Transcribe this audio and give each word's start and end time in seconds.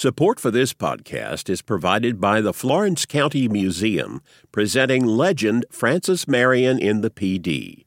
Support 0.00 0.40
for 0.40 0.50
this 0.50 0.72
podcast 0.72 1.50
is 1.50 1.60
provided 1.60 2.22
by 2.22 2.40
the 2.40 2.54
Florence 2.54 3.04
County 3.04 3.48
Museum, 3.48 4.22
presenting 4.50 5.04
legend 5.04 5.66
Francis 5.70 6.26
Marion 6.26 6.78
in 6.78 7.02
the 7.02 7.10
Pee 7.10 7.38
Dee. 7.38 7.84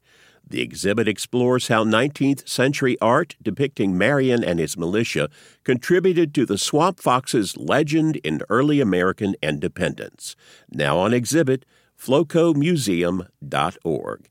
The 0.47 0.61
exhibit 0.61 1.07
explores 1.07 1.69
how 1.69 1.83
19th 1.83 2.47
century 2.47 2.99
art 3.01 3.35
depicting 3.41 3.97
Marion 3.97 4.43
and 4.43 4.59
his 4.59 4.77
militia 4.77 5.27
contributed 5.63 6.35
to 6.35 6.45
the 6.45 6.59
Swamp 6.59 6.99
Fox's 6.99 7.57
legend 7.57 8.17
in 8.17 8.43
early 8.47 8.79
American 8.79 9.35
independence. 9.41 10.35
Now 10.69 10.99
on 10.99 11.15
exhibit, 11.15 11.65
flocomuseum.org. 11.99 14.29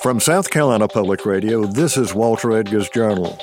From 0.00 0.20
South 0.20 0.48
Carolina 0.48 0.86
Public 0.86 1.26
Radio, 1.26 1.64
this 1.64 1.96
is 1.96 2.14
Walter 2.14 2.56
Edgar's 2.56 2.88
Journal. 2.88 3.36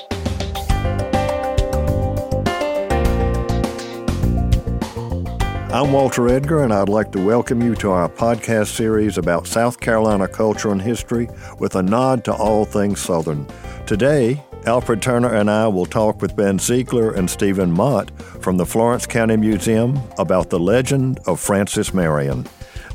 I'm 5.73 5.91
Walter 5.91 6.30
Edgar, 6.30 6.63
and 6.63 6.72
I'd 6.72 6.88
like 6.88 7.12
to 7.12 7.22
welcome 7.22 7.62
you 7.62 7.76
to 7.76 7.91
our 7.91 8.08
podcast 8.08 8.68
series 8.68 9.18
about 9.18 9.48
South 9.48 9.82
Carolina 9.82 10.30
culture 10.30 10.72
and 10.72 10.82
history 10.82 11.27
with 11.60 11.76
a 11.76 11.84
nod 11.84 12.23
to 12.23 12.34
all 12.34 12.63
things 12.63 13.02
Southern. 13.02 13.46
Today, 13.85 14.41
Alfred 14.66 15.02
Turner 15.02 15.35
and 15.35 15.52
I 15.52 15.68
will 15.68 15.85
talk 15.85 16.22
with 16.22 16.38
Ben 16.38 16.58
Zeigler 16.58 17.18
and 17.18 17.30
Stephen 17.30 17.70
Motte 17.70 18.12
from 18.41 18.55
the 18.55 18.66
Florence 18.66 19.05
County 19.05 19.35
Museum 19.35 20.02
about 20.18 20.49
the 20.49 20.60
legend 20.60 21.20
of 21.27 21.41
Francis 21.41 21.94
Marion. 21.94 22.48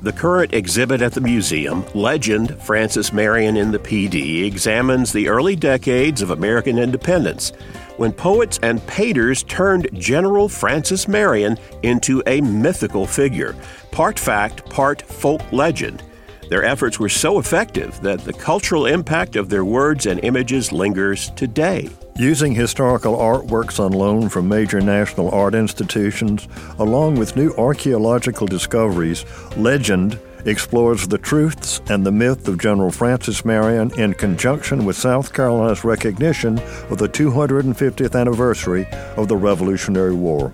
The 0.02 0.12
current 0.14 0.54
exhibit 0.54 1.02
at 1.02 1.12
the 1.12 1.20
museum, 1.20 1.84
Legend 1.95 2.59
Francis 2.62 3.12
Marion 3.12 3.59
in 3.59 3.70
the 3.70 3.78
Pee 3.78 4.09
Dee, 4.09 4.46
examines 4.46 5.12
the 5.12 5.28
early 5.28 5.54
decades 5.54 6.23
of 6.23 6.30
American 6.30 6.78
independence 6.78 7.52
when 7.98 8.10
poets 8.10 8.59
and 8.62 8.84
painters 8.86 9.42
turned 9.42 9.90
General 9.92 10.48
Francis 10.48 11.06
Marion 11.06 11.59
into 11.82 12.23
a 12.26 12.40
mythical 12.40 13.06
figure, 13.06 13.54
part 13.90 14.18
fact, 14.18 14.65
part 14.71 15.02
folk 15.02 15.43
legend. 15.52 16.02
Their 16.48 16.65
efforts 16.65 16.98
were 16.98 17.10
so 17.10 17.38
effective 17.38 18.01
that 18.01 18.21
the 18.21 18.32
cultural 18.32 18.87
impact 18.87 19.37
of 19.37 19.51
their 19.51 19.66
words 19.66 20.06
and 20.06 20.18
images 20.24 20.73
lingers 20.73 21.30
today. 21.32 21.90
Using 22.21 22.54
historical 22.54 23.16
artworks 23.16 23.80
on 23.80 23.93
loan 23.93 24.29
from 24.29 24.46
major 24.46 24.79
national 24.79 25.30
art 25.30 25.54
institutions, 25.54 26.49
along 26.79 27.15
with 27.15 27.35
new 27.35 27.54
archaeological 27.54 28.46
discoveries, 28.46 29.24
Legend 29.57 30.18
explores 30.45 31.09
the 31.09 31.16
truths 31.16 31.80
and 31.88 32.04
the 32.04 32.12
myth 32.12 32.46
of 32.46 32.59
General 32.59 32.90
Francis 32.90 33.43
Marion 33.46 33.90
in 33.99 34.12
conjunction 34.12 34.85
with 34.85 34.96
South 34.96 35.32
Carolina's 35.32 35.82
recognition 35.82 36.59
of 36.90 36.99
the 36.99 37.09
250th 37.09 38.15
anniversary 38.15 38.87
of 39.16 39.29
the 39.29 39.37
Revolutionary 39.38 40.15
War. 40.15 40.52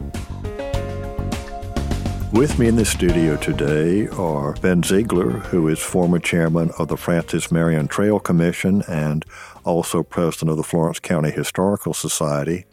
With 2.37 2.59
me 2.59 2.69
in 2.69 2.77
the 2.77 2.84
studio 2.84 3.37
today 3.37 4.09
are 4.09 4.53
Ben 4.55 4.83
Zeigler, 4.83 5.41
who 5.47 5.69
is 5.69 5.79
former 5.79 6.19
chairman 6.19 6.70
of 6.79 6.89
the 6.89 6.97
Francis 6.97 7.51
Marion 7.51 7.89
Trail 7.89 8.20
Commission 8.20 8.83
and 8.87 9.25
also 9.65 10.03
president 10.03 10.51
of 10.51 10.59
the 10.59 10.62
Florence 10.62 10.98
County 10.98 11.31
Historical 11.31 11.95
Society, 11.95 12.67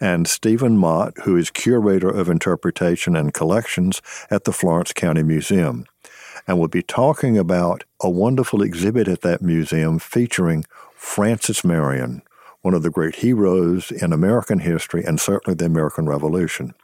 and 0.00 0.26
Stephen 0.26 0.76
Motte, 0.76 1.14
who 1.22 1.36
is 1.36 1.50
curator 1.50 2.10
of 2.10 2.28
interpretation 2.28 3.14
and 3.14 3.32
collections 3.32 4.02
at 4.30 4.44
the 4.44 4.52
Florence 4.52 4.92
County 4.92 5.22
Museum 5.22 5.86
and 6.46 6.58
we'll 6.58 6.68
be 6.68 6.82
talking 6.82 7.38
about 7.38 7.84
a 8.02 8.10
wonderful 8.10 8.62
exhibit 8.62 9.08
at 9.08 9.22
that 9.22 9.42
museum 9.42 9.98
featuring 9.98 10.64
Francis 10.94 11.64
Marion, 11.64 12.22
one 12.62 12.74
of 12.74 12.82
the 12.82 12.90
great 12.90 13.16
heroes 13.16 13.90
in 13.90 14.12
American 14.12 14.60
history 14.60 15.04
and 15.04 15.20
certainly 15.20 15.54
the 15.54 15.64
American 15.64 16.06
Revolution. 16.06 16.74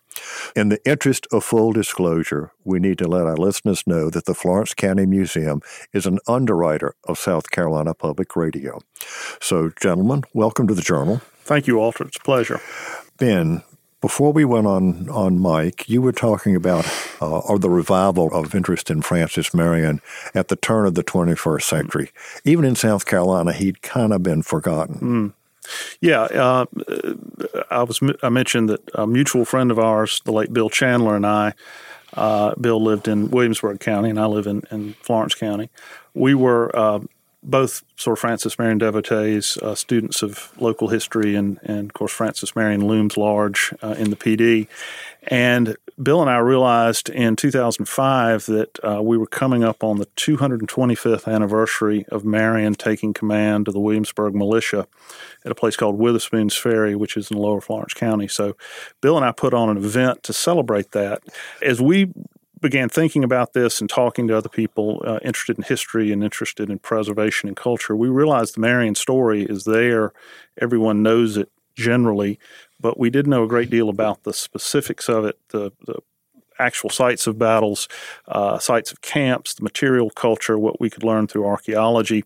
In 0.56 0.68
the 0.68 0.80
interest 0.84 1.26
of 1.32 1.44
full 1.44 1.72
disclosure, 1.72 2.52
we 2.64 2.78
need 2.78 2.98
to 2.98 3.08
let 3.08 3.26
our 3.26 3.36
listeners 3.36 3.86
know 3.86 4.11
that 4.11 4.24
the 4.24 4.34
Florence 4.34 4.74
County 4.74 5.06
Museum 5.06 5.61
is 5.92 6.06
an 6.06 6.18
underwriter 6.27 6.95
of 7.05 7.18
South 7.18 7.50
Carolina 7.50 7.95
Public 7.95 8.36
Radio. 8.36 8.80
So, 9.40 9.70
gentlemen, 9.80 10.24
welcome 10.34 10.67
to 10.68 10.74
the 10.74 10.83
Journal. 10.83 11.20
Thank 11.42 11.67
you, 11.67 11.78
Walter. 11.78 12.05
It's 12.05 12.17
a 12.17 12.20
pleasure. 12.20 12.61
Ben, 13.18 13.62
before 14.00 14.33
we 14.33 14.45
went 14.45 14.67
on 14.67 15.08
on 15.11 15.39
Mike, 15.39 15.89
you 15.89 16.00
were 16.00 16.12
talking 16.12 16.56
about 16.56 16.86
uh, 17.20 17.40
or 17.40 17.58
the 17.58 17.68
revival 17.68 18.33
of 18.33 18.55
interest 18.55 18.90
in 18.90 19.02
Francis 19.02 19.52
Marion 19.52 20.00
at 20.34 20.48
the 20.48 20.56
turn 20.56 20.86
of 20.86 20.95
the 20.95 21.05
21st 21.05 21.62
century. 21.62 22.11
Even 22.45 22.64
in 22.64 22.74
South 22.74 23.05
Carolina, 23.05 23.52
he'd 23.52 23.83
kind 23.83 24.12
of 24.12 24.22
been 24.22 24.42
forgotten. 24.42 24.98
Mm. 25.00 25.33
Yeah, 26.00 26.22
uh, 26.22 26.66
I 27.70 27.82
was 27.82 28.00
I 28.22 28.28
mentioned 28.28 28.68
that 28.70 28.80
a 28.94 29.06
mutual 29.06 29.44
friend 29.44 29.70
of 29.70 29.78
ours, 29.78 30.20
the 30.24 30.32
late 30.32 30.52
Bill 30.52 30.70
Chandler, 30.70 31.16
and 31.16 31.26
I. 31.26 31.54
Uh, 32.12 32.54
Bill 32.56 32.82
lived 32.82 33.06
in 33.06 33.30
Williamsburg 33.30 33.78
County, 33.78 34.10
and 34.10 34.18
I 34.18 34.26
live 34.26 34.48
in, 34.48 34.64
in 34.72 34.94
Florence 34.94 35.34
County. 35.34 35.70
We 36.12 36.34
were 36.34 36.74
uh, 36.76 37.00
both 37.42 37.83
of 38.06 38.18
Francis 38.18 38.58
Marion 38.58 38.78
devotees, 38.78 39.56
uh, 39.58 39.74
students 39.74 40.23
of 40.23 40.52
local 40.61 40.89
history, 40.89 41.34
and, 41.34 41.58
and 41.62 41.90
of 41.90 41.92
course 41.95 42.12
Francis 42.12 42.55
Marion 42.55 42.86
looms 42.86 43.17
large 43.17 43.73
uh, 43.83 43.95
in 43.98 44.11
the 44.11 44.17
Pee 44.17 44.36
Dee. 44.36 44.68
And 45.24 45.77
Bill 46.02 46.20
and 46.23 46.30
I 46.30 46.39
realized 46.39 47.11
in 47.11 47.36
2005 47.36 48.46
that 48.46 48.78
uh, 48.84 49.02
we 49.02 49.18
were 49.18 49.27
coming 49.27 49.64
up 49.64 49.84
on 49.84 49.98
the 49.98 50.06
225th 50.06 51.30
anniversary 51.33 52.06
of 52.08 52.24
Marion 52.24 52.74
taking 52.74 53.12
command 53.12 53.68
of 53.68 53.74
the 53.74 53.80
Williamsburg 53.80 54.34
militia 54.34 54.86
at 55.45 55.52
a 55.52 55.55
place 55.55 55.77
called 55.77 55.98
Witherspoon's 55.98 56.57
Ferry, 56.57 56.95
which 56.95 57.17
is 57.17 57.30
in 57.30 57.36
Lower 57.36 57.61
Florence 57.61 57.95
County. 57.95 58.28
So 58.28 58.57
Bill 59.01 59.17
and 59.17 59.27
I 59.27 59.33
put 59.33 59.52
on 59.52 59.68
an 59.68 59.77
event 59.77 60.22
to 60.24 60.33
celebrate 60.33 60.92
that. 60.92 61.22
As 61.62 61.80
we 61.80 62.12
began 62.60 62.88
thinking 62.88 63.24
about 63.24 63.52
this 63.52 63.80
and 63.80 63.88
talking 63.88 64.28
to 64.28 64.36
other 64.36 64.48
people 64.48 65.02
uh, 65.06 65.18
interested 65.22 65.56
in 65.56 65.64
history 65.64 66.12
and 66.12 66.22
interested 66.22 66.70
in 66.70 66.78
preservation 66.78 67.48
and 67.48 67.56
culture, 67.56 67.96
we 67.96 68.08
realized 68.08 68.56
the 68.56 68.60
Marion 68.60 68.94
story 68.94 69.42
is 69.42 69.64
there. 69.64 70.12
Everyone 70.60 71.02
knows 71.02 71.36
it 71.36 71.50
generally, 71.74 72.38
but 72.78 72.98
we 72.98 73.10
did 73.10 73.26
know 73.26 73.44
a 73.44 73.48
great 73.48 73.70
deal 73.70 73.88
about 73.88 74.24
the 74.24 74.32
specifics 74.32 75.08
of 75.08 75.24
it, 75.24 75.38
the, 75.48 75.72
the 75.86 76.00
actual 76.58 76.90
sites 76.90 77.26
of 77.26 77.38
battles, 77.38 77.88
uh, 78.28 78.58
sites 78.58 78.92
of 78.92 79.00
camps, 79.00 79.54
the 79.54 79.62
material 79.62 80.10
culture, 80.10 80.58
what 80.58 80.80
we 80.80 80.90
could 80.90 81.02
learn 81.02 81.27
through 81.27 81.46
archaeology. 81.46 82.24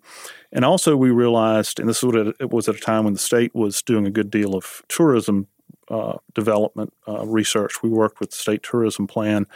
And 0.53 0.65
also, 0.65 0.97
we 0.97 1.11
realized, 1.11 1.79
and 1.79 1.89
this 1.89 2.03
was 2.03 2.69
at 2.69 2.75
a 2.75 2.81
time 2.81 3.05
when 3.05 3.13
the 3.13 3.19
state 3.19 3.55
was 3.55 3.83
doing 3.83 4.07
a 4.07 4.11
good 4.11 4.31
deal 4.31 4.55
of 4.55 4.83
tourism 4.89 5.47
uh, 5.89 6.19
development 6.35 6.93
uh, 7.07 7.25
research. 7.27 7.83
We 7.83 7.91
worked 7.91 8.21
with 8.21 8.31
the 8.31 8.37
state 8.37 8.63
tourism 8.63 9.07
plan 9.07 9.47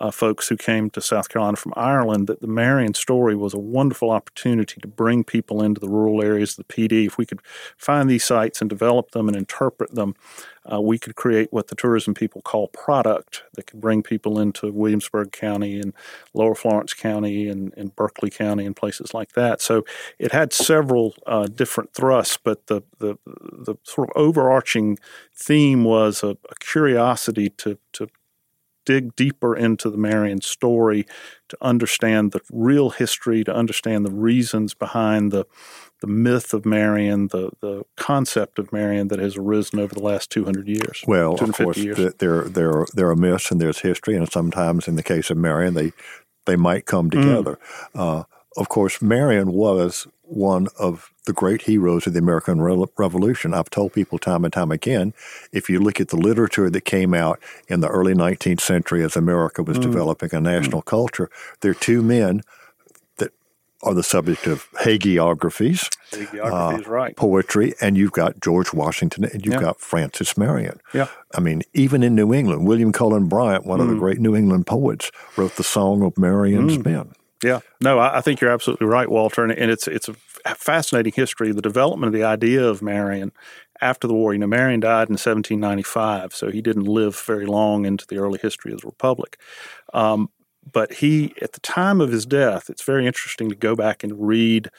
uh, 0.00 0.10
folks 0.10 0.48
who 0.48 0.56
came 0.56 0.90
to 0.90 1.00
South 1.00 1.28
Carolina 1.28 1.56
from 1.56 1.72
Ireland. 1.76 2.26
That 2.26 2.40
the 2.40 2.46
Marion 2.46 2.94
story 2.94 3.36
was 3.36 3.54
a 3.54 3.58
wonderful 3.58 4.10
opportunity 4.10 4.80
to 4.80 4.88
bring 4.88 5.24
people 5.24 5.62
into 5.62 5.80
the 5.80 5.88
rural 5.88 6.22
areas 6.22 6.52
of 6.52 6.56
the 6.58 6.74
Pee 6.74 6.88
Dee. 6.88 7.06
If 7.06 7.18
we 7.18 7.26
could 7.26 7.40
find 7.76 8.08
these 8.08 8.24
sites 8.24 8.60
and 8.60 8.70
develop 8.70 9.10
them 9.10 9.28
and 9.28 9.36
interpret 9.36 9.94
them, 9.94 10.14
uh, 10.72 10.80
we 10.80 10.98
could 10.98 11.14
create 11.14 11.52
what 11.52 11.68
the 11.68 11.74
tourism 11.74 12.14
people 12.14 12.40
call 12.40 12.68
product 12.68 13.42
that 13.54 13.66
could 13.66 13.80
bring 13.80 14.02
people 14.02 14.40
into 14.40 14.72
Williamsburg 14.72 15.30
County 15.30 15.78
and 15.78 15.92
Lower 16.32 16.54
Florence 16.54 16.94
County 16.94 17.48
and, 17.48 17.74
and 17.76 17.94
Berkeley 17.94 18.30
County 18.30 18.64
and 18.64 18.74
places 18.74 19.12
like 19.12 19.32
that. 19.32 19.60
So 19.60 19.84
it 20.18 20.32
had 20.32 20.52
several 20.52 21.14
uh, 21.26 21.46
different 21.46 21.92
thrusts, 21.92 22.38
but 22.42 22.66
the, 22.68 22.82
the, 22.98 23.18
the 23.26 23.76
sort 23.82 24.08
of 24.08 24.16
overarching 24.16 24.98
theme 25.34 25.73
was 25.82 26.22
a, 26.22 26.36
a 26.50 26.54
curiosity 26.60 27.50
to, 27.50 27.78
to 27.94 28.08
dig 28.84 29.16
deeper 29.16 29.56
into 29.56 29.90
the 29.90 29.96
Marion 29.96 30.40
story 30.40 31.06
to 31.48 31.56
understand 31.60 32.32
the 32.32 32.40
real 32.52 32.90
history, 32.90 33.44
to 33.44 33.54
understand 33.54 34.04
the 34.04 34.12
reasons 34.12 34.74
behind 34.74 35.32
the 35.32 35.46
the 36.00 36.06
myth 36.08 36.52
of 36.52 36.66
Marion, 36.66 37.28
the 37.28 37.50
the 37.60 37.82
concept 37.96 38.58
of 38.58 38.72
Marion 38.72 39.08
that 39.08 39.18
has 39.18 39.36
arisen 39.36 39.78
over 39.78 39.94
the 39.94 40.02
last 40.02 40.30
200 40.30 40.68
years. 40.68 41.02
Well, 41.06 41.34
of 41.34 41.52
course, 41.52 41.78
years. 41.78 42.14
there 42.18 42.42
there 42.42 42.86
there 42.92 43.08
are 43.08 43.16
myths 43.16 43.50
and 43.50 43.60
there's 43.60 43.78
history, 43.78 44.14
and 44.14 44.30
sometimes 44.30 44.86
in 44.86 44.96
the 44.96 45.02
case 45.02 45.30
of 45.30 45.38
Marion, 45.38 45.74
they 45.74 45.92
they 46.44 46.56
might 46.56 46.84
come 46.84 47.08
mm. 47.08 47.22
together. 47.22 47.58
Mm. 47.94 48.20
Uh, 48.20 48.24
of 48.56 48.68
course, 48.68 49.00
Marion 49.00 49.52
was 49.52 50.06
one 50.26 50.68
of 50.78 51.10
the 51.26 51.32
great 51.32 51.62
heroes 51.62 52.06
of 52.06 52.12
the 52.12 52.18
American 52.18 52.60
Re- 52.60 52.86
Revolution. 52.96 53.54
I've 53.54 53.70
told 53.70 53.92
people 53.92 54.18
time 54.18 54.44
and 54.44 54.52
time 54.52 54.70
again 54.70 55.14
if 55.52 55.70
you 55.70 55.80
look 55.80 56.00
at 56.00 56.08
the 56.08 56.16
literature 56.16 56.70
that 56.70 56.82
came 56.82 57.14
out 57.14 57.40
in 57.68 57.80
the 57.80 57.88
early 57.88 58.14
19th 58.14 58.60
century 58.60 59.02
as 59.02 59.16
America 59.16 59.62
was 59.62 59.78
mm. 59.78 59.82
developing 59.82 60.34
a 60.34 60.40
national 60.40 60.82
mm. 60.82 60.86
culture, 60.86 61.30
there 61.60 61.70
are 61.70 61.74
two 61.74 62.02
men 62.02 62.42
that 63.16 63.32
are 63.82 63.94
the 63.94 64.02
subject 64.02 64.46
of 64.46 64.70
hagiographies, 64.72 65.88
hagiographies 66.10 66.86
uh, 66.86 66.90
right. 66.90 67.16
poetry, 67.16 67.74
and 67.80 67.96
you've 67.96 68.12
got 68.12 68.40
George 68.40 68.72
Washington 68.72 69.24
and 69.24 69.44
you've 69.44 69.54
yeah. 69.54 69.60
got 69.60 69.80
Francis 69.80 70.36
Marion. 70.36 70.80
Yeah. 70.92 71.08
I 71.34 71.40
mean, 71.40 71.62
even 71.72 72.02
in 72.02 72.14
New 72.14 72.34
England, 72.34 72.66
William 72.66 72.92
Cullen 72.92 73.28
Bryant, 73.28 73.66
one 73.66 73.78
mm. 73.78 73.82
of 73.82 73.88
the 73.88 73.94
mm. 73.94 74.00
great 74.00 74.20
New 74.20 74.36
England 74.36 74.66
poets, 74.66 75.10
wrote 75.36 75.56
the 75.56 75.64
Song 75.64 76.02
of 76.02 76.18
Marion's 76.18 76.78
mm. 76.78 76.84
Men. 76.84 77.12
Yeah, 77.44 77.60
no, 77.82 77.98
I, 77.98 78.18
I 78.18 78.20
think 78.22 78.40
you're 78.40 78.50
absolutely 78.50 78.86
right, 78.86 79.08
Walter, 79.08 79.44
and, 79.44 79.52
and 79.52 79.70
it's 79.70 79.86
it's 79.86 80.08
a 80.08 80.14
fascinating 80.54 81.12
history. 81.14 81.52
The 81.52 81.60
development 81.60 82.08
of 82.08 82.18
the 82.18 82.24
idea 82.24 82.64
of 82.64 82.80
Marion 82.80 83.32
after 83.82 84.06
the 84.06 84.14
war. 84.14 84.32
You 84.32 84.38
know, 84.38 84.46
Marion 84.46 84.80
died 84.80 85.08
in 85.08 85.14
1795, 85.14 86.34
so 86.34 86.50
he 86.50 86.62
didn't 86.62 86.84
live 86.84 87.20
very 87.20 87.44
long 87.44 87.84
into 87.84 88.06
the 88.06 88.16
early 88.16 88.38
history 88.40 88.72
of 88.72 88.80
the 88.80 88.86
Republic. 88.86 89.38
Um, 89.92 90.30
but 90.72 90.94
he, 90.94 91.34
at 91.42 91.52
the 91.52 91.60
time 91.60 92.00
of 92.00 92.10
his 92.10 92.24
death, 92.24 92.70
it's 92.70 92.82
very 92.82 93.06
interesting 93.06 93.50
to 93.50 93.54
go 93.54 93.76
back 93.76 94.02
and 94.02 94.26
read 94.26 94.70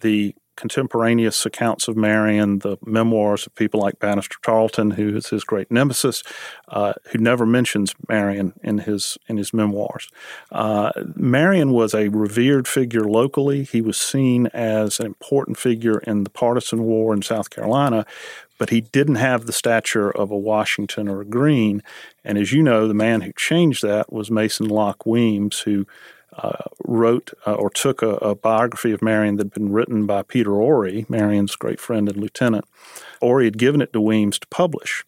the 0.00 0.34
contemporaneous 0.56 1.46
accounts 1.46 1.88
of 1.88 1.96
Marion, 1.96 2.58
the 2.60 2.76
memoirs 2.84 3.46
of 3.46 3.54
people 3.54 3.80
like 3.80 3.98
Banastre 3.98 4.40
Tarleton, 4.42 4.92
who 4.92 5.16
is 5.16 5.28
his 5.28 5.44
great 5.44 5.70
nemesis, 5.70 6.22
uh, 6.68 6.92
who 7.10 7.18
never 7.18 7.46
mentions 7.46 7.94
Marion 8.08 8.52
in 8.62 8.78
his 8.78 9.18
in 9.28 9.36
his 9.36 9.52
memoirs. 9.52 10.08
Uh, 10.50 10.90
Marion 11.16 11.72
was 11.72 11.94
a 11.94 12.08
revered 12.08 12.68
figure 12.68 13.04
locally. 13.04 13.64
He 13.64 13.80
was 13.80 13.96
seen 13.96 14.46
as 14.48 15.00
an 15.00 15.06
important 15.06 15.58
figure 15.58 15.98
in 16.00 16.24
the 16.24 16.30
partisan 16.30 16.84
war 16.84 17.14
in 17.14 17.22
South 17.22 17.50
Carolina, 17.50 18.04
but 18.58 18.70
he 18.70 18.80
didn't 18.80 19.16
have 19.16 19.46
the 19.46 19.52
stature 19.52 20.10
of 20.10 20.30
a 20.30 20.38
Washington 20.38 21.08
or 21.08 21.20
a 21.20 21.26
Greene. 21.26 21.82
And 22.24 22.38
as 22.38 22.52
you 22.52 22.62
know, 22.62 22.86
the 22.86 22.94
man 22.94 23.22
who 23.22 23.32
changed 23.32 23.82
that 23.82 24.12
was 24.12 24.30
Mason 24.30 24.68
Locke 24.68 25.04
Weems, 25.06 25.60
who 25.60 25.86
uh, 26.36 26.64
wrote 26.84 27.30
uh, 27.46 27.54
or 27.54 27.70
took 27.70 28.02
a, 28.02 28.14
a, 28.16 28.34
biography 28.34 28.92
of 28.92 29.02
Marion 29.02 29.36
that 29.36 29.44
had 29.44 29.54
been 29.54 29.72
written 29.72 30.06
by 30.06 30.22
Peter 30.22 30.52
Horry, 30.52 31.04
Marion's 31.08 31.56
great 31.56 31.80
friend 31.80 32.08
and 32.08 32.16
lieutenant. 32.16 32.64
Horry 33.20 33.44
had 33.44 33.58
given 33.58 33.82
it 33.82 33.92
to 33.92 34.00
Weems 34.00 34.38
to 34.38 34.46
publish. 34.48 35.04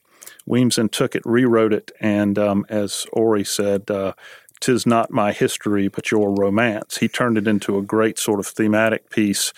Weems 0.47 0.77
then 0.77 0.89
took 0.91 1.15
it, 1.15 1.23
rewrote 1.25 1.73
it, 1.73 1.93
and 2.01 2.39
um, 2.39 2.67
as 2.69 3.07
Horry 3.15 3.45
said, 3.45 3.91
uh, 3.91 4.13
"Tis 4.61 4.87
not 4.87 5.11
my 5.11 5.33
history, 5.33 5.89
but 5.89 6.11
your 6.11 6.35
romance." 6.35 6.99
He 6.99 7.09
turned 7.09 7.39
it 7.39 7.49
into 7.49 7.79
a 7.79 7.83
great 7.83 8.19
sort 8.19 8.41
of 8.41 8.47
thematic 8.47 9.09
piece 9.09 9.53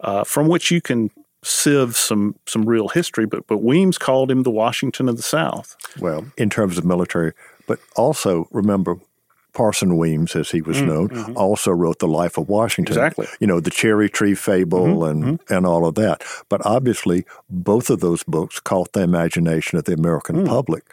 uh, 0.00 0.24
from 0.24 0.48
which 0.48 0.70
you 0.72 0.80
can 0.80 1.10
sieve 1.44 1.96
some 1.96 2.34
some 2.46 2.64
real 2.64 2.88
history. 2.88 3.26
But 3.26 3.46
but 3.46 3.58
Weems 3.58 3.98
called 3.98 4.30
him 4.30 4.42
the 4.42 4.50
Washington 4.50 5.08
of 5.08 5.16
the 5.16 5.22
South. 5.22 5.76
Well, 6.00 6.26
in 6.36 6.50
terms 6.50 6.76
of 6.78 6.84
military, 6.84 7.32
but 7.68 7.78
also 7.94 8.48
remember 8.50 8.98
Parson 9.52 9.96
Weems, 9.96 10.34
as 10.34 10.50
he 10.50 10.62
was 10.62 10.78
mm, 10.78 10.86
known, 10.86 11.08
mm-hmm. 11.08 11.36
also 11.36 11.70
wrote 11.70 11.98
The 11.98 12.08
Life 12.08 12.38
of 12.38 12.48
Washington. 12.48 12.92
Exactly. 12.92 13.26
You 13.40 13.46
know, 13.46 13.60
the 13.60 13.70
cherry 13.70 14.08
tree 14.08 14.34
fable 14.34 14.86
mm-hmm, 14.86 15.02
and, 15.02 15.24
mm-hmm. 15.24 15.54
and 15.54 15.66
all 15.66 15.86
of 15.86 15.94
that. 15.96 16.22
But 16.48 16.64
obviously, 16.64 17.24
both 17.50 17.90
of 17.90 18.00
those 18.00 18.22
books 18.22 18.60
caught 18.60 18.92
the 18.92 19.02
imagination 19.02 19.78
of 19.78 19.84
the 19.84 19.94
American 19.94 20.36
mm. 20.36 20.48
public 20.48 20.84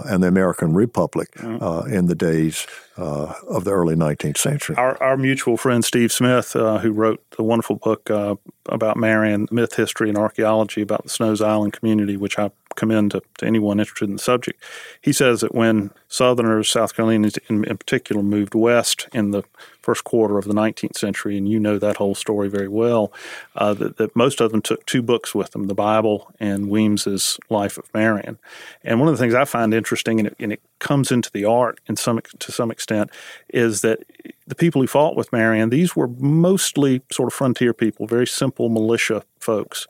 and 0.00 0.22
the 0.22 0.28
American 0.28 0.74
Republic 0.74 1.30
mm. 1.36 1.60
uh, 1.60 1.84
in 1.84 2.06
the 2.06 2.14
days 2.14 2.66
uh, 2.96 3.32
of 3.48 3.64
the 3.64 3.70
early 3.70 3.94
19th 3.94 4.38
century. 4.38 4.76
Our, 4.76 5.00
our 5.02 5.16
mutual 5.16 5.56
friend 5.56 5.84
Steve 5.84 6.12
Smith, 6.12 6.54
uh, 6.56 6.78
who 6.78 6.92
wrote 6.92 7.22
the 7.36 7.42
wonderful 7.42 7.76
book 7.76 8.10
uh, 8.10 8.36
about 8.66 8.96
Marion, 8.96 9.48
myth, 9.50 9.74
history, 9.76 10.08
and 10.08 10.18
archaeology 10.18 10.82
about 10.82 11.02
the 11.04 11.08
Snows 11.08 11.40
Island 11.40 11.72
community, 11.72 12.16
which 12.16 12.38
I 12.38 12.50
commend 12.76 13.12
to, 13.12 13.22
to 13.38 13.46
anyone 13.46 13.80
interested 13.80 14.08
in 14.08 14.16
the 14.16 14.22
subject. 14.22 14.62
He 15.00 15.12
says 15.12 15.40
that 15.40 15.54
when 15.54 15.90
Southerners, 16.08 16.68
South 16.68 16.94
Carolinians 16.94 17.38
in, 17.48 17.64
in, 17.64 17.76
particular, 17.76 18.22
moved 18.22 18.54
west 18.54 19.08
in 19.12 19.30
the 19.30 19.42
first 19.82 20.04
quarter 20.04 20.38
of 20.38 20.44
the 20.44 20.54
19th 20.54 20.96
century, 20.96 21.36
and 21.36 21.48
you 21.48 21.58
know 21.58 21.78
that 21.78 21.96
whole 21.96 22.14
story 22.14 22.48
very 22.48 22.68
well, 22.68 23.12
uh, 23.56 23.74
that, 23.74 23.96
that, 23.96 24.14
most 24.14 24.40
of 24.40 24.52
them 24.52 24.62
took 24.62 24.84
two 24.86 25.02
books 25.02 25.34
with 25.34 25.50
them 25.50 25.66
the 25.66 25.74
Bible 25.74 26.32
and 26.38 26.68
Weems's 26.68 27.38
Life 27.50 27.78
of 27.78 27.92
Marion. 27.92 28.38
And 28.84 29.00
one 29.00 29.08
of 29.08 29.14
the 29.14 29.18
things 29.22 29.34
I 29.34 29.44
find 29.44 29.74
interesting, 29.74 30.20
and 30.20 30.28
it, 30.28 30.36
and 30.38 30.52
it 30.52 30.62
comes 30.78 31.10
into 31.10 31.30
the 31.32 31.44
art 31.44 31.80
in 31.88 31.96
some, 31.96 32.20
to 32.38 32.52
some 32.52 32.70
extent, 32.70 33.10
is 33.48 33.80
that 33.80 34.00
the 34.46 34.54
people 34.54 34.80
who 34.80 34.86
fought 34.86 35.16
with 35.16 35.32
Marion, 35.32 35.70
these 35.70 35.96
were 35.96 36.08
mostly 36.08 37.02
sort 37.10 37.28
of 37.28 37.34
frontier 37.34 37.72
people, 37.72 38.06
very 38.06 38.26
simple 38.26 38.68
militia 38.68 39.24
folks. 39.40 39.86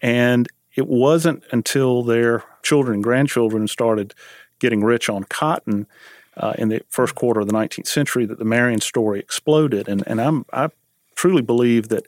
And 0.00 0.48
it 0.74 0.86
wasn't 0.86 1.42
until 1.52 2.02
their 2.02 2.44
children 2.62 2.96
and 2.96 3.04
grandchildren 3.04 3.68
started 3.68 4.14
getting 4.58 4.84
rich 4.84 5.08
on 5.08 5.24
cotton 5.24 5.86
uh, 6.36 6.54
in 6.58 6.68
the 6.68 6.82
first 6.88 7.14
quarter 7.14 7.40
of 7.40 7.46
the 7.46 7.52
19th 7.52 7.86
century 7.86 8.24
that 8.26 8.38
the 8.38 8.44
Marion 8.44 8.80
story 8.80 9.18
exploded. 9.20 9.88
And, 9.88 10.02
and 10.06 10.20
I'm, 10.20 10.44
I 10.52 10.70
truly 11.14 11.42
believe 11.42 11.88
that 11.88 12.06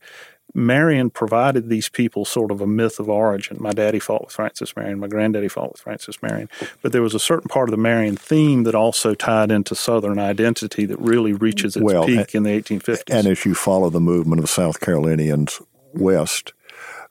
Marion 0.54 1.10
provided 1.10 1.68
these 1.68 1.88
people 1.88 2.24
sort 2.24 2.52
of 2.52 2.60
a 2.60 2.66
myth 2.66 3.00
of 3.00 3.08
origin. 3.08 3.56
My 3.58 3.72
daddy 3.72 3.98
fought 3.98 4.22
with 4.26 4.32
Francis 4.32 4.76
Marion, 4.76 5.00
my 5.00 5.08
granddaddy 5.08 5.48
fought 5.48 5.72
with 5.72 5.80
Francis 5.80 6.22
Marion. 6.22 6.48
But 6.80 6.92
there 6.92 7.02
was 7.02 7.14
a 7.14 7.18
certain 7.18 7.48
part 7.48 7.68
of 7.68 7.72
the 7.72 7.82
Marion 7.82 8.16
theme 8.16 8.62
that 8.64 8.74
also 8.74 9.14
tied 9.14 9.50
into 9.50 9.74
Southern 9.74 10.18
identity 10.18 10.86
that 10.86 10.98
really 11.00 11.32
reaches 11.32 11.76
its 11.76 11.84
well, 11.84 12.06
peak 12.06 12.34
in 12.34 12.44
the 12.44 12.50
1850s. 12.50 13.02
And 13.10 13.26
as 13.26 13.44
you 13.44 13.54
follow 13.54 13.90
the 13.90 14.00
movement 14.00 14.42
of 14.42 14.48
South 14.48 14.80
Carolinians 14.80 15.60
west, 15.92 16.52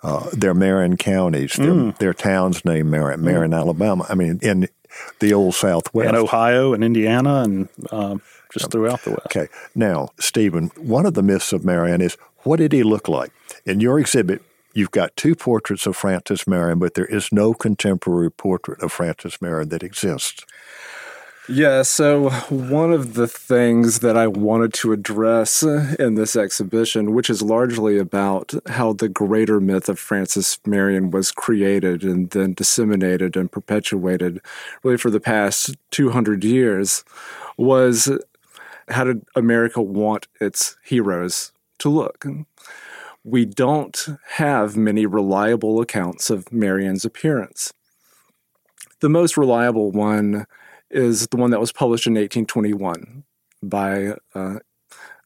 uh, 0.03 0.29
their 0.31 0.53
Marion 0.53 0.95
counties, 0.95 1.53
their, 1.53 1.71
mm. 1.71 1.97
their 1.97 2.13
towns 2.13 2.63
named 2.63 2.89
Marion. 2.89 3.21
Marion, 3.23 3.51
mm. 3.51 3.57
Alabama. 3.57 4.05
I 4.07 4.15
mean, 4.15 4.39
in 4.41 4.69
the 5.19 5.33
old 5.33 5.55
Southwest. 5.55 6.07
And 6.07 6.17
Ohio 6.17 6.73
and 6.73 6.83
Indiana 6.83 7.41
and 7.43 7.69
um, 7.91 8.21
just 8.51 8.71
throughout 8.71 9.01
the 9.03 9.11
West. 9.11 9.25
Okay. 9.25 9.47
Now, 9.75 10.09
Stephen, 10.19 10.71
one 10.77 11.05
of 11.05 11.13
the 11.13 11.23
myths 11.23 11.53
of 11.53 11.65
Marion 11.65 12.01
is 12.01 12.17
what 12.39 12.57
did 12.57 12.71
he 12.71 12.83
look 12.83 13.07
like? 13.07 13.31
In 13.65 13.79
your 13.79 13.99
exhibit, 13.99 14.41
you've 14.73 14.91
got 14.91 15.15
two 15.15 15.35
portraits 15.35 15.85
of 15.85 15.95
Francis 15.95 16.47
Marion, 16.47 16.79
but 16.79 16.93
there 16.93 17.05
is 17.05 17.31
no 17.31 17.53
contemporary 17.53 18.31
portrait 18.31 18.81
of 18.81 18.91
Francis 18.91 19.41
Marion 19.41 19.69
that 19.69 19.83
exists. 19.83 20.45
Yeah, 21.49 21.81
so 21.81 22.29
one 22.49 22.93
of 22.93 23.15
the 23.15 23.27
things 23.27 23.99
that 23.99 24.15
I 24.15 24.27
wanted 24.27 24.73
to 24.75 24.93
address 24.93 25.61
in 25.61 26.15
this 26.15 26.37
exhibition, 26.37 27.13
which 27.13 27.29
is 27.29 27.41
largely 27.41 27.97
about 27.97 28.53
how 28.69 28.93
the 28.93 29.09
greater 29.09 29.59
myth 29.59 29.89
of 29.89 29.99
Francis 29.99 30.57
Marion 30.65 31.11
was 31.11 31.33
created 31.33 32.03
and 32.03 32.29
then 32.29 32.53
disseminated 32.53 33.35
and 33.35 33.51
perpetuated 33.51 34.39
really 34.83 34.95
for 34.95 35.09
the 35.09 35.19
past 35.19 35.75
200 35.91 36.45
years, 36.45 37.03
was 37.57 38.09
how 38.87 39.03
did 39.03 39.25
America 39.35 39.81
want 39.81 40.27
its 40.39 40.77
heroes 40.81 41.51
to 41.79 41.89
look? 41.89 42.25
We 43.25 43.43
don't 43.43 44.07
have 44.35 44.77
many 44.77 45.05
reliable 45.05 45.81
accounts 45.81 46.29
of 46.29 46.53
Marion's 46.53 47.03
appearance. 47.03 47.73
The 49.01 49.09
most 49.09 49.35
reliable 49.35 49.91
one 49.91 50.45
is 50.93 51.27
the 51.27 51.37
one 51.37 51.51
that 51.51 51.59
was 51.59 51.71
published 51.71 52.07
in 52.07 52.13
1821 52.13 53.23
by 53.61 54.13
uh, 54.35 54.59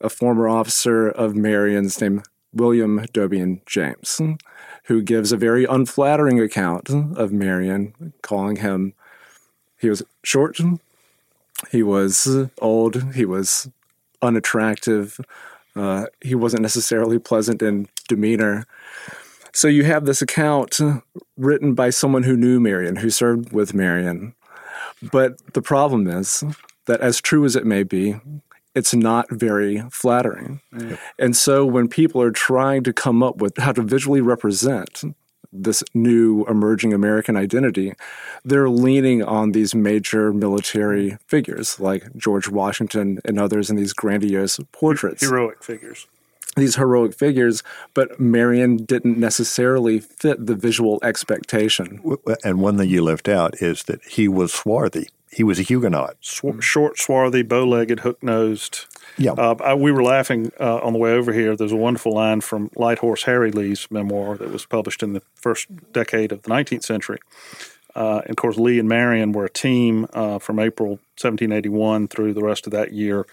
a 0.01 0.09
former 0.09 0.47
officer 0.47 1.09
of 1.09 1.35
Marion's 1.35 1.99
named 1.99 2.23
William 2.53 3.05
Dobein 3.13 3.61
James, 3.65 4.21
who 4.85 5.01
gives 5.01 5.31
a 5.31 5.37
very 5.37 5.65
unflattering 5.65 6.39
account 6.39 6.89
of 6.89 7.31
Marion, 7.31 8.13
calling 8.21 8.57
him 8.57 8.93
he 9.79 9.89
was 9.89 10.03
short, 10.23 10.59
he 11.71 11.83
was 11.83 12.27
old, 12.59 13.13
he 13.13 13.25
was 13.25 13.69
unattractive, 14.21 15.19
uh, 15.75 16.05
he 16.21 16.35
wasn't 16.35 16.63
necessarily 16.63 17.19
pleasant 17.19 17.61
in 17.61 17.87
demeanor. 18.07 18.65
So 19.53 19.67
you 19.67 19.83
have 19.83 20.05
this 20.05 20.21
account 20.21 20.79
written 21.37 21.73
by 21.73 21.89
someone 21.91 22.23
who 22.23 22.35
knew 22.35 22.59
Marion, 22.59 22.97
who 22.97 23.09
served 23.09 23.51
with 23.51 23.73
Marion, 23.73 24.33
but 25.01 25.53
the 25.53 25.61
problem 25.61 26.07
is 26.07 26.43
that, 26.85 27.01
as 27.01 27.21
true 27.21 27.45
as 27.45 27.55
it 27.55 27.65
may 27.65 27.83
be, 27.83 28.15
it's 28.75 28.93
not 28.93 29.29
very 29.31 29.83
flattering. 29.89 30.61
Mm. 30.73 30.97
And 31.17 31.35
so, 31.35 31.65
when 31.65 31.87
people 31.87 32.21
are 32.21 32.31
trying 32.31 32.83
to 32.83 32.93
come 32.93 33.23
up 33.23 33.37
with 33.37 33.57
how 33.57 33.71
to 33.73 33.81
visually 33.81 34.21
represent 34.21 35.03
this 35.51 35.83
new 35.93 36.45
emerging 36.45 36.93
American 36.93 37.35
identity, 37.35 37.93
they're 38.43 38.69
leaning 38.69 39.23
on 39.23 39.51
these 39.51 39.73
major 39.73 40.33
military 40.33 41.17
figures 41.27 41.79
like 41.79 42.03
George 42.15 42.49
Washington 42.49 43.19
and 43.25 43.39
others 43.39 43.69
in 43.69 43.75
these 43.75 43.93
grandiose 43.93 44.59
portraits. 44.71 45.23
Heroic 45.23 45.63
figures 45.63 46.07
these 46.57 46.75
heroic 46.75 47.13
figures, 47.13 47.63
but 47.93 48.19
Marion 48.19 48.77
didn't 48.77 49.17
necessarily 49.17 49.99
fit 49.99 50.45
the 50.45 50.55
visual 50.55 50.99
expectation. 51.03 52.01
And 52.43 52.59
one 52.59 52.77
thing 52.77 52.89
you 52.89 53.03
left 53.03 53.29
out 53.29 53.61
is 53.61 53.83
that 53.83 54.03
he 54.03 54.27
was 54.27 54.53
swarthy. 54.53 55.07
He 55.31 55.43
was 55.43 55.59
a 55.59 55.63
Huguenot. 55.63 56.17
Sw- 56.21 56.61
short, 56.61 56.97
swarthy, 56.97 57.43
bow 57.43 57.65
legged, 57.65 57.99
hook 58.01 58.21
nosed. 58.23 58.85
Yeah. 59.17 59.31
Uh, 59.31 59.55
I, 59.63 59.73
we 59.73 59.91
were 59.91 60.03
laughing 60.03 60.51
uh, 60.59 60.77
on 60.77 60.93
the 60.93 60.99
way 60.99 61.11
over 61.11 61.33
here. 61.33 61.55
There's 61.55 61.71
a 61.71 61.77
wonderful 61.77 62.13
line 62.13 62.41
from 62.41 62.71
Light 62.75 62.99
Horse 62.99 63.23
Harry 63.23 63.51
Lee's 63.51 63.89
memoir 63.91 64.37
that 64.37 64.51
was 64.51 64.65
published 64.65 65.03
in 65.03 65.13
the 65.13 65.21
first 65.35 65.67
decade 65.91 66.31
of 66.31 66.43
the 66.43 66.49
19th 66.49 66.83
century. 66.83 67.19
Uh, 67.95 68.19
and 68.21 68.29
of 68.29 68.35
course, 68.35 68.57
Lee 68.57 68.77
and 68.77 68.87
Marion 68.87 69.31
were 69.31 69.45
a 69.45 69.49
team 69.49 70.05
uh, 70.13 70.37
from 70.37 70.59
April 70.59 70.89
1781 71.19 72.07
through 72.07 72.33
the 72.33 72.43
rest 72.43 72.67
of 72.67 72.71
that 72.71 72.93
year 72.93 73.25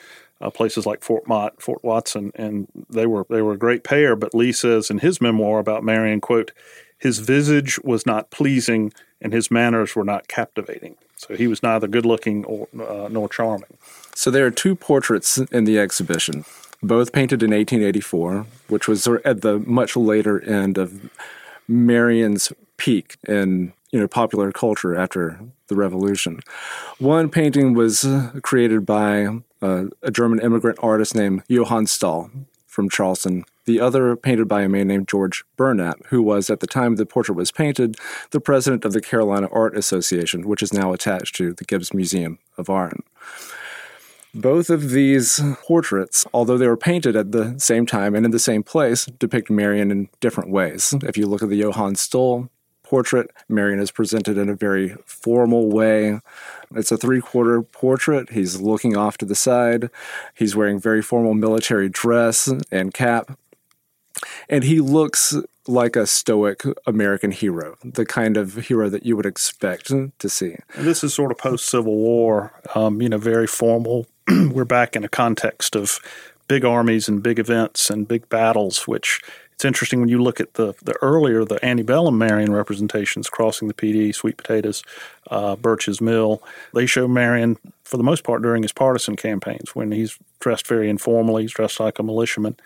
uh, 0.44 0.50
places 0.50 0.84
like 0.84 1.02
Fort 1.02 1.26
Motte, 1.26 1.60
Fort 1.60 1.82
Watson, 1.82 2.30
and 2.34 2.68
they 2.90 3.06
were 3.06 3.26
they 3.30 3.40
were 3.40 3.54
a 3.54 3.58
great 3.58 3.82
pair. 3.82 4.14
But 4.14 4.34
Lee 4.34 4.52
says 4.52 4.90
in 4.90 4.98
his 4.98 5.20
memoir 5.20 5.58
about 5.58 5.82
Marion, 5.82 6.20
quote, 6.20 6.52
his 6.98 7.18
visage 7.18 7.78
was 7.82 8.06
not 8.06 8.30
pleasing 8.30 8.92
and 9.20 9.32
his 9.32 9.50
manners 9.50 9.96
were 9.96 10.04
not 10.04 10.28
captivating. 10.28 10.96
So 11.16 11.34
he 11.34 11.46
was 11.46 11.62
neither 11.62 11.88
good 11.88 12.04
looking 12.04 12.44
or 12.44 12.68
uh, 12.78 13.08
nor 13.10 13.28
charming. 13.28 13.78
So 14.14 14.30
there 14.30 14.44
are 14.44 14.50
two 14.50 14.74
portraits 14.74 15.38
in 15.38 15.64
the 15.64 15.78
exhibition. 15.78 16.44
both 16.82 17.12
painted 17.12 17.42
in 17.42 17.50
1884, 17.50 18.46
which 18.68 18.86
was 18.86 19.08
at 19.24 19.40
the 19.40 19.58
much 19.60 19.96
later 19.96 20.42
end 20.42 20.76
of 20.76 21.10
Marion's 21.66 22.52
peak 22.76 23.16
in 23.26 23.72
you 23.90 24.00
know 24.00 24.08
popular 24.08 24.52
culture 24.52 24.94
after 24.94 25.40
the 25.68 25.74
revolution. 25.74 26.40
One 26.98 27.30
painting 27.30 27.72
was 27.72 28.06
created 28.42 28.84
by 28.84 29.28
uh, 29.64 29.84
a 30.02 30.10
German 30.10 30.40
immigrant 30.40 30.78
artist 30.82 31.14
named 31.14 31.42
Johann 31.48 31.86
Stahl 31.86 32.30
from 32.66 32.90
Charleston. 32.90 33.44
The 33.64 33.80
other 33.80 34.14
painted 34.14 34.46
by 34.46 34.62
a 34.62 34.68
man 34.68 34.88
named 34.88 35.08
George 35.08 35.42
Burnap, 35.56 36.04
who 36.06 36.22
was 36.22 36.50
at 36.50 36.60
the 36.60 36.66
time 36.66 36.96
the 36.96 37.06
portrait 37.06 37.36
was 37.36 37.50
painted 37.50 37.96
the 38.30 38.40
president 38.40 38.84
of 38.84 38.92
the 38.92 39.00
Carolina 39.00 39.48
Art 39.50 39.76
Association, 39.76 40.46
which 40.46 40.62
is 40.62 40.72
now 40.72 40.92
attached 40.92 41.34
to 41.36 41.54
the 41.54 41.64
Gibbs 41.64 41.94
Museum 41.94 42.38
of 42.58 42.68
Art. 42.68 42.98
Both 44.34 44.68
of 44.68 44.90
these 44.90 45.40
portraits, 45.62 46.26
although 46.34 46.58
they 46.58 46.66
were 46.66 46.76
painted 46.76 47.14
at 47.14 47.30
the 47.30 47.54
same 47.58 47.86
time 47.86 48.14
and 48.14 48.26
in 48.26 48.32
the 48.32 48.38
same 48.40 48.64
place, 48.64 49.06
depict 49.06 49.48
Marion 49.48 49.92
in 49.92 50.08
different 50.20 50.50
ways. 50.50 50.92
If 51.04 51.16
you 51.16 51.26
look 51.26 51.42
at 51.42 51.48
the 51.48 51.56
Johann 51.56 51.94
Stahl 51.94 52.50
portrait, 52.84 53.30
Marion 53.48 53.80
is 53.80 53.90
presented 53.90 54.38
in 54.38 54.48
a 54.48 54.54
very 54.54 54.96
formal 55.04 55.68
way. 55.70 56.20
It's 56.74 56.92
a 56.92 56.96
three 56.96 57.20
quarter 57.20 57.62
portrait. 57.62 58.30
He's 58.30 58.60
looking 58.60 58.96
off 58.96 59.18
to 59.18 59.24
the 59.24 59.34
side. 59.34 59.90
He's 60.34 60.54
wearing 60.54 60.78
very 60.78 61.02
formal 61.02 61.34
military 61.34 61.88
dress 61.88 62.48
and 62.70 62.94
cap. 62.94 63.36
And 64.48 64.64
he 64.64 64.80
looks 64.80 65.34
like 65.66 65.96
a 65.96 66.06
stoic 66.06 66.62
American 66.86 67.30
hero, 67.30 67.76
the 67.82 68.04
kind 68.04 68.36
of 68.36 68.54
hero 68.54 68.88
that 68.88 69.06
you 69.06 69.16
would 69.16 69.26
expect 69.26 69.88
to 70.18 70.28
see. 70.28 70.56
This 70.76 71.02
is 71.02 71.14
sort 71.14 71.32
of 71.32 71.38
post 71.38 71.68
Civil 71.68 71.96
War, 71.96 72.52
um, 72.74 73.00
you 73.00 73.08
know, 73.08 73.18
very 73.18 73.46
formal. 73.46 74.06
We're 74.28 74.64
back 74.64 74.94
in 74.94 75.04
a 75.04 75.08
context 75.08 75.74
of 75.74 76.00
big 76.48 76.64
armies 76.64 77.08
and 77.08 77.22
big 77.22 77.38
events 77.38 77.88
and 77.90 78.06
big 78.06 78.28
battles, 78.28 78.86
which 78.86 79.20
it's 79.64 79.68
interesting 79.68 80.00
when 80.00 80.10
you 80.10 80.22
look 80.22 80.40
at 80.40 80.54
the 80.54 80.74
the 80.82 80.94
earlier 81.00 81.42
the 81.42 81.64
antebellum 81.64 82.18
Marion 82.18 82.52
representations 82.52 83.30
crossing 83.30 83.66
the 83.66 83.72
Pee 83.72 83.92
Dee, 83.94 84.12
Sweet 84.12 84.36
Potatoes, 84.36 84.82
uh, 85.30 85.56
Birch's 85.56 86.02
Mill. 86.02 86.42
They 86.74 86.84
show 86.84 87.08
Marion 87.08 87.56
for 87.82 87.96
the 87.96 88.02
most 88.02 88.24
part 88.24 88.42
during 88.42 88.62
his 88.62 88.72
partisan 88.72 89.16
campaigns 89.16 89.74
when 89.74 89.90
he's 89.90 90.18
dressed 90.38 90.66
very 90.66 90.90
informally, 90.90 91.42
he's 91.42 91.52
dressed 91.52 91.80
like 91.80 91.98
a 91.98 92.02
militiaman. 92.02 92.56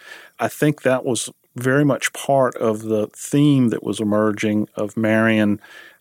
I 0.40 0.49
think 0.49 0.83
that 0.83 1.05
was 1.05 1.31
very 1.55 1.85
much 1.85 2.12
part 2.12 2.57
of 2.57 2.83
the 2.83 3.07
theme 3.14 3.69
that 3.69 3.85
was 3.85 4.00
emerging 4.00 4.69
of 4.75 4.97
Marion 4.97 5.61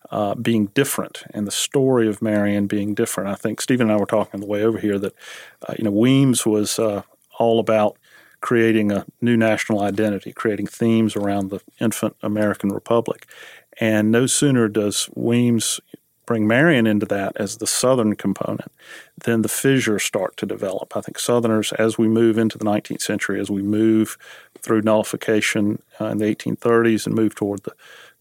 uh, 0.09 0.33
being 0.33 0.67
different 0.67 1.25
and 1.31 1.45
the 1.45 1.51
story 1.51 2.07
of 2.07 2.23
Marion 2.23 2.65
being 2.65 2.95
different. 2.95 3.29
I 3.29 3.35
think 3.35 3.61
Stephen 3.61 3.91
and 3.91 3.95
I 3.95 3.99
were 3.99 4.07
talking 4.07 4.33
on 4.33 4.41
the 4.41 4.47
way 4.47 4.63
over 4.63 4.79
here 4.79 4.97
that 4.97 5.13
uh, 5.67 5.75
you 5.77 5.83
know 5.83 5.91
Weems 5.91 6.43
was 6.43 6.79
uh, 6.79 7.03
all 7.37 7.59
about 7.59 7.97
creating 8.41 8.91
a 8.91 9.05
new 9.21 9.37
national 9.37 9.81
identity, 9.81 10.31
creating 10.31 10.67
themes 10.67 11.15
around 11.15 11.49
the 11.49 11.61
infant 11.79 12.15
American 12.21 12.69
Republic. 12.69 13.25
And 13.79 14.11
no 14.11 14.25
sooner 14.25 14.67
does 14.67 15.09
Weems 15.15 15.79
bring 16.27 16.45
Marion 16.45 16.85
into 16.85 17.05
that 17.07 17.31
as 17.37 17.57
the 17.57 17.65
Southern 17.65 18.15
component, 18.15 18.71
then 19.23 19.41
the 19.41 19.49
fissures 19.49 20.03
start 20.03 20.35
to 20.37 20.45
develop. 20.45 20.95
I 20.95 21.01
think 21.01 21.17
Southerners, 21.17 21.71
as 21.73 21.97
we 21.97 22.07
move 22.07 22.37
into 22.37 22.57
the 22.57 22.65
19th 22.65 23.01
century, 23.01 23.39
as 23.39 23.49
we 23.49 23.63
move 23.63 24.17
through 24.61 24.81
nullification 24.81 25.81
uh, 25.99 26.05
in 26.07 26.17
the 26.17 26.25
1830s 26.25 27.07
and 27.07 27.15
move 27.15 27.33
toward 27.33 27.63
the, 27.63 27.71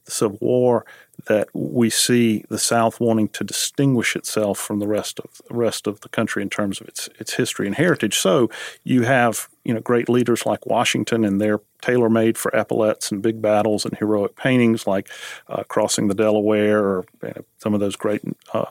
the 0.07 0.13
Civil 0.13 0.39
War, 0.41 0.87
that 1.27 1.49
we 1.55 1.91
see 1.91 2.45
the 2.49 2.59
South 2.59 3.01
wanting 3.01 3.29
to 3.29 3.45
distinguish 3.45 4.17
itself 4.17 4.59
from 4.59 4.79
the 4.79 4.87
rest 4.87 5.19
of 5.19 5.41
the 5.49 5.55
rest 5.55 5.87
of 5.87 6.01
the 6.01 6.09
country 6.09 6.43
in 6.43 6.51
terms 6.51 6.81
of 6.81 6.89
its 6.89 7.09
its 7.19 7.35
history 7.35 7.67
and 7.67 7.77
heritage. 7.77 8.19
So 8.19 8.49
you 8.85 9.03
have 9.03 9.49
you 9.65 9.75
know 9.75 9.81
great 9.81 10.09
leaders 10.09 10.47
like 10.47 10.67
Washington 10.67 11.25
and 11.25 11.41
their 11.41 11.61
tailor 11.83 12.09
made 12.09 12.39
for 12.39 12.55
epaulets 12.55 13.11
and 13.13 13.23
big 13.23 13.43
battles 13.43 13.85
and 13.85 13.97
heroic 13.99 14.37
paintings 14.37 14.87
like 14.87 15.09
uh, 15.49 15.63
crossing 15.65 16.09
the 16.09 16.15
Delaware 16.15 16.83
or 16.83 17.05
you 17.23 17.29
know, 17.29 17.45
some 17.59 17.75
of 17.75 17.81
those 17.81 17.97
great 17.97 18.23
uh, 18.53 18.67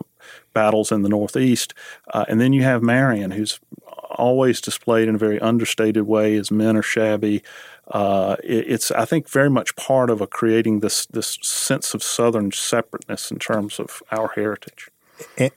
battles 0.54 0.92
in 0.92 1.02
the 1.02 1.10
Northeast. 1.10 1.74
Uh, 2.14 2.26
and 2.28 2.42
then 2.42 2.54
you 2.54 2.64
have 2.64 2.82
Marion, 2.82 3.32
who's 3.32 3.60
always 4.12 4.62
displayed 4.62 5.08
in 5.08 5.16
a 5.16 5.20
very 5.20 5.40
understated 5.40 6.08
way. 6.08 6.36
His 6.36 6.52
men 6.52 6.78
are 6.78 6.82
shabby. 6.82 7.44
Uh, 7.88 8.36
it, 8.44 8.66
it's 8.68 8.92
I 8.92 9.06
think 9.06 9.30
very 9.30 9.50
much 9.50 9.76
part 9.76 10.10
of 10.10 10.22
a 10.22 10.28
creating 10.28 10.80
this 10.80 11.06
this 11.08 11.38
sense 11.42 11.94
of 11.94 12.04
Southern 12.04 12.52
separateness 12.52 13.32
in 13.32 13.40
terms 13.40 13.80
of 13.80 14.02
our 14.12 14.30
heritage. 14.30 14.90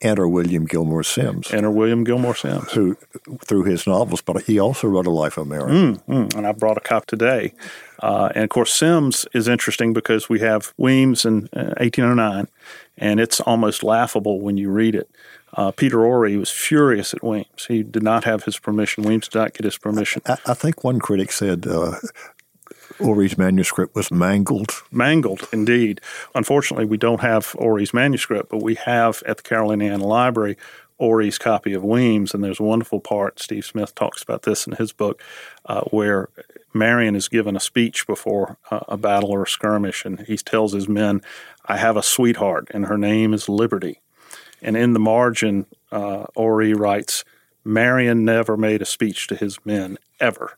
Enter 0.01 0.29
William 0.29 0.67
Gilmore 0.67 1.03
Simms. 1.03 1.53
Enter 1.53 1.71
William 1.71 2.05
Gilmore 2.05 2.35
Simms, 2.35 2.71
Who, 2.73 2.97
through 3.45 3.65
his 3.65 3.87
novels, 3.87 4.21
but 4.21 4.43
he 4.43 4.59
also 4.59 4.87
wrote 4.89 5.07
A 5.07 5.11
Life 5.11 5.37
of 5.37 5.49
Mary. 5.49 5.71
Mm, 5.71 6.03
mm, 6.05 6.35
and 6.37 6.47
I 6.47 6.53
brought 6.53 6.77
a 6.77 6.81
copy 6.81 7.07
today. 7.09 7.55
Uh, 8.01 8.31
and 8.35 8.45
of 8.45 8.51
course, 8.51 8.73
Simms 8.73 9.27
is 9.35 9.49
interesting 9.49 9.93
because 9.93 10.29
we 10.29 10.41
have 10.41 10.73
Weems 10.77 11.25
in 11.25 11.49
uh, 11.53 11.75
1809, 11.79 12.47
and 12.99 13.19
it's 13.19 13.41
almost 13.41 13.83
laughable 13.83 14.41
when 14.41 14.57
you 14.57 14.71
read 14.71 14.95
it. 14.95 15.11
Uh, 15.55 15.71
Peter 15.73 15.99
Horry 15.99 16.37
was 16.37 16.50
furious 16.50 17.14
at 17.14 17.23
Weems. 17.23 17.67
He 17.67 17.83
did 17.83 18.02
not 18.02 18.25
have 18.25 18.45
his 18.45 18.59
permission. 18.59 19.05
Weems 19.05 19.28
did 19.28 19.38
not 19.38 19.55
get 19.55 19.64
his 19.64 19.78
permission. 19.78 20.23
I, 20.26 20.37
I 20.47 20.55
think 20.55 20.85
one 20.85 21.00
critic 21.00 21.33
said 21.33 21.67
uh, 21.67 21.95
Horry's 22.99 23.38
manuscript 23.38 23.95
was 23.95 24.11
mangled. 24.11 24.73
Mangled, 24.90 25.49
indeed. 25.52 26.00
Unfortunately, 26.35 26.85
we 26.85 26.97
don't 26.97 27.21
have 27.21 27.52
Horry's 27.52 27.95
manuscript, 27.95 28.50
but 28.50 28.62
we 28.62 28.75
have 28.75 29.23
at 29.26 29.38
the 29.38 29.43
Caroliniana 29.43 30.02
Library 30.02 30.57
Horry's 30.99 31.38
copy 31.38 31.73
of 31.75 31.85
Weems, 31.85 32.35
and 32.35 32.43
there's 32.43 32.59
a 32.59 32.64
wonderful 32.64 33.00
part. 33.00 33.38
Steve 33.38 33.64
Smith 33.64 33.95
talks 33.95 34.23
about 34.23 34.43
this 34.43 34.67
in 34.67 34.75
his 34.75 34.93
book, 34.93 35.23
uh, 35.67 35.83
where 35.90 36.28
Marion 36.75 37.14
is 37.14 37.28
given 37.28 37.55
a 37.55 37.61
speech 37.61 38.07
before 38.07 38.59
uh, 38.71 38.81
a 38.88 38.97
battle 38.97 39.31
or 39.31 39.45
a 39.45 39.49
skirmish, 39.49 40.05
and 40.05 40.21
he 40.21 40.37
tells 40.37 40.73
his 40.73 40.88
men, 40.88 41.23
"I 41.67 41.76
have 41.76 41.97
a 41.97 42.02
sweetheart, 42.02 42.69
and 42.73 42.87
her 42.87 42.99
name 42.99 43.33
is 43.33 43.49
Liberty." 43.49 44.00
And 44.62 44.77
in 44.77 44.93
the 44.93 45.00
margin, 45.00 45.67
uh, 45.93 46.25
Horry 46.37 46.75
writes, 46.75 47.25
Marion 47.65 48.25
never 48.25 48.57
made 48.57 48.83
a 48.83 48.87
speech 48.87 49.27
to 49.29 49.37
his 49.37 49.59
men 49.65 49.99
ever. 50.21 50.57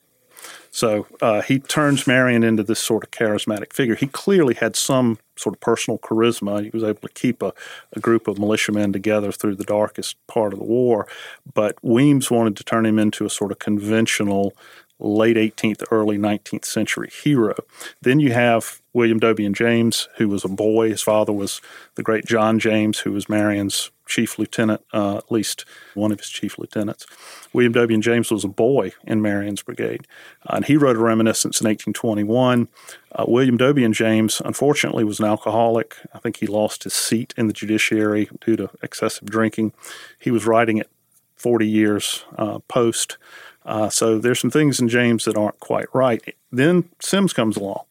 So 0.70 1.06
uh, 1.20 1.42
he 1.42 1.58
turns 1.58 2.06
Marion 2.06 2.44
into 2.44 2.62
this 2.62 2.78
sort 2.78 3.02
of 3.02 3.10
charismatic 3.10 3.72
figure. 3.72 3.96
He 3.96 4.06
clearly 4.06 4.54
had 4.54 4.76
some 4.76 5.18
sort 5.36 5.56
of 5.56 5.60
personal 5.60 5.98
charisma. 5.98 6.62
He 6.62 6.70
was 6.70 6.84
able 6.84 7.00
to 7.00 7.14
keep 7.14 7.42
a, 7.42 7.52
a, 7.92 8.00
group 8.00 8.28
of 8.28 8.38
militiamen 8.38 8.92
together 8.92 9.32
through 9.32 9.56
the 9.56 9.64
darkest 9.64 10.16
part 10.28 10.52
of 10.52 10.60
the 10.60 10.64
war. 10.64 11.08
But 11.52 11.76
Weems 11.82 12.30
wanted 12.30 12.56
to 12.56 12.64
turn 12.64 12.86
him 12.86 12.98
into 12.98 13.24
a 13.24 13.30
sort 13.30 13.50
of 13.50 13.58
conventional 13.58 14.54
late 15.00 15.36
18th, 15.36 15.82
early 15.90 16.18
19th 16.18 16.64
century 16.64 17.10
hero. 17.10 17.54
Then 18.02 18.20
you 18.20 18.32
have 18.32 18.80
William 18.92 19.18
Dobein 19.18 19.54
James, 19.54 20.08
who 20.16 20.28
was 20.28 20.44
a 20.44 20.48
boy. 20.48 20.90
His 20.90 21.02
father 21.02 21.32
was 21.32 21.60
the 21.94 22.02
great 22.02 22.26
John 22.26 22.58
James, 22.58 23.00
who 23.00 23.12
was 23.12 23.28
Marion's 23.28 23.90
chief 24.06 24.38
lieutenant, 24.38 24.82
uh, 24.92 25.18
at 25.18 25.30
least 25.30 25.64
one 25.94 26.10
of 26.10 26.18
his 26.18 26.28
chief 26.28 26.58
lieutenants. 26.58 27.06
William 27.52 27.72
Dobein 27.72 28.02
James 28.02 28.30
was 28.30 28.44
a 28.44 28.48
boy 28.48 28.92
in 29.04 29.22
Marion's 29.22 29.62
brigade, 29.62 30.06
uh, 30.46 30.56
and 30.56 30.64
he 30.64 30.76
wrote 30.76 30.96
a 30.96 31.00
reminiscence 31.00 31.60
in 31.60 31.66
1821. 31.66 32.68
Uh, 33.12 33.24
William 33.28 33.56
Dobein 33.56 33.92
James, 33.92 34.42
unfortunately, 34.44 35.04
was 35.04 35.20
an 35.20 35.26
alcoholic. 35.26 35.96
I 36.12 36.18
think 36.18 36.38
he 36.38 36.46
lost 36.46 36.84
his 36.84 36.92
seat 36.92 37.32
in 37.36 37.46
the 37.46 37.52
judiciary 37.52 38.28
due 38.44 38.56
to 38.56 38.70
excessive 38.82 39.30
drinking. 39.30 39.72
He 40.18 40.30
was 40.30 40.44
writing 40.44 40.78
it 40.78 40.90
40 41.36 41.66
years 41.66 42.24
uh, 42.36 42.58
post. 42.68 43.16
Uh, 43.64 43.88
so 43.88 44.18
there's 44.18 44.40
some 44.40 44.50
things 44.50 44.80
in 44.80 44.88
James 44.88 45.24
that 45.24 45.36
aren't 45.36 45.60
quite 45.60 45.86
right. 45.94 46.34
Then 46.50 46.88
Simms 47.00 47.32
comes 47.32 47.56
along. 47.56 47.84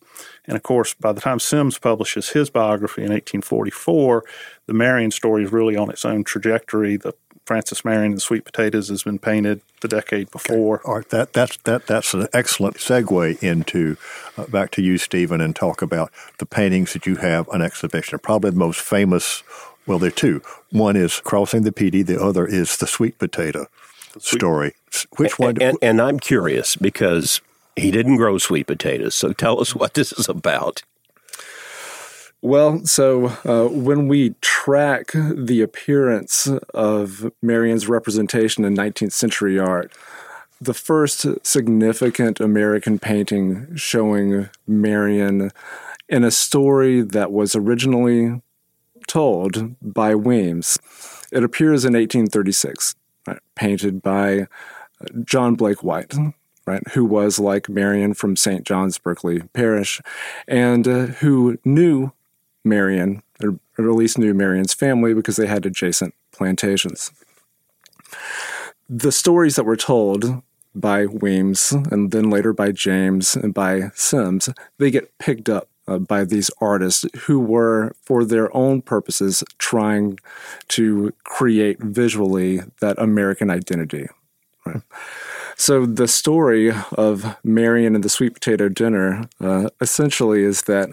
And 0.45 0.57
of 0.57 0.63
course, 0.63 0.93
by 0.93 1.11
the 1.11 1.21
time 1.21 1.39
Simms 1.39 1.77
publishes 1.77 2.29
his 2.29 2.49
biography 2.49 3.01
in 3.01 3.09
1844, 3.09 4.23
the 4.65 4.73
Marion 4.73 5.11
story 5.11 5.43
is 5.43 5.51
really 5.51 5.77
on 5.77 5.89
its 5.89 6.03
own 6.03 6.23
trajectory. 6.23 6.97
The 6.97 7.13
Francis 7.45 7.83
Marion 7.83 8.11
and 8.11 8.21
Sweet 8.21 8.45
Potatoes 8.45 8.89
has 8.89 9.03
been 9.03 9.17
painted 9.17 9.61
the 9.81 9.87
decade 9.87 10.29
before. 10.29 10.81
Okay. 10.81 10.87
All 10.87 10.95
right, 10.97 11.09
that, 11.09 11.33
that's, 11.33 11.57
that, 11.57 11.87
that's 11.87 12.13
an 12.13 12.27
excellent 12.33 12.77
segue 12.77 13.41
into 13.41 13.97
uh, 14.37 14.45
back 14.45 14.71
to 14.71 14.81
you, 14.81 14.97
Stephen, 14.97 15.41
and 15.41 15.55
talk 15.55 15.81
about 15.81 16.11
the 16.37 16.45
paintings 16.45 16.93
that 16.93 17.07
you 17.07 17.15
have 17.15 17.49
on 17.49 17.61
exhibition. 17.61 18.19
Probably 18.19 18.51
the 18.51 18.57
most 18.57 18.81
famous, 18.81 19.41
well, 19.87 19.97
there 19.97 20.09
are 20.09 20.11
two. 20.11 20.41
One 20.71 20.95
is 20.95 21.19
Crossing 21.21 21.63
the 21.63 21.71
Pee 21.71 21.89
Dee, 21.89 22.03
the 22.03 22.21
other 22.21 22.45
is 22.45 22.77
the 22.77 22.87
Sweet 22.87 23.17
Potato. 23.17 23.65
Story. 24.17 24.75
Which 25.17 25.37
one? 25.37 25.49
And, 25.49 25.61
and, 25.61 25.77
and 25.81 26.01
I'm 26.01 26.19
curious 26.19 26.75
because 26.75 27.41
he 27.75 27.91
didn't 27.91 28.17
grow 28.17 28.37
sweet 28.37 28.67
potatoes. 28.67 29.15
So 29.15 29.33
tell 29.33 29.59
us 29.61 29.75
what 29.75 29.93
this 29.93 30.11
is 30.11 30.27
about. 30.27 30.83
Well, 32.41 32.85
so 32.85 33.27
uh, 33.43 33.67
when 33.67 34.07
we 34.07 34.35
track 34.39 35.11
the 35.13 35.61
appearance 35.61 36.47
of 36.73 37.31
Marion's 37.41 37.89
representation 37.89 38.63
in 38.63 38.75
19th 38.75 39.11
century 39.11 39.59
art, 39.59 39.91
the 40.61 40.73
first 40.73 41.25
significant 41.45 42.39
American 42.39 42.97
painting 42.97 43.75
showing 43.75 44.49
Marion 44.65 45.51
in 46.07 46.23
a 46.23 46.31
story 46.31 47.01
that 47.01 47.31
was 47.31 47.55
originally 47.55 48.41
told 49.07 49.75
by 49.81 50.15
Weems. 50.15 50.77
It 51.31 51.43
appears 51.43 51.83
in 51.85 51.93
1836, 51.93 52.95
right, 53.29 53.39
painted 53.55 54.01
by 54.01 54.47
John 55.23 55.55
Blake 55.55 55.83
White. 55.83 56.15
right, 56.65 56.87
who 56.89 57.05
was 57.05 57.39
like 57.39 57.67
Marion 57.67 58.13
from 58.13 58.35
St. 58.35 58.63
John's 58.63 58.97
Berkeley 58.97 59.41
Parish, 59.53 60.01
and 60.47 60.87
uh, 60.87 61.05
who 61.07 61.57
knew 61.65 62.11
Marion, 62.63 63.23
or, 63.43 63.59
or 63.77 63.89
at 63.89 63.95
least 63.95 64.17
knew 64.17 64.33
Marion's 64.33 64.73
family 64.73 65.13
because 65.13 65.35
they 65.35 65.47
had 65.47 65.65
adjacent 65.65 66.13
plantations. 66.31 67.11
The 68.87 69.11
stories 69.11 69.55
that 69.55 69.65
were 69.65 69.75
told 69.75 70.43
by 70.75 71.05
Weems 71.05 71.71
and 71.71 72.11
then 72.11 72.29
later 72.29 72.53
by 72.53 72.71
James 72.71 73.35
and 73.35 73.53
by 73.53 73.91
Simms, 73.95 74.49
they 74.77 74.91
get 74.91 75.17
picked 75.17 75.49
up 75.49 75.69
uh, 75.89 75.97
by 75.97 76.23
these 76.23 76.51
artists 76.61 77.05
who 77.21 77.39
were, 77.39 77.95
for 78.01 78.23
their 78.23 78.55
own 78.55 78.81
purposes, 78.81 79.43
trying 79.57 80.19
to 80.67 81.13
create 81.23 81.79
visually 81.79 82.61
that 82.79 82.97
American 82.99 83.49
identity. 83.49 84.07
Right? 84.65 84.81
So 85.55 85.85
the 85.85 86.07
story 86.07 86.71
of 86.93 87.35
Marion 87.43 87.95
and 87.95 88.03
the 88.03 88.09
sweet 88.09 88.33
potato 88.33 88.69
dinner 88.69 89.27
uh, 89.41 89.69
essentially 89.81 90.43
is 90.43 90.63
that 90.63 90.89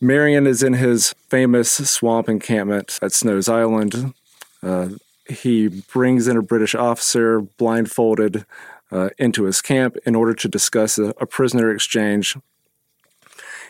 Marion 0.00 0.48
is 0.48 0.62
in 0.62 0.72
his 0.72 1.14
famous 1.28 1.70
swamp 1.70 2.28
encampment 2.28 2.98
at 3.02 3.12
Snow's 3.12 3.48
Island. 3.48 4.14
Uh, 4.62 4.88
he 5.28 5.68
brings 5.68 6.26
in 6.26 6.36
a 6.36 6.42
British 6.42 6.74
officer 6.74 7.40
blindfolded 7.40 8.44
uh, 8.90 9.10
into 9.18 9.44
his 9.44 9.60
camp 9.60 9.96
in 10.04 10.16
order 10.16 10.34
to 10.34 10.48
discuss 10.48 10.98
a, 10.98 11.14
a 11.20 11.26
prisoner 11.26 11.70
exchange. 11.70 12.36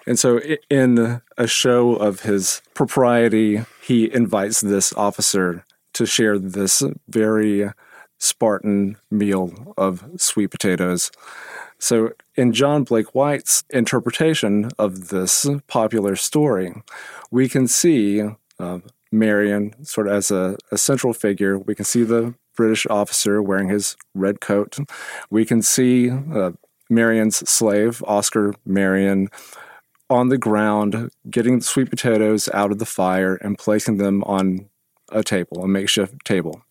And 0.06 0.18
so, 0.18 0.40
in 0.68 1.22
a 1.38 1.46
show 1.46 1.94
of 1.94 2.20
his 2.20 2.60
propriety, 2.74 3.64
he 3.82 4.12
invites 4.12 4.60
this 4.60 4.92
officer 4.94 5.64
to 5.94 6.06
share 6.06 6.38
this 6.38 6.82
very 7.08 7.70
Spartan 8.18 8.96
meal 9.10 9.74
of 9.76 10.04
sweet 10.16 10.48
potatoes. 10.48 11.10
So, 11.78 12.12
in 12.36 12.52
John 12.52 12.84
Blake 12.84 13.14
White's 13.14 13.64
interpretation 13.70 14.70
of 14.78 15.08
this 15.08 15.46
popular 15.66 16.16
story, 16.16 16.72
we 17.30 17.48
can 17.48 17.68
see 17.68 18.22
uh, 18.58 18.78
Marion 19.10 19.84
sort 19.84 20.06
of 20.06 20.14
as 20.14 20.30
a, 20.30 20.56
a 20.70 20.78
central 20.78 21.12
figure. 21.12 21.58
We 21.58 21.74
can 21.74 21.84
see 21.84 22.02
the 22.02 22.34
British 22.56 22.86
officer 22.86 23.42
wearing 23.42 23.68
his 23.68 23.96
red 24.14 24.40
coat. 24.40 24.78
We 25.30 25.44
can 25.44 25.62
see 25.62 26.10
uh, 26.10 26.52
Marion's 26.88 27.48
slave, 27.48 28.02
Oscar 28.06 28.54
Marion, 28.64 29.28
on 30.12 30.28
the 30.28 30.38
ground, 30.38 31.10
getting 31.30 31.58
the 31.58 31.64
sweet 31.64 31.90
potatoes 31.90 32.48
out 32.52 32.70
of 32.70 32.78
the 32.78 32.86
fire 32.86 33.34
and 33.36 33.58
placing 33.58 33.96
them 33.96 34.22
on 34.24 34.68
a 35.10 35.22
table, 35.24 35.64
a 35.64 35.68
makeshift 35.68 36.24
table 36.24 36.62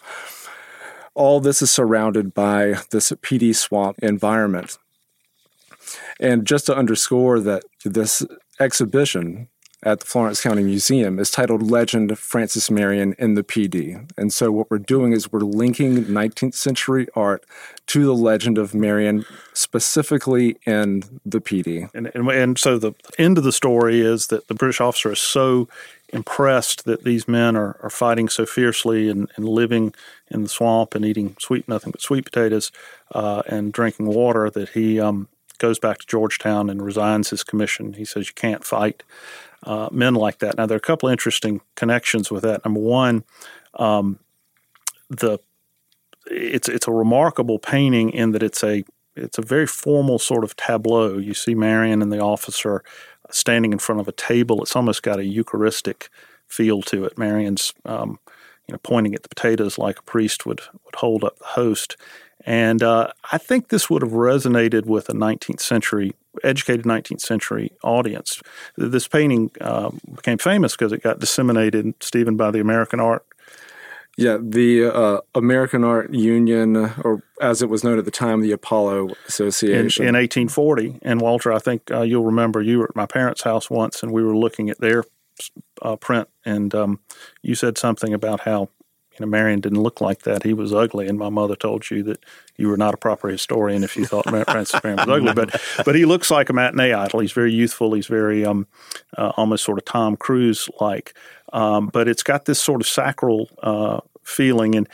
all 1.14 1.40
this 1.40 1.62
is 1.62 1.72
surrounded 1.72 2.34
by 2.34 2.76
this 2.92 3.12
peaty 3.22 3.54
swamp 3.54 4.00
environment. 4.02 4.78
And 6.20 6.46
just 6.46 6.66
to 6.68 6.76
underscore 6.76 7.40
that 7.42 7.64
this 7.84 8.24
exhibition 8.60 9.50
at 9.84 10.00
the 10.00 10.06
Florence 10.06 10.42
County 10.42 10.64
Museum 10.64 11.18
is 11.18 11.32
titled 11.32 11.64
Legend 11.64 12.12
of 12.12 12.20
Francis 12.20 12.70
Marion 12.70 13.16
in 13.18 13.34
the 13.34 13.44
Pee 13.44 13.68
Dee. 13.68 13.98
And 14.16 14.32
so 14.32 14.52
what 14.52 14.70
we're 14.70 14.78
doing 14.78 15.12
is 15.12 15.32
we're 15.32 15.40
linking 15.40 16.06
19th 16.06 16.54
century 16.54 17.08
art 17.16 17.44
to 17.88 18.06
the 18.06 18.14
legend 18.14 18.60
of 18.60 18.76
Marion, 18.76 19.26
specifically 19.54 20.58
in 20.68 21.04
the 21.26 21.42
Pee 21.42 21.64
Dee. 21.64 21.88
And, 21.96 22.12
and, 22.14 22.30
and 22.30 22.60
so 22.60 22.78
the 22.78 22.94
end 23.18 23.40
of 23.40 23.44
the 23.44 23.52
story 23.52 24.02
is 24.02 24.28
that 24.28 24.48
the 24.48 24.54
British 24.54 24.80
officer 24.80 25.12
is 25.12 25.20
so 25.20 25.68
impressed 26.14 26.86
that 26.86 27.04
these 27.04 27.28
men 27.28 27.56
are, 27.56 27.78
are 27.82 27.90
fighting 27.90 28.30
so 28.30 28.46
fiercely 28.46 29.10
and, 29.10 29.32
and 29.36 29.48
living 29.48 29.96
in 30.30 30.44
the 30.44 30.50
swamp 30.50 30.94
and 30.94 31.06
eating 31.06 31.36
sweet 31.40 31.68
nothing 31.68 31.92
but 31.92 32.02
sweet 32.02 32.26
potatoes 32.26 32.72
uh, 33.16 33.42
and 33.48 33.74
drinking 33.74 34.06
water 34.06 34.50
that 34.50 34.70
he 34.70 35.00
um, 35.00 35.28
goes 35.58 35.80
back 35.80 36.00
to 36.00 36.08
Georgetown 36.08 36.70
and 36.70 36.82
resigns 36.82 37.30
his 37.30 37.44
commission. 37.44 37.94
He 37.94 38.06
says 38.06 38.28
you 38.28 38.34
can't 38.34 38.64
fight 38.64 39.04
uh, 39.63 39.89
men 39.91 40.15
like 40.15 40.39
that. 40.39 40.58
Now 40.58 40.65
there 40.65 40.75
are 40.75 40.77
a 40.77 40.82
couple 40.82 41.10
interesting 41.10 41.62
connections 41.75 42.32
with 42.32 42.44
that. 42.44 42.65
Number 42.65 42.80
one, 42.80 43.24
um, 43.75 44.20
the 45.10 45.40
it's 46.27 46.70
it's 46.70 46.88
a 46.88 46.92
remarkable 46.92 47.59
painting 47.59 48.12
in 48.12 48.31
that 48.31 48.44
it's 48.44 48.64
a 48.64 48.83
it's 49.16 49.38
a 49.38 49.42
very 49.42 49.68
formal 49.68 50.20
sort 50.20 50.44
of 50.44 50.55
tableau. 50.55 51.18
You 51.18 51.33
see 51.33 51.55
Marion 51.55 52.01
and 52.01 52.12
the 52.12 52.20
officer 52.20 52.83
standing 53.29 53.72
in 53.72 53.79
front 53.79 54.01
of 54.01 54.07
a 54.07 54.14
table. 54.14 54.62
It's 54.62 54.75
almost 54.75 55.03
got 55.03 55.20
a 55.20 55.25
Eucharistic 55.25 56.09
feel 56.48 56.81
to 56.83 57.05
it. 57.05 57.18
Marion's, 57.18 57.74
um, 57.86 58.20
you 58.68 58.74
know, 58.74 58.79
pointing 58.83 59.16
at 59.16 59.24
the 59.24 59.29
potatoes 59.29 59.77
like 59.77 60.00
a 60.00 60.03
priest 60.03 60.46
would 60.46 60.62
would 60.86 60.96
hold 60.96 61.24
up 61.24 61.38
the 61.40 61.46
host. 61.46 61.98
And 62.46 62.82
uh, 62.82 63.12
I 63.32 63.38
think 63.38 63.70
this 63.70 63.90
would 63.90 64.01
have 64.01 64.12
resonated 64.12 64.86
with 64.86 65.10
a 65.10 65.14
19th 65.14 65.62
century, 65.62 66.14
educated 66.44 66.86
19th 66.86 67.22
century 67.22 67.72
audience. 67.84 68.42
This 68.77 69.08
painting 69.08 69.51
uh, 69.62 69.92
became 70.16 70.38
famous 70.38 70.75
because 70.75 70.92
it 70.92 71.04
got 71.04 71.20
disseminated, 71.20 71.94
Stephen, 72.01 72.38
by 72.38 72.51
the 72.51 72.60
American 72.60 73.00
Art 73.00 73.25
yeah, 74.18 74.38
the 74.40 74.86
uh, 74.86 75.22
American 75.36 75.84
Art 75.84 76.14
Union, 76.14 76.75
or 76.75 77.24
as 77.40 77.62
it 77.62 77.70
was 77.70 77.84
known 77.84 77.98
at 77.98 78.06
the 78.06 78.12
time, 78.12 78.42
the 78.42 78.51
Apollo 78.51 79.16
Association. 79.27 80.04
In, 80.04 80.10
in 80.10 80.16
1840. 80.16 81.00
And 81.01 81.22
Walter, 81.22 81.54
I 81.54 81.60
think 81.60 81.90
uh, 81.92 82.01
you'll 82.01 82.25
remember 82.25 82.62
you 82.62 82.80
were 82.80 82.90
at 82.90 82.96
my 82.96 83.06
parents' 83.06 83.44
house 83.44 83.70
once 83.70 84.04
and 84.04 84.12
we 84.12 84.24
were 84.24 84.36
looking 84.36 84.70
at 84.70 84.80
their 84.80 85.06
uh, 85.82 85.96
print, 85.96 86.27
and 86.46 86.75
um, 86.75 87.00
you 87.42 87.56
said 87.56 87.77
something 87.77 88.14
about 88.14 88.42
how 88.42 88.70
you 89.14 89.26
know 89.26 89.30
Marion 89.30 89.60
didn't 89.60 89.82
look 89.82 90.02
like 90.02 90.24
that; 90.24 90.44
he 90.44 90.54
was 90.54 90.74
ugly. 90.74 91.08
And 91.08 91.18
my 91.18 91.30
mother 91.30 91.56
told 91.56 91.90
you 91.90 92.04
that 92.04 92.24
you 92.58 92.68
were 92.68 92.78
not 92.78 92.94
a 92.94 92.98
proper 92.98 93.28
historian 93.28 93.84
if 93.84 93.96
you 93.96 94.06
thought 94.06 94.30
Francis 94.30 94.82
Marion 94.84 94.98
was 95.06 95.10
ugly. 95.10 95.34
But 95.34 95.62
but 95.86 95.96
he 95.96 96.06
looks 96.06 96.32
like 96.32 96.50
a 96.50 96.54
matinee 96.54 96.94
idol. 96.94 97.20
He's 97.20 97.32
very 97.32 97.54
youthful. 97.54 97.94
He's 97.94 98.08
very 98.08 98.46
um, 98.46 98.68
uh, 99.18 99.32
almost 99.38 99.64
sort 99.64 99.78
of 99.78 99.86
Tom 99.86 100.16
Cruise 100.16 100.70
like. 100.80 101.14
Um, 101.54 101.88
but 101.88 102.08
it's 102.08 102.24
got 102.24 102.46
this 102.46 102.60
sort 102.60 102.80
of 102.80 102.88
sacral 102.88 103.50
uh, 103.62 104.00
feeling. 104.24 104.75
And 104.75 104.88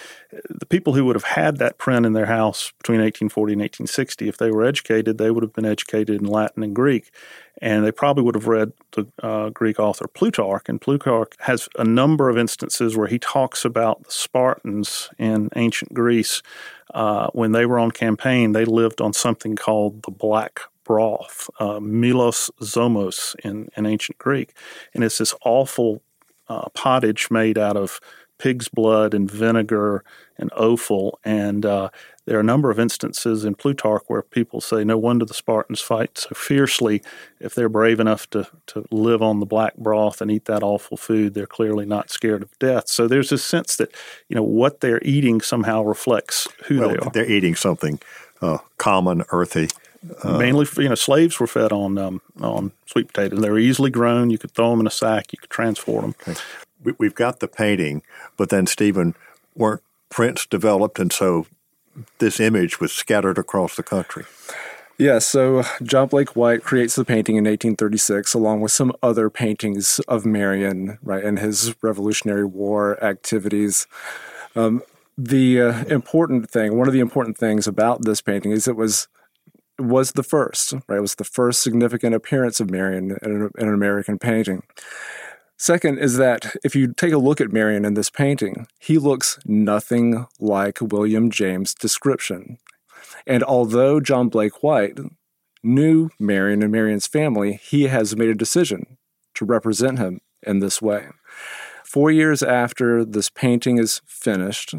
the 0.49 0.65
people 0.65 0.93
who 0.93 1.05
would 1.05 1.15
have 1.15 1.23
had 1.23 1.57
that 1.57 1.77
print 1.77 2.05
in 2.05 2.13
their 2.13 2.25
house 2.25 2.71
between 2.77 2.99
1840 2.99 3.53
and 3.53 3.61
1860, 3.61 4.27
if 4.27 4.37
they 4.37 4.51
were 4.51 4.63
educated, 4.63 5.17
they 5.17 5.31
would 5.31 5.43
have 5.43 5.53
been 5.53 5.65
educated 5.65 6.21
in 6.21 6.27
Latin 6.27 6.63
and 6.63 6.75
Greek. 6.75 7.11
And 7.61 7.83
they 7.83 7.91
probably 7.91 8.23
would 8.23 8.35
have 8.35 8.47
read 8.47 8.73
the 8.91 9.07
uh, 9.21 9.49
Greek 9.49 9.79
author 9.79 10.07
Plutarch. 10.07 10.69
And 10.69 10.79
Plutarch 10.79 11.33
has 11.39 11.67
a 11.77 11.83
number 11.83 12.29
of 12.29 12.37
instances 12.37 12.95
where 12.95 13.07
he 13.07 13.19
talks 13.19 13.65
about 13.65 14.03
the 14.03 14.11
Spartans 14.11 15.09
in 15.17 15.49
ancient 15.55 15.93
Greece. 15.93 16.41
Uh, 16.93 17.27
when 17.33 17.51
they 17.51 17.65
were 17.65 17.79
on 17.79 17.91
campaign, 17.91 18.51
they 18.51 18.65
lived 18.65 19.01
on 19.01 19.13
something 19.13 19.55
called 19.55 20.03
the 20.03 20.11
black 20.11 20.61
broth, 20.83 21.49
uh, 21.59 21.79
melas 21.81 22.49
zomos 22.61 23.35
in, 23.43 23.69
in 23.75 23.85
ancient 23.85 24.17
Greek. 24.17 24.53
And 24.93 25.03
it's 25.03 25.17
this 25.17 25.35
awful 25.43 26.01
uh, 26.47 26.69
pottage 26.69 27.29
made 27.29 27.57
out 27.57 27.75
of 27.75 27.99
pig's 28.37 28.67
blood 28.67 29.13
and 29.13 29.29
vinegar 29.29 30.03
and 30.37 30.51
offal. 30.53 31.19
And 31.23 31.65
uh, 31.65 31.89
there 32.25 32.37
are 32.37 32.41
a 32.41 32.43
number 32.43 32.69
of 32.69 32.79
instances 32.79 33.45
in 33.45 33.55
Plutarch 33.55 34.03
where 34.07 34.21
people 34.21 34.61
say, 34.61 34.83
no 34.83 34.97
wonder 34.97 35.25
the 35.25 35.33
Spartans 35.33 35.81
fight 35.81 36.17
so 36.17 36.29
fiercely. 36.35 37.01
If 37.39 37.55
they're 37.55 37.69
brave 37.69 37.99
enough 37.99 38.29
to, 38.31 38.47
to 38.67 38.85
live 38.91 39.21
on 39.21 39.39
the 39.39 39.45
black 39.45 39.75
broth 39.77 40.21
and 40.21 40.29
eat 40.29 40.45
that 40.45 40.63
awful 40.63 40.97
food, 40.97 41.33
they're 41.33 41.47
clearly 41.47 41.85
not 41.85 42.09
scared 42.09 42.43
of 42.43 42.57
death. 42.59 42.89
So 42.89 43.07
there's 43.07 43.31
a 43.31 43.37
sense 43.37 43.75
that, 43.77 43.91
you 44.29 44.35
know, 44.35 44.43
what 44.43 44.81
they're 44.81 45.01
eating 45.03 45.41
somehow 45.41 45.83
reflects 45.83 46.47
who 46.65 46.79
well, 46.79 46.89
they 46.89 46.97
are. 46.97 47.11
They're 47.11 47.31
eating 47.31 47.55
something 47.55 47.99
uh, 48.41 48.59
common, 48.77 49.23
earthy. 49.29 49.69
Uh, 50.23 50.37
Mainly, 50.37 50.67
you 50.77 50.89
know, 50.89 50.95
slaves 50.95 51.39
were 51.39 51.47
fed 51.47 51.71
on 51.71 51.97
um, 51.97 52.21
on 52.39 52.71
sweet 52.85 53.07
potatoes. 53.07 53.41
They 53.41 53.49
were 53.49 53.57
easily 53.57 53.89
grown. 53.89 54.29
You 54.29 54.37
could 54.37 54.51
throw 54.51 54.69
them 54.69 54.79
in 54.79 54.87
a 54.87 54.91
sack. 54.91 55.33
You 55.33 55.39
could 55.39 55.49
transport 55.49 56.03
them. 56.03 56.15
Okay 56.21 56.39
we, 56.83 57.07
have 57.07 57.15
got 57.15 57.39
the 57.39 57.47
painting, 57.47 58.01
but 58.37 58.49
then 58.49 58.67
Stephen 58.67 59.15
weren't 59.55 59.81
prints 60.09 60.45
developed, 60.45 60.99
and 60.99 61.11
so 61.11 61.47
this 62.19 62.39
image 62.39 62.79
was 62.79 62.91
scattered 62.91 63.37
across 63.37 63.75
the 63.75 63.83
country. 63.83 64.25
Yeah, 64.99 65.19
so 65.19 65.63
John 65.83 66.07
Blake 66.07 66.35
White 66.35 66.63
creates 66.63 66.95
the 66.95 67.05
painting 67.05 67.35
in 67.35 67.43
1836 67.43 68.33
along 68.33 68.61
with 68.61 68.71
some 68.71 68.91
other 69.03 69.29
paintings 69.29 69.99
of 70.07 70.25
Marion, 70.25 70.97
right, 71.03 71.23
and 71.23 71.37
his 71.37 71.75
Revolutionary 71.83 72.45
War 72.45 73.03
activities. 73.03 73.85
Um, 74.55 74.81
the 75.15 75.61
uh, 75.61 75.83
important 75.85 76.49
thing, 76.49 76.77
one 76.77 76.87
of 76.87 76.93
the 76.93 76.99
important 76.99 77.37
things 77.37 77.67
about 77.67 78.05
this 78.05 78.21
painting 78.21 78.51
is 78.51 78.67
it 78.67 78.75
was 78.75 79.07
was 79.79 80.13
the 80.13 80.23
first, 80.23 80.73
right? 80.87 80.97
It 80.97 81.01
was 81.01 81.15
the 81.15 81.23
first 81.23 81.61
significant 81.61 82.15
appearance 82.15 82.59
of 82.59 82.71
Marion 82.71 83.15
in, 83.21 83.51
in 83.59 83.67
an 83.67 83.73
American 83.73 84.17
painting. 84.17 84.63
Second 85.57 85.97
is 85.97 86.17
that 86.17 86.55
if 86.63 86.75
you 86.75 86.93
take 86.93 87.13
a 87.13 87.17
look 87.17 87.41
at 87.41 87.51
Marion 87.51 87.83
in 87.83 87.95
this 87.95 88.11
painting, 88.11 88.67
he 88.79 88.99
looks 88.99 89.39
nothing 89.45 90.27
like 90.39 90.77
William 90.79 91.31
James' 91.31 91.73
description. 91.73 92.59
And 93.25 93.43
although 93.43 93.99
John 93.99 94.29
Blake 94.29 94.61
White 94.61 94.99
knew 95.63 96.11
Marion 96.19 96.61
and 96.61 96.71
Marion's 96.71 97.07
family, 97.07 97.59
he 97.61 97.83
has 97.87 98.15
made 98.15 98.29
a 98.29 98.35
decision 98.35 98.97
to 99.33 99.45
represent 99.45 99.97
him 99.97 100.21
in 100.43 100.59
this 100.59 100.79
way. 100.79 101.07
Four 101.83 102.11
years 102.11 102.43
after 102.43 103.03
this 103.03 103.29
painting 103.29 103.79
is 103.79 104.01
finished, 104.05 104.75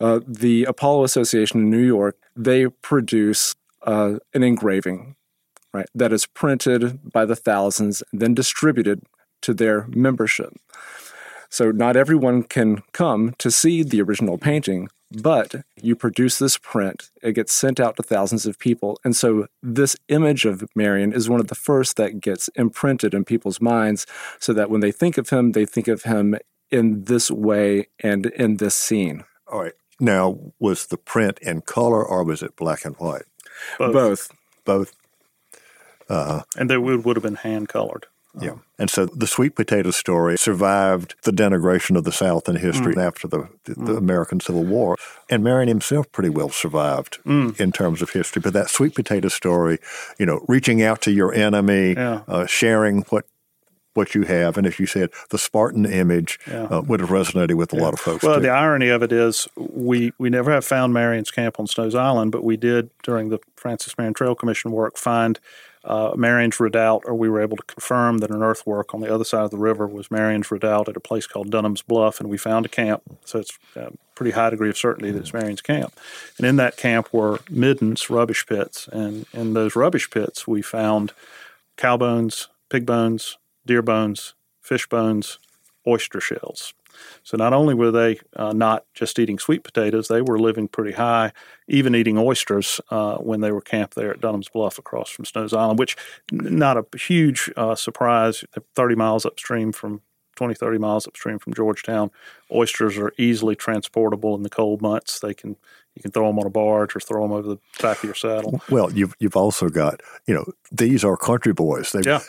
uh, 0.00 0.20
the 0.26 0.64
Apollo 0.64 1.04
Association 1.04 1.60
in 1.60 1.70
New 1.70 1.78
York 1.78 2.16
they 2.34 2.66
produce 2.66 3.54
uh, 3.82 4.14
an 4.34 4.42
engraving, 4.42 5.14
right, 5.72 5.86
that 5.94 6.12
is 6.12 6.26
printed 6.26 7.12
by 7.12 7.24
the 7.24 7.36
thousands 7.36 8.02
and 8.10 8.20
then 8.20 8.34
distributed 8.34 9.02
to 9.42 9.54
their 9.54 9.86
membership. 9.88 10.54
So 11.50 11.70
not 11.70 11.96
everyone 11.96 12.44
can 12.44 12.82
come 12.92 13.34
to 13.38 13.50
see 13.50 13.82
the 13.82 14.00
original 14.00 14.38
painting, 14.38 14.88
but 15.10 15.54
you 15.76 15.94
produce 15.94 16.38
this 16.38 16.56
print, 16.56 17.10
it 17.22 17.34
gets 17.34 17.52
sent 17.52 17.78
out 17.78 17.96
to 17.96 18.02
thousands 18.02 18.46
of 18.46 18.58
people. 18.58 18.98
And 19.04 19.14
so 19.14 19.46
this 19.62 19.96
image 20.08 20.46
of 20.46 20.64
Marion 20.74 21.12
is 21.12 21.28
one 21.28 21.40
of 21.40 21.48
the 21.48 21.54
first 21.54 21.96
that 21.96 22.20
gets 22.20 22.48
imprinted 22.54 23.12
in 23.12 23.24
people's 23.24 23.60
minds 23.60 24.06
so 24.38 24.52
that 24.54 24.70
when 24.70 24.80
they 24.80 24.92
think 24.92 25.18
of 25.18 25.28
him, 25.28 25.52
they 25.52 25.66
think 25.66 25.88
of 25.88 26.04
him 26.04 26.36
in 26.70 27.04
this 27.04 27.30
way 27.30 27.88
and 28.00 28.26
in 28.26 28.56
this 28.56 28.74
scene. 28.74 29.24
All 29.46 29.60
right. 29.60 29.74
Now, 30.00 30.38
was 30.58 30.86
the 30.86 30.96
print 30.96 31.38
in 31.40 31.60
color 31.60 32.04
or 32.04 32.24
was 32.24 32.42
it 32.42 32.56
black 32.56 32.84
and 32.84 32.96
white? 32.96 33.24
Both. 33.78 33.92
Both. 33.92 34.32
Both. 34.64 34.94
Uh, 36.08 36.42
and 36.56 36.70
they 36.70 36.78
would, 36.78 37.04
would 37.04 37.16
have 37.16 37.22
been 37.22 37.36
hand 37.36 37.68
colored. 37.68 38.06
Yeah. 38.40 38.54
And 38.78 38.88
so 38.88 39.06
the 39.06 39.26
sweet 39.26 39.54
potato 39.54 39.90
story 39.90 40.38
survived 40.38 41.14
the 41.24 41.32
denigration 41.32 41.96
of 41.96 42.04
the 42.04 42.12
South 42.12 42.48
in 42.48 42.56
history 42.56 42.96
after 42.96 43.28
the, 43.28 43.48
the, 43.64 43.74
the 43.74 43.96
American 43.96 44.40
Civil 44.40 44.64
War. 44.64 44.96
And 45.28 45.44
Marion 45.44 45.68
himself 45.68 46.10
pretty 46.12 46.30
well 46.30 46.48
survived 46.48 47.18
in 47.26 47.72
terms 47.72 48.00
of 48.00 48.10
history. 48.10 48.40
But 48.40 48.54
that 48.54 48.70
sweet 48.70 48.94
potato 48.94 49.28
story, 49.28 49.78
you 50.18 50.24
know, 50.26 50.44
reaching 50.48 50.82
out 50.82 51.02
to 51.02 51.10
your 51.12 51.34
enemy, 51.34 51.92
Yeah. 51.92 52.22
uh, 52.26 52.46
sharing 52.46 53.02
what 53.10 53.26
what 53.94 54.14
you 54.14 54.22
have, 54.22 54.56
and 54.56 54.66
as 54.66 54.78
you 54.80 54.86
said, 54.86 55.10
the 55.28 55.36
Spartan 55.36 55.84
image 55.84 56.38
uh, 56.50 56.80
would 56.86 57.00
have 57.00 57.10
resonated 57.10 57.56
with 57.56 57.74
a 57.74 57.76
lot 57.76 57.92
of 57.92 58.00
folks. 58.00 58.24
Well, 58.24 58.36
too. 58.36 58.40
the 58.40 58.48
irony 58.48 58.88
of 58.88 59.02
it 59.02 59.12
is 59.12 59.46
we, 59.54 60.14
we 60.18 60.30
never 60.30 60.50
have 60.50 60.64
found 60.64 60.94
Marion's 60.94 61.30
camp 61.30 61.60
on 61.60 61.66
Snows 61.66 61.94
Island, 61.94 62.32
but 62.32 62.42
we 62.42 62.56
did 62.56 62.88
during 63.02 63.28
the 63.28 63.38
Francis 63.56 63.98
Marion 63.98 64.14
Trail 64.14 64.34
Commission 64.34 64.70
work 64.72 64.96
find 64.96 65.38
uh, 65.84 66.12
Marion's 66.16 66.60
redoubt, 66.60 67.02
or 67.06 67.14
we 67.14 67.28
were 67.28 67.40
able 67.40 67.56
to 67.56 67.62
confirm 67.64 68.18
that 68.18 68.30
an 68.30 68.42
earthwork 68.42 68.94
on 68.94 69.00
the 69.00 69.12
other 69.12 69.24
side 69.24 69.44
of 69.44 69.50
the 69.50 69.58
river 69.58 69.86
was 69.86 70.10
Marion's 70.10 70.50
redoubt 70.50 70.88
at 70.88 70.96
a 70.96 71.00
place 71.00 71.26
called 71.26 71.50
Dunham's 71.50 71.82
Bluff, 71.82 72.20
and 72.20 72.28
we 72.28 72.38
found 72.38 72.66
a 72.66 72.68
camp. 72.68 73.02
So 73.24 73.40
it's 73.40 73.58
a 73.74 73.90
pretty 74.14 74.30
high 74.32 74.50
degree 74.50 74.70
of 74.70 74.78
certainty 74.78 75.10
that 75.10 75.18
it's 75.18 75.32
Marion's 75.32 75.62
camp. 75.62 75.98
And 76.38 76.46
in 76.46 76.56
that 76.56 76.76
camp 76.76 77.12
were 77.12 77.40
middens, 77.50 78.08
rubbish 78.08 78.46
pits, 78.46 78.88
and 78.88 79.26
in 79.32 79.54
those 79.54 79.74
rubbish 79.74 80.08
pits 80.10 80.46
we 80.46 80.62
found 80.62 81.12
cow 81.76 81.96
bones, 81.96 82.48
pig 82.68 82.86
bones, 82.86 83.38
deer 83.66 83.82
bones, 83.82 84.34
fish 84.60 84.88
bones, 84.88 85.38
oyster 85.86 86.20
shells. 86.20 86.74
So 87.22 87.36
not 87.36 87.52
only 87.52 87.74
were 87.74 87.90
they 87.90 88.20
uh, 88.36 88.52
not 88.52 88.84
just 88.94 89.18
eating 89.18 89.38
sweet 89.38 89.64
potatoes, 89.64 90.08
they 90.08 90.22
were 90.22 90.38
living 90.38 90.68
pretty 90.68 90.92
high, 90.92 91.32
even 91.68 91.94
eating 91.94 92.18
oysters 92.18 92.80
uh, 92.90 93.16
when 93.16 93.40
they 93.40 93.52
were 93.52 93.60
camped 93.60 93.94
there 93.94 94.12
at 94.12 94.20
Dunham's 94.20 94.48
Bluff 94.48 94.78
across 94.78 95.10
from 95.10 95.24
Snows 95.24 95.52
Island, 95.52 95.78
which 95.78 95.96
not 96.30 96.76
a 96.76 96.84
huge 96.96 97.50
uh, 97.56 97.74
surprise. 97.74 98.44
30 98.74 98.94
miles 98.94 99.26
upstream 99.26 99.72
from 99.72 100.02
20, 100.36 100.54
30 100.54 100.78
miles 100.78 101.06
upstream 101.06 101.38
from 101.38 101.54
Georgetown, 101.54 102.10
oysters 102.50 102.96
are 102.98 103.12
easily 103.18 103.54
transportable 103.54 104.34
in 104.34 104.42
the 104.42 104.50
cold 104.50 104.80
months. 104.80 105.20
They 105.20 105.34
can 105.34 105.56
you 105.94 106.02
can 106.02 106.10
throw 106.10 106.26
them 106.26 106.38
on 106.38 106.46
a 106.46 106.50
barge 106.50 106.96
or 106.96 107.00
throw 107.00 107.22
them 107.22 107.32
over 107.32 107.48
the 107.48 107.58
back 107.80 107.98
of 107.98 108.04
your 108.04 108.14
saddle. 108.14 108.62
well, 108.70 108.92
you've 108.92 109.14
you've 109.18 109.36
also 109.36 109.68
got 109.68 110.00
you 110.26 110.34
know 110.34 110.44
these 110.70 111.04
are 111.04 111.16
country 111.16 111.52
boys. 111.52 111.92
They 111.92 112.00
Yeah. 112.04 112.20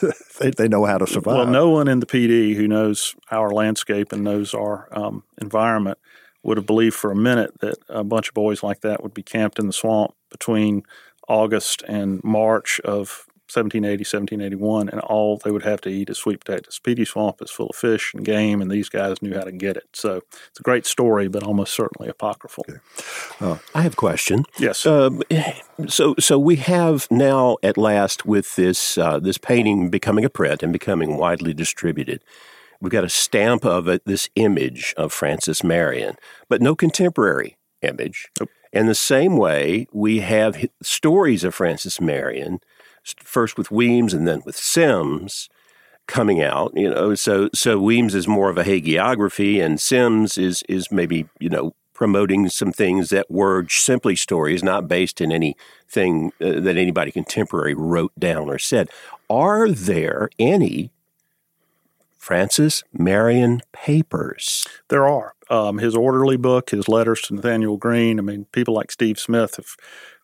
they, 0.40 0.50
they 0.50 0.68
know 0.68 0.84
how 0.84 0.98
to 0.98 1.06
survive. 1.06 1.36
Well, 1.36 1.46
no 1.46 1.70
one 1.70 1.88
in 1.88 2.00
the 2.00 2.06
Pee 2.06 2.26
Dee 2.26 2.54
who 2.54 2.68
knows 2.68 3.14
our 3.30 3.50
landscape 3.50 4.12
and 4.12 4.22
knows 4.22 4.54
our 4.54 4.88
um, 4.92 5.24
environment 5.40 5.98
would 6.42 6.56
have 6.56 6.66
believed 6.66 6.94
for 6.94 7.10
a 7.10 7.16
minute 7.16 7.52
that 7.60 7.76
a 7.88 8.04
bunch 8.04 8.28
of 8.28 8.34
boys 8.34 8.62
like 8.62 8.80
that 8.80 9.02
would 9.02 9.14
be 9.14 9.22
camped 9.22 9.58
in 9.58 9.66
the 9.66 9.72
swamp 9.72 10.12
between 10.30 10.82
August 11.28 11.82
and 11.86 12.22
March 12.24 12.80
of 12.80 13.26
1780, 13.54 14.02
1781, 14.02 14.88
and 14.88 15.00
all 15.00 15.36
they 15.38 15.50
would 15.50 15.62
have 15.62 15.80
to 15.82 15.90
eat 15.90 16.10
is 16.10 16.18
sweet 16.18 16.44
potatoes. 16.44 16.80
Pee 16.82 16.94
Dee 16.94 17.04
Swamp 17.04 17.42
is 17.42 17.50
full 17.50 17.68
of 17.68 17.76
fish 17.76 18.14
and 18.14 18.24
game, 18.24 18.60
and 18.62 18.70
these 18.70 18.88
guys 18.88 19.20
knew 19.22 19.34
how 19.34 19.42
to 19.42 19.52
get 19.52 19.76
it. 19.76 19.88
So 19.92 20.22
it's 20.48 20.60
a 20.60 20.62
great 20.62 20.86
story, 20.86 21.28
but 21.28 21.42
almost 21.42 21.74
certainly 21.74 22.08
apocryphal. 22.08 22.64
I 23.74 23.82
have 23.82 23.94
a 23.94 23.96
question. 23.96 24.44
Yes. 24.58 24.86
Um, 24.86 25.22
so, 25.88 26.14
so 26.18 26.38
we 26.38 26.56
have 26.56 27.06
now 27.10 27.56
at 27.62 27.76
last 27.76 28.24
with 28.26 28.56
this 28.56 28.98
uh, 28.98 29.18
this 29.18 29.38
painting 29.38 29.90
becoming 29.90 30.24
a 30.24 30.30
print 30.30 30.62
and 30.62 30.72
becoming 30.72 31.16
widely 31.16 31.54
distributed. 31.54 32.22
We've 32.80 32.90
got 32.90 33.04
a 33.04 33.08
stamp 33.08 33.64
of 33.64 33.86
it, 33.86 34.02
this 34.06 34.28
image 34.34 34.92
of 34.96 35.12
Francis 35.12 35.62
Marion, 35.62 36.16
but 36.48 36.60
no 36.60 36.74
contemporary 36.74 37.56
image. 37.80 38.28
In 38.72 38.86
the 38.86 38.94
same 38.94 39.36
way, 39.36 39.86
we 39.92 40.20
have 40.20 40.66
stories 40.82 41.44
of 41.44 41.54
Francis 41.54 42.00
Marion, 42.00 42.60
first 43.22 43.56
with 43.56 43.70
Weems 43.70 44.14
and 44.14 44.26
then 44.26 44.42
with 44.44 44.56
Simms, 44.56 45.48
coming 46.06 46.42
out. 46.42 46.72
You 46.74 46.90
know, 46.90 47.14
so 47.14 47.48
so 47.54 47.78
Weems 47.78 48.14
is 48.14 48.28
more 48.28 48.50
of 48.50 48.58
a 48.58 48.64
hagiography, 48.64 49.62
and 49.62 49.80
Simms 49.80 50.38
is 50.38 50.62
is 50.68 50.90
maybe 50.90 51.28
you 51.40 51.48
know 51.48 51.74
promoting 51.94 52.48
some 52.48 52.72
things 52.72 53.10
that 53.10 53.30
were 53.30 53.66
simply 53.68 54.16
stories, 54.16 54.62
not 54.62 54.88
based 54.88 55.20
in 55.20 55.30
anything 55.30 56.32
uh, 56.40 56.60
that 56.60 56.76
anybody 56.76 57.12
contemporary 57.12 57.74
wrote 57.74 58.12
down 58.18 58.48
or 58.48 58.58
said. 58.58 58.88
Are 59.30 59.70
there 59.70 60.28
any 60.38 60.90
Francis 62.18 62.82
Marion 62.92 63.62
papers? 63.72 64.66
There 64.88 65.06
are. 65.06 65.34
Um, 65.50 65.78
his 65.78 65.94
orderly 65.94 66.36
book, 66.36 66.70
his 66.70 66.88
letters 66.88 67.20
to 67.22 67.34
Nathaniel 67.34 67.76
Greene. 67.76 68.18
I 68.18 68.22
mean, 68.22 68.46
people 68.52 68.74
like 68.74 68.90
Steve 68.90 69.18
Smith 69.18 69.56
have 69.56 69.76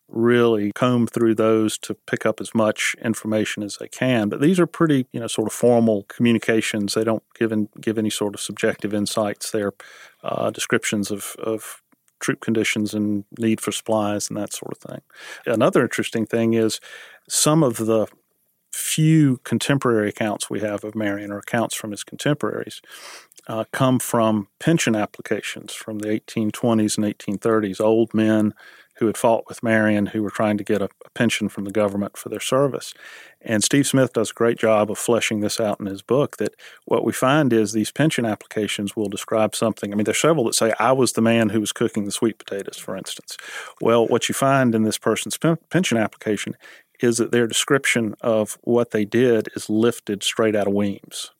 really 0.09 0.71
comb 0.73 1.07
through 1.07 1.35
those 1.35 1.77
to 1.77 1.93
pick 1.93 2.25
up 2.25 2.41
as 2.41 2.53
much 2.53 2.95
information 3.03 3.63
as 3.63 3.77
they 3.77 3.87
can. 3.87 4.29
But 4.29 4.41
these 4.41 4.59
are 4.59 4.67
pretty, 4.67 5.07
you 5.11 5.19
know, 5.19 5.27
sort 5.27 5.47
of 5.47 5.53
formal 5.53 6.03
communications. 6.03 6.93
They 6.93 7.03
don't 7.03 7.23
give 7.37 7.51
in, 7.51 7.69
give 7.79 7.97
any 7.97 8.09
sort 8.09 8.33
of 8.33 8.41
subjective 8.41 8.93
insights. 8.93 9.51
They're 9.51 9.73
uh, 10.23 10.49
descriptions 10.49 11.11
of, 11.11 11.35
of 11.39 11.81
troop 12.19 12.41
conditions 12.41 12.93
and 12.93 13.23
need 13.37 13.61
for 13.61 13.71
supplies 13.71 14.29
and 14.29 14.37
that 14.37 14.53
sort 14.53 14.73
of 14.73 14.77
thing. 14.79 15.01
Another 15.45 15.83
interesting 15.83 16.25
thing 16.25 16.53
is 16.53 16.79
some 17.27 17.63
of 17.63 17.77
the 17.77 18.07
few 18.79 19.37
contemporary 19.43 20.09
accounts 20.09 20.49
we 20.49 20.61
have 20.61 20.83
of 20.83 20.95
Marion, 20.95 21.31
or 21.31 21.39
accounts 21.39 21.75
from 21.75 21.91
his 21.91 22.03
contemporaries, 22.03 22.81
uh, 23.47 23.65
come 23.71 23.99
from 23.99 24.47
pension 24.59 24.95
applications 24.95 25.73
from 25.73 25.99
the 25.99 26.07
1820s 26.07 26.97
and 26.97 27.05
1830s. 27.05 27.81
Old 27.81 28.13
men 28.13 28.53
who 28.99 29.07
had 29.07 29.17
fought 29.17 29.45
with 29.47 29.63
Marion 29.63 30.07
who 30.07 30.21
were 30.21 30.29
trying 30.29 30.57
to 30.57 30.63
get 30.63 30.81
a, 30.81 30.89
a 31.05 31.09
pension 31.11 31.47
from 31.47 31.63
the 31.63 31.71
government 31.71 32.17
for 32.17 32.27
their 32.27 32.41
service. 32.41 32.93
And 33.41 33.63
Steve 33.63 33.87
Smith 33.87 34.11
does 34.11 34.31
a 34.31 34.33
great 34.33 34.57
job 34.57 34.91
of 34.91 34.97
fleshing 34.97 35.39
this 35.39 35.57
out 35.57 35.79
in 35.79 35.85
his 35.85 36.01
book 36.01 36.35
that 36.37 36.53
what 36.83 37.05
we 37.05 37.13
find 37.13 37.53
is 37.53 37.71
these 37.71 37.91
pension 37.91 38.25
applications 38.25 38.97
will 38.97 39.07
describe 39.07 39.55
something. 39.55 39.93
I 39.93 39.95
mean, 39.95 40.03
there's 40.03 40.19
several 40.19 40.43
that 40.45 40.55
say, 40.55 40.73
I 40.79 40.91
was 40.91 41.13
the 41.13 41.21
man 41.21 41.49
who 41.49 41.61
was 41.61 41.71
cooking 41.71 42.03
the 42.03 42.11
sweet 42.11 42.37
potatoes, 42.37 42.77
for 42.77 42.97
instance. 42.97 43.37
Well, 43.79 44.05
what 44.05 44.27
you 44.27 44.35
find 44.35 44.75
in 44.75 44.83
this 44.83 44.97
person's 44.97 45.37
pen- 45.37 45.59
pension 45.69 45.97
application 45.97 46.57
is 47.01 47.17
that 47.17 47.31
their 47.31 47.47
description 47.47 48.15
of 48.21 48.57
what 48.61 48.91
they 48.91 49.05
did 49.05 49.49
is 49.55 49.69
lifted 49.69 50.23
straight 50.23 50.55
out 50.55 50.67
of 50.67 50.73
Weems. 50.73 51.31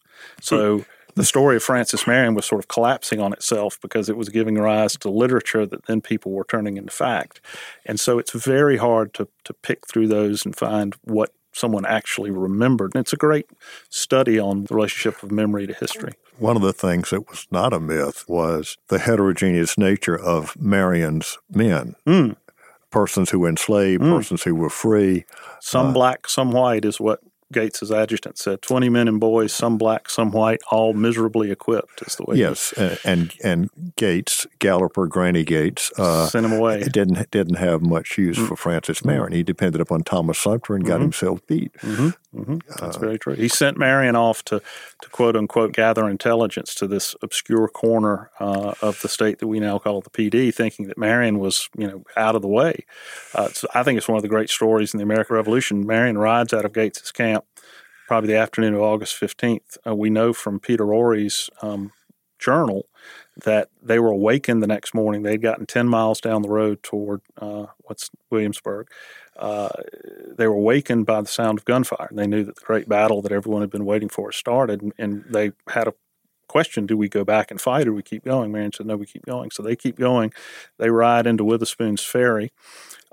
So 0.41 0.85
the 1.15 1.25
story 1.25 1.57
of 1.57 1.63
Francis 1.63 2.07
Marion 2.07 2.33
was 2.33 2.45
sort 2.45 2.59
of 2.59 2.67
collapsing 2.67 3.19
on 3.19 3.33
itself 3.33 3.79
because 3.81 4.09
it 4.09 4.17
was 4.17 4.29
giving 4.29 4.55
rise 4.55 4.95
to 4.97 5.09
literature 5.09 5.65
that 5.65 5.85
then 5.85 6.01
people 6.01 6.31
were 6.31 6.45
turning 6.45 6.77
into 6.77 6.91
fact. 6.91 7.41
And 7.85 7.99
so 7.99 8.19
it's 8.19 8.31
very 8.31 8.77
hard 8.77 9.13
to, 9.15 9.27
to 9.43 9.53
pick 9.53 9.87
through 9.87 10.07
those 10.07 10.45
and 10.45 10.55
find 10.55 10.95
what 11.03 11.33
someone 11.51 11.85
actually 11.85 12.31
remembered. 12.31 12.91
And 12.93 13.01
it's 13.01 13.13
a 13.13 13.17
great 13.17 13.49
study 13.89 14.39
on 14.39 14.65
the 14.65 14.75
relationship 14.75 15.21
of 15.23 15.31
memory 15.31 15.67
to 15.67 15.73
history. 15.73 16.13
One 16.37 16.55
of 16.55 16.61
the 16.61 16.73
things 16.73 17.09
that 17.09 17.27
was 17.29 17.47
not 17.51 17.73
a 17.73 17.79
myth 17.79 18.23
was 18.27 18.77
the 18.87 18.99
heterogeneous 18.99 19.77
nature 19.77 20.17
of 20.17 20.55
Marion's 20.59 21.37
men. 21.49 21.95
Mm. 22.07 22.37
Persons 22.91 23.29
who 23.29 23.39
were 23.39 23.49
enslaved, 23.49 24.01
persons 24.01 24.43
who 24.43 24.55
were 24.55 24.69
free. 24.69 25.25
Some 25.59 25.93
black, 25.93 26.27
some 26.27 26.51
white 26.51 26.85
is 26.85 26.99
what 26.99 27.19
Gates's 27.51 27.91
adjutant 27.91 28.37
said. 28.37 28.61
20 28.61 28.89
men 28.89 29.07
and 29.07 29.19
boys, 29.19 29.51
some 29.51 29.77
black, 29.77 30.09
some 30.09 30.31
white, 30.31 30.61
all 30.71 30.93
miserably 30.93 31.49
equipped 31.51 32.01
is 32.05 32.15
the 32.15 32.23
way 32.23 32.37
Yes, 32.37 32.73
uh, 32.73 32.97
and 33.03 33.33
and 33.43 33.69
Gates, 33.95 34.45
Galloper, 34.59 35.07
Granny 35.07 35.43
Gates, 35.43 35.91
uh, 35.97 36.27
sent 36.27 36.45
him 36.45 36.53
away. 36.53 36.83
didn't 36.83 37.31
didn't 37.31 37.55
have 37.55 37.81
much 37.81 38.17
use 38.17 38.37
for 38.37 38.55
Francis 38.55 39.03
Marion. 39.03 39.33
He 39.33 39.41
depended 39.43 39.81
upon 39.81 40.03
Thomas 40.03 40.37
Sumter 40.37 40.75
and 40.75 40.85
got 40.85 41.01
himself 41.01 41.45
beat. 41.47 41.71
That's 42.79 42.97
very 42.97 43.17
true. 43.17 43.33
He 43.33 43.47
sent 43.47 43.77
Marion 43.77 44.15
off 44.15 44.43
to, 44.45 44.61
to 45.01 45.09
quote 45.09 45.35
unquote 45.35 45.73
gather 45.73 46.07
intelligence 46.07 46.75
to 46.75 46.87
this 46.87 47.15
obscure 47.21 47.67
corner 47.67 48.29
uh, 48.39 48.73
of 48.81 49.01
the 49.01 49.09
state 49.09 49.39
that 49.39 49.47
we 49.47 49.59
now 49.59 49.79
call 49.79 50.01
the 50.01 50.09
Pee 50.09 50.29
Dee, 50.29 50.51
thinking 50.51 50.87
that 50.87 50.97
Marion 50.97 51.39
was 51.39 51.69
you 51.77 51.87
know 51.87 52.03
out 52.15 52.35
of 52.35 52.41
the 52.41 52.47
way. 52.47 52.85
Uh, 53.33 53.49
so 53.49 53.67
I 53.73 53.83
think 53.83 53.97
it's 53.97 54.07
one 54.07 54.17
of 54.17 54.21
the 54.21 54.29
great 54.29 54.49
stories 54.49 54.93
in 54.93 54.99
the 54.99 55.03
American 55.03 55.35
Revolution. 55.35 55.87
Marion 55.87 56.17
rides 56.17 56.53
out 56.53 56.65
of 56.65 56.73
Gates's 56.73 57.11
camp 57.11 57.45
probably 58.07 58.27
the 58.27 58.39
afternoon 58.39 58.75
of 58.75 58.81
August 58.81 59.15
fifteenth. 59.15 59.77
Uh, 59.85 59.95
we 59.95 60.09
know 60.09 60.31
from 60.31 60.59
Peter 60.59 60.85
Horry's 60.85 61.49
um, 61.61 61.91
journal 62.37 62.85
that 63.43 63.69
they 63.81 63.99
were 63.99 64.09
awakened 64.09 64.61
the 64.61 64.67
next 64.67 64.93
morning. 64.93 65.23
They'd 65.23 65.41
gotten 65.41 65.65
10 65.65 65.87
miles 65.87 66.19
down 66.19 66.41
the 66.41 66.49
road 66.49 66.83
toward 66.83 67.21
uh, 67.37 67.67
what's 67.79 68.09
Williamsburg. 68.29 68.89
They 69.39 70.47
were 70.47 70.55
awakened 70.55 71.05
by 71.05 71.21
the 71.21 71.27
sound 71.27 71.59
of 71.59 71.65
gunfire. 71.65 72.07
And 72.09 72.19
they 72.19 72.27
knew 72.27 72.43
that 72.43 72.55
the 72.55 72.65
great 72.65 72.89
battle 72.89 73.21
that 73.21 73.31
everyone 73.31 73.61
had 73.61 73.69
been 73.69 73.85
waiting 73.85 74.09
for 74.09 74.31
started. 74.31 74.81
And, 74.81 74.93
and 74.97 75.25
they 75.29 75.51
had 75.67 75.87
a 75.87 75.93
question 76.47 76.85
do 76.85 76.97
we 76.97 77.07
go 77.07 77.23
back 77.23 77.51
and 77.51 77.61
fight 77.61 77.87
or 77.87 77.93
we 77.93 78.03
keep 78.03 78.25
going? 78.25 78.51
Marion 78.51 78.73
said, 78.73 78.85
no, 78.85 78.97
we 78.97 79.05
keep 79.05 79.25
going. 79.25 79.51
So 79.51 79.63
they 79.63 79.77
keep 79.77 79.97
going. 79.97 80.33
They 80.77 80.89
ride 80.89 81.27
into 81.27 81.45
Witherspoon's 81.45 82.03
Ferry 82.03 82.51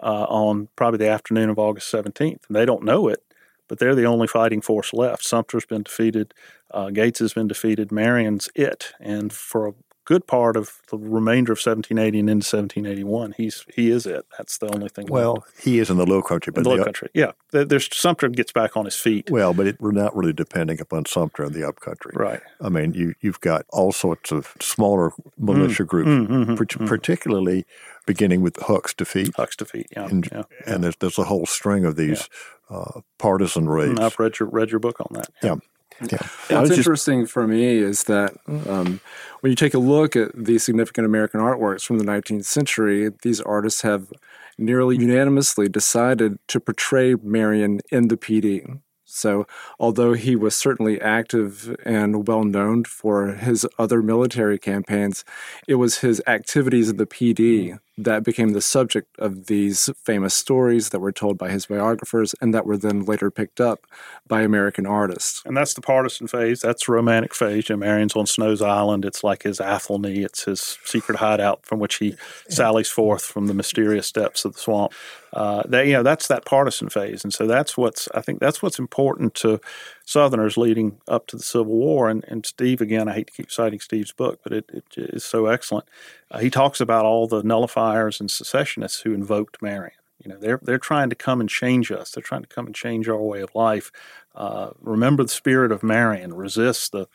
uh, 0.03 0.25
on 0.29 0.69
probably 0.75 0.99
the 0.99 1.09
afternoon 1.09 1.51
of 1.51 1.59
August 1.59 1.93
17th. 1.93 2.47
And 2.49 2.57
they 2.57 2.65
don't 2.65 2.83
know 2.83 3.07
it, 3.07 3.23
but 3.69 3.79
they're 3.79 3.95
the 3.95 4.07
only 4.07 4.27
fighting 4.27 4.61
force 4.61 4.93
left. 4.93 5.25
Sumter's 5.25 5.67
been 5.67 5.85
defeated. 5.85 6.35
Uh, 6.73 6.91
Gates 6.91 7.21
has 7.21 7.35
been 7.35 7.47
defeated. 7.47 7.93
Marion's 7.93 8.49
it. 8.57 8.93
And 8.99 9.33
for 9.33 9.75
good 10.07 10.27
part 10.27 10.57
of 10.57 10.81
the 10.89 10.97
remainder 10.97 11.53
of 11.53 11.59
1780 11.59 12.21
and 12.21 12.31
into 12.31 12.47
1781. 12.47 13.35
He's 13.37 13.67
he 13.75 13.91
is 13.91 14.07
it. 14.07 14.25
That's 14.39 14.57
the 14.57 14.73
only 14.73 14.89
thing. 14.89 15.07
Well, 15.09 15.45
he 15.61 15.79
is 15.79 15.91
in 15.91 15.99
the 15.99 16.07
Low 16.07 16.23
Country, 16.23 16.53
but 16.53 16.61
in 16.61 16.65
the 16.65 16.71
Low 16.71 16.85
Country, 16.85 17.11
yeah. 17.13 17.33
There's 17.51 17.95
Sumter 17.95 18.29
gets 18.29 18.53
back 18.53 18.77
on 18.77 18.87
his 18.87 18.97
feet. 18.97 19.31
Well, 19.31 19.53
but 19.53 19.67
it, 19.67 19.81
we're 19.81 19.91
not 19.91 20.17
really 20.17 20.33
depending 20.33 20.81
upon 20.81 21.05
Sumter 21.05 21.45
in 21.45 21.53
the 21.53 21.69
Upcountry, 21.69 22.13
right? 22.15 22.41
I 22.61 22.71
mean, 22.71 22.95
you 22.95 23.15
you've 23.21 23.41
got 23.41 23.67
all 23.71 23.93
sorts 23.93 24.33
of 24.33 24.55
smaller 24.61 25.13
militia 25.37 25.85
mm, 25.85 25.89
groups, 25.89 26.09
mm, 26.09 26.27
mm, 26.29 26.57
mm, 26.57 26.87
particularly 26.87 27.67
beginning 28.07 28.41
with 28.41 28.57
Huck's 28.63 28.95
defeat. 28.95 29.35
Huck's 29.37 29.57
defeat, 29.57 29.89
yeah, 29.95 30.07
and, 30.07 30.29
yeah, 30.33 30.43
and 30.65 30.85
there's, 30.85 30.97
there's 30.97 31.19
a 31.19 31.25
whole 31.25 31.47
string 31.47 31.85
of 31.85 31.97
these 31.97 32.29
yeah. 32.71 32.77
uh, 32.77 33.01
partisan 33.19 33.69
raids. 33.69 33.99
I've 33.99 34.19
read 34.19 34.39
your 34.39 34.49
read 34.49 34.71
your 34.71 34.81
book 34.81 35.01
on 35.01 35.09
that. 35.15 35.29
yeah. 35.43 35.57
Yeah. 36.01 36.19
What's 36.49 36.77
interesting 36.77 37.23
just, 37.23 37.33
for 37.33 37.47
me 37.47 37.79
is 37.79 38.05
that 38.05 38.37
um, 38.47 39.01
when 39.41 39.51
you 39.51 39.57
take 39.57 39.75
a 39.75 39.79
look 39.79 40.15
at 40.17 40.31
the 40.35 40.59
significant 40.59 41.07
American 41.07 41.41
artworks 41.41 41.85
from 41.85 41.99
the 41.99 42.05
19th 42.05 42.45
century, 42.45 43.11
these 43.23 43.41
artists 43.41 43.83
have 43.83 44.13
nearly 44.59 44.97
unanimously 44.97 45.69
decided 45.69 46.39
to 46.49 46.61
portray 46.61 47.15
Marion 47.15 47.81
in 47.91 48.09
the 48.09 48.17
Pee 48.17 48.41
Dee. 48.41 48.65
So, 49.05 49.47
although 49.79 50.15
he 50.15 50.35
was 50.35 50.57
certainly 50.57 51.01
active 51.01 51.77
and 51.85 52.27
well 52.27 52.45
known 52.45 52.85
for 52.85 53.33
his 53.33 53.67
other 53.79 54.03
military 54.03 54.59
campaigns, 54.59 55.25
it 55.69 55.77
was 55.77 55.99
his 55.99 56.21
activities 56.27 56.91
in 56.91 56.97
the 56.97 57.07
Pee 57.07 57.33
Dee 57.33 57.75
that 57.99 58.23
became 58.23 58.51
the 58.51 58.61
subject 58.61 59.09
of 59.19 59.47
these 59.47 59.89
famous 60.05 60.35
stories 60.35 60.91
that 60.91 61.01
were 61.01 61.13
told 61.13 61.39
by 61.39 61.51
his 61.51 61.67
biographers 61.67 62.35
and 62.41 62.53
that 62.53 62.67
were 62.67 62.77
then 62.77 63.05
later 63.05 63.31
picked 63.31 63.61
up 63.61 63.87
by 64.27 64.43
American 64.43 64.87
artists. 64.87 65.43
And 65.47 65.57
that's 65.57 65.73
the 65.73 65.81
partisan 65.81 66.27
phase. 66.27 66.61
That's 66.61 66.87
the 66.87 66.93
romantic 66.93 67.35
phase. 67.35 67.71
Know, 67.71 67.77
Marion's 67.77 68.15
on 68.15 68.27
Snow's 68.27 68.61
Island. 68.61 69.07
It's 69.07 69.25
like 69.25 69.45
his 69.45 69.61
Athelney. 69.61 70.23
It's 70.23 70.45
his 70.45 70.79
secret 70.85 71.19
hideout 71.19 71.65
from 71.65 71.79
which 71.79 71.97
he 71.97 72.17
sallies 72.51 72.89
forth 72.89 73.25
from 73.25 73.47
the 73.47 73.55
mysterious 73.55 74.13
depths 74.13 74.45
of 74.45 74.53
the 74.53 74.59
swamp. 74.59 74.93
Uh, 75.33 75.63
that 75.69 75.87
you 75.87 75.93
know, 75.93 76.03
that's 76.03 76.29
that 76.29 76.47
partisan 76.47 76.89
phase, 76.89 77.23
and 77.23 77.35
so 77.35 77.47
that's 77.47 77.77
what's 77.77 78.09
I 78.15 78.23
think 78.23 78.41
that's 78.41 78.63
what's 78.63 78.79
important 78.79 79.35
to 79.35 79.61
Southerners 80.07 80.57
leading 80.57 80.99
up 81.09 81.27
to 81.27 81.37
the 81.37 81.43
Civil 81.43 81.75
War. 81.75 82.09
And, 82.09 82.25
and 82.29 82.47
Steve, 82.47 82.81
again, 82.81 83.09
I 83.09 83.15
hate 83.15 83.27
to 83.27 83.33
keep 83.33 83.51
citing 83.51 83.81
Steve's 83.81 84.13
book, 84.13 84.39
but 84.43 84.53
it, 84.53 84.71
it 84.73 84.85
is 84.97 85.25
so 85.25 85.47
excellent. 85.47 85.87
Uh, 86.31 86.39
he 86.39 86.49
talks 86.49 86.81
about 86.81 87.05
all 87.05 87.27
the 87.27 87.43
nullifiers 87.43 88.21
and 88.21 88.31
secessionists 88.31 89.01
who 89.01 89.13
invoked 89.13 89.61
Marion. 89.61 89.99
You 90.25 90.33
know, 90.33 90.39
they're 90.39 90.61
they're 90.63 90.79
trying 90.79 91.11
to 91.11 91.17
come 91.17 91.41
and 91.41 91.51
change 91.51 91.91
us. 91.91 92.11
They're 92.11 92.23
trying 92.23 92.43
to 92.43 92.49
come 92.49 92.67
and 92.67 92.75
change 92.75 93.09
our 93.09 93.21
way 93.21 93.41
of 93.41 93.55
life. 93.55 93.91
Uh, 94.35 94.71
remember 94.81 95.25
the 95.25 95.29
spirit 95.29 95.73
of 95.73 95.83
Marion. 95.83 96.35
Resist 96.35 96.93
the, 96.93 97.07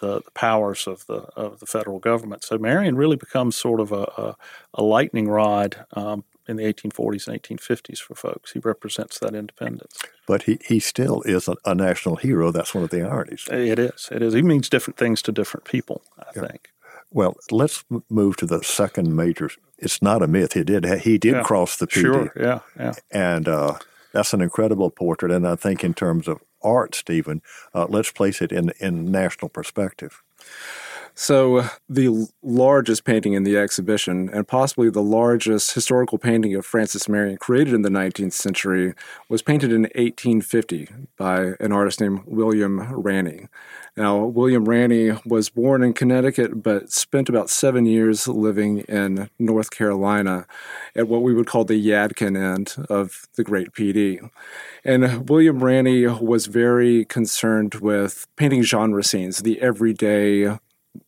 the, 0.00 0.22
the 0.22 0.30
powers 0.30 0.86
of 0.86 1.06
the 1.06 1.22
of 1.36 1.58
the 1.58 1.66
federal 1.66 1.98
government. 1.98 2.44
So 2.44 2.56
Marion 2.56 2.96
really 2.96 3.16
becomes 3.16 3.56
sort 3.56 3.80
of 3.80 3.92
a, 3.92 4.02
a, 4.16 4.36
a 4.74 4.82
lightning 4.82 5.28
rod 5.28 5.84
um, 5.92 6.24
in 6.48 6.56
the 6.56 6.64
1840s 6.64 7.28
and 7.28 7.42
1850s 7.42 7.98
for 7.98 8.14
folks. 8.14 8.52
He 8.52 8.58
represents 8.58 9.18
that 9.18 9.34
independence. 9.34 9.98
But 10.26 10.44
he, 10.44 10.58
he 10.66 10.80
still 10.80 11.22
is 11.22 11.46
a, 11.46 11.56
a 11.64 11.74
national 11.74 12.16
hero. 12.16 12.50
That's 12.50 12.74
one 12.74 12.84
of 12.84 12.90
the 12.90 13.02
ironies. 13.02 13.46
It 13.50 13.78
is. 13.78 14.08
It 14.10 14.22
is. 14.22 14.34
He 14.34 14.42
means 14.42 14.68
different 14.68 14.96
things 14.96 15.22
to 15.22 15.32
different 15.32 15.64
people, 15.64 16.02
I 16.18 16.30
yeah. 16.34 16.46
think. 16.46 16.70
Well, 17.10 17.36
let's 17.50 17.84
move 18.10 18.36
to 18.38 18.46
the 18.46 18.62
second 18.62 19.14
major. 19.14 19.50
It's 19.78 20.02
not 20.02 20.22
a 20.22 20.26
myth. 20.26 20.52
He 20.52 20.62
did 20.62 20.84
he 21.00 21.16
did 21.16 21.36
yeah. 21.36 21.42
cross 21.42 21.76
the 21.76 21.86
Pee 21.86 22.00
Dee. 22.00 22.06
Sure. 22.06 22.32
Yeah. 22.38 22.60
Yeah. 22.78 22.92
And 23.10 23.48
uh, 23.48 23.78
that's 24.12 24.34
an 24.34 24.42
incredible 24.42 24.90
portrait. 24.90 25.32
And 25.32 25.46
I 25.46 25.56
think 25.56 25.82
in 25.82 25.94
terms 25.94 26.28
of 26.28 26.38
art, 26.62 26.94
Stephen, 26.94 27.40
uh, 27.74 27.86
let's 27.88 28.12
place 28.12 28.42
it 28.42 28.52
in 28.52 28.72
in 28.78 29.10
national 29.10 29.48
perspective. 29.48 30.22
So, 31.20 31.56
uh, 31.56 31.68
the 31.88 32.28
largest 32.44 33.02
painting 33.02 33.32
in 33.32 33.42
the 33.42 33.56
exhibition, 33.56 34.30
and 34.32 34.46
possibly 34.46 34.88
the 34.88 35.02
largest 35.02 35.74
historical 35.74 36.16
painting 36.16 36.54
of 36.54 36.64
Francis 36.64 37.08
Marion 37.08 37.38
created 37.38 37.74
in 37.74 37.82
the 37.82 37.88
19th 37.88 38.34
century, 38.34 38.94
was 39.28 39.42
painted 39.42 39.72
in 39.72 39.82
1850 39.96 40.88
by 41.16 41.54
an 41.58 41.72
artist 41.72 42.00
named 42.00 42.20
William 42.24 42.78
Ranney. 42.92 43.48
Now, 43.96 44.26
William 44.26 44.64
Ranney 44.64 45.20
was 45.26 45.50
born 45.50 45.82
in 45.82 45.92
Connecticut, 45.92 46.62
but 46.62 46.92
spent 46.92 47.28
about 47.28 47.50
seven 47.50 47.84
years 47.84 48.28
living 48.28 48.78
in 48.82 49.28
North 49.40 49.72
Carolina 49.72 50.46
at 50.94 51.08
what 51.08 51.22
we 51.22 51.34
would 51.34 51.48
call 51.48 51.64
the 51.64 51.84
Yadkin 51.84 52.36
end 52.40 52.76
of 52.88 53.26
the 53.34 53.42
Great 53.42 53.72
Pee 53.72 53.92
Dee. 53.92 54.20
And 54.84 55.28
William 55.28 55.58
Ranney 55.58 56.06
was 56.06 56.46
very 56.46 57.04
concerned 57.04 57.74
with 57.74 58.28
painting 58.36 58.62
genre 58.62 59.02
scenes, 59.02 59.38
the 59.38 59.60
everyday 59.60 60.58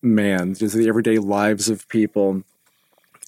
man, 0.02 0.54
just 0.54 0.74
the 0.74 0.88
everyday 0.88 1.18
lives 1.18 1.68
of 1.68 1.88
people. 1.88 2.42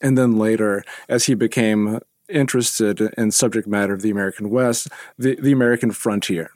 And 0.00 0.18
then 0.18 0.38
later, 0.38 0.84
as 1.08 1.26
he 1.26 1.34
became 1.34 2.00
interested 2.28 3.00
in 3.16 3.30
subject 3.30 3.68
matter 3.68 3.92
of 3.92 4.02
the 4.02 4.10
American 4.10 4.50
West, 4.50 4.88
the, 5.18 5.36
the 5.36 5.52
American 5.52 5.90
frontier. 5.92 6.50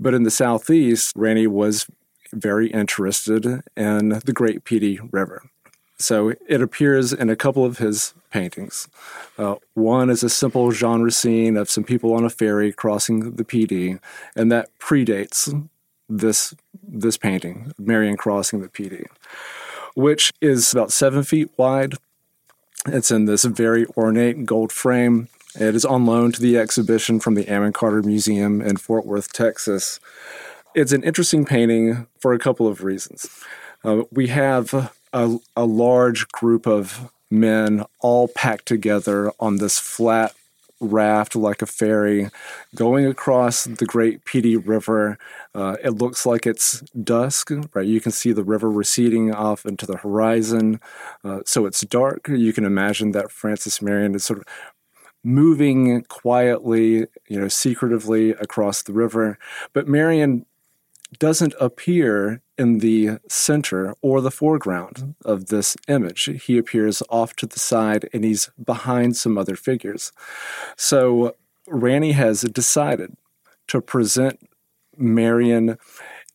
But 0.00 0.14
in 0.14 0.22
the 0.24 0.30
Southeast, 0.30 1.14
Ranney 1.16 1.46
was 1.46 1.86
very 2.32 2.68
interested 2.68 3.62
in 3.76 4.08
the 4.24 4.32
Great 4.32 4.64
Pedee 4.64 4.98
River. 5.12 5.42
So 5.98 6.32
it 6.48 6.60
appears 6.60 7.12
in 7.12 7.30
a 7.30 7.36
couple 7.36 7.64
of 7.64 7.78
his 7.78 8.14
paintings. 8.30 8.88
Uh, 9.38 9.56
one 9.74 10.10
is 10.10 10.24
a 10.24 10.28
simple 10.28 10.72
genre 10.72 11.12
scene 11.12 11.56
of 11.56 11.70
some 11.70 11.84
people 11.84 12.14
on 12.14 12.24
a 12.24 12.30
ferry 12.30 12.72
crossing 12.72 13.36
the 13.36 13.44
Pedee, 13.44 14.00
and 14.34 14.50
that 14.50 14.76
predates 14.80 15.68
this 16.18 16.54
this 16.86 17.16
painting, 17.16 17.72
Marion 17.78 18.16
crossing 18.16 18.60
the 18.60 18.68
Pee 18.68 18.88
Dee, 18.88 19.06
which 19.94 20.32
is 20.40 20.72
about 20.72 20.92
seven 20.92 21.22
feet 21.22 21.50
wide. 21.56 21.94
It's 22.86 23.10
in 23.10 23.26
this 23.26 23.44
very 23.44 23.86
ornate 23.96 24.44
gold 24.44 24.72
frame. 24.72 25.28
It 25.54 25.74
is 25.74 25.84
on 25.84 26.06
loan 26.06 26.32
to 26.32 26.40
the 26.40 26.58
exhibition 26.58 27.20
from 27.20 27.34
the 27.34 27.48
Amon 27.48 27.72
Carter 27.72 28.02
Museum 28.02 28.60
in 28.60 28.76
Fort 28.76 29.06
Worth, 29.06 29.32
Texas. 29.32 30.00
It's 30.74 30.92
an 30.92 31.04
interesting 31.04 31.44
painting 31.44 32.06
for 32.18 32.32
a 32.32 32.38
couple 32.38 32.66
of 32.66 32.82
reasons. 32.82 33.28
Uh, 33.84 34.02
we 34.10 34.28
have 34.28 34.92
a, 35.12 35.36
a 35.56 35.64
large 35.66 36.26
group 36.28 36.66
of 36.66 37.10
men 37.30 37.84
all 38.00 38.28
packed 38.28 38.66
together 38.66 39.32
on 39.38 39.56
this 39.56 39.78
flat 39.78 40.34
raft 40.82 41.34
like 41.34 41.62
a 41.62 41.66
ferry 41.66 42.28
going 42.74 43.06
across 43.06 43.64
the 43.64 43.86
great 43.86 44.24
Pedee 44.24 44.56
River. 44.56 45.18
Uh, 45.54 45.76
it 45.82 45.90
looks 45.90 46.26
like 46.26 46.46
it's 46.46 46.80
dusk, 47.02 47.50
right? 47.74 47.86
You 47.86 48.00
can 48.00 48.12
see 48.12 48.32
the 48.32 48.44
river 48.44 48.70
receding 48.70 49.34
off 49.34 49.64
into 49.64 49.86
the 49.86 49.96
horizon. 49.96 50.80
Uh, 51.24 51.40
so 51.46 51.66
it's 51.66 51.80
dark. 51.82 52.28
You 52.28 52.52
can 52.52 52.64
imagine 52.64 53.12
that 53.12 53.30
Francis 53.30 53.80
Marion 53.80 54.14
is 54.14 54.24
sort 54.24 54.40
of 54.40 54.44
moving 55.24 56.02
quietly, 56.04 57.06
you 57.28 57.40
know, 57.40 57.48
secretively 57.48 58.30
across 58.30 58.82
the 58.82 58.92
river. 58.92 59.38
But 59.72 59.86
Marion 59.86 60.44
doesn't 61.18 61.54
appear 61.60 62.40
in 62.58 62.78
the 62.78 63.18
center 63.28 63.94
or 64.02 64.20
the 64.20 64.30
foreground 64.30 64.96
mm-hmm. 64.96 65.28
of 65.28 65.46
this 65.46 65.76
image. 65.88 66.28
He 66.44 66.58
appears 66.58 67.02
off 67.10 67.34
to 67.36 67.46
the 67.46 67.58
side 67.58 68.08
and 68.12 68.24
he's 68.24 68.50
behind 68.62 69.16
some 69.16 69.36
other 69.36 69.56
figures. 69.56 70.12
So 70.76 71.36
Ranney 71.68 72.12
has 72.12 72.42
decided 72.42 73.16
to 73.68 73.80
present 73.80 74.48
Marion 74.96 75.78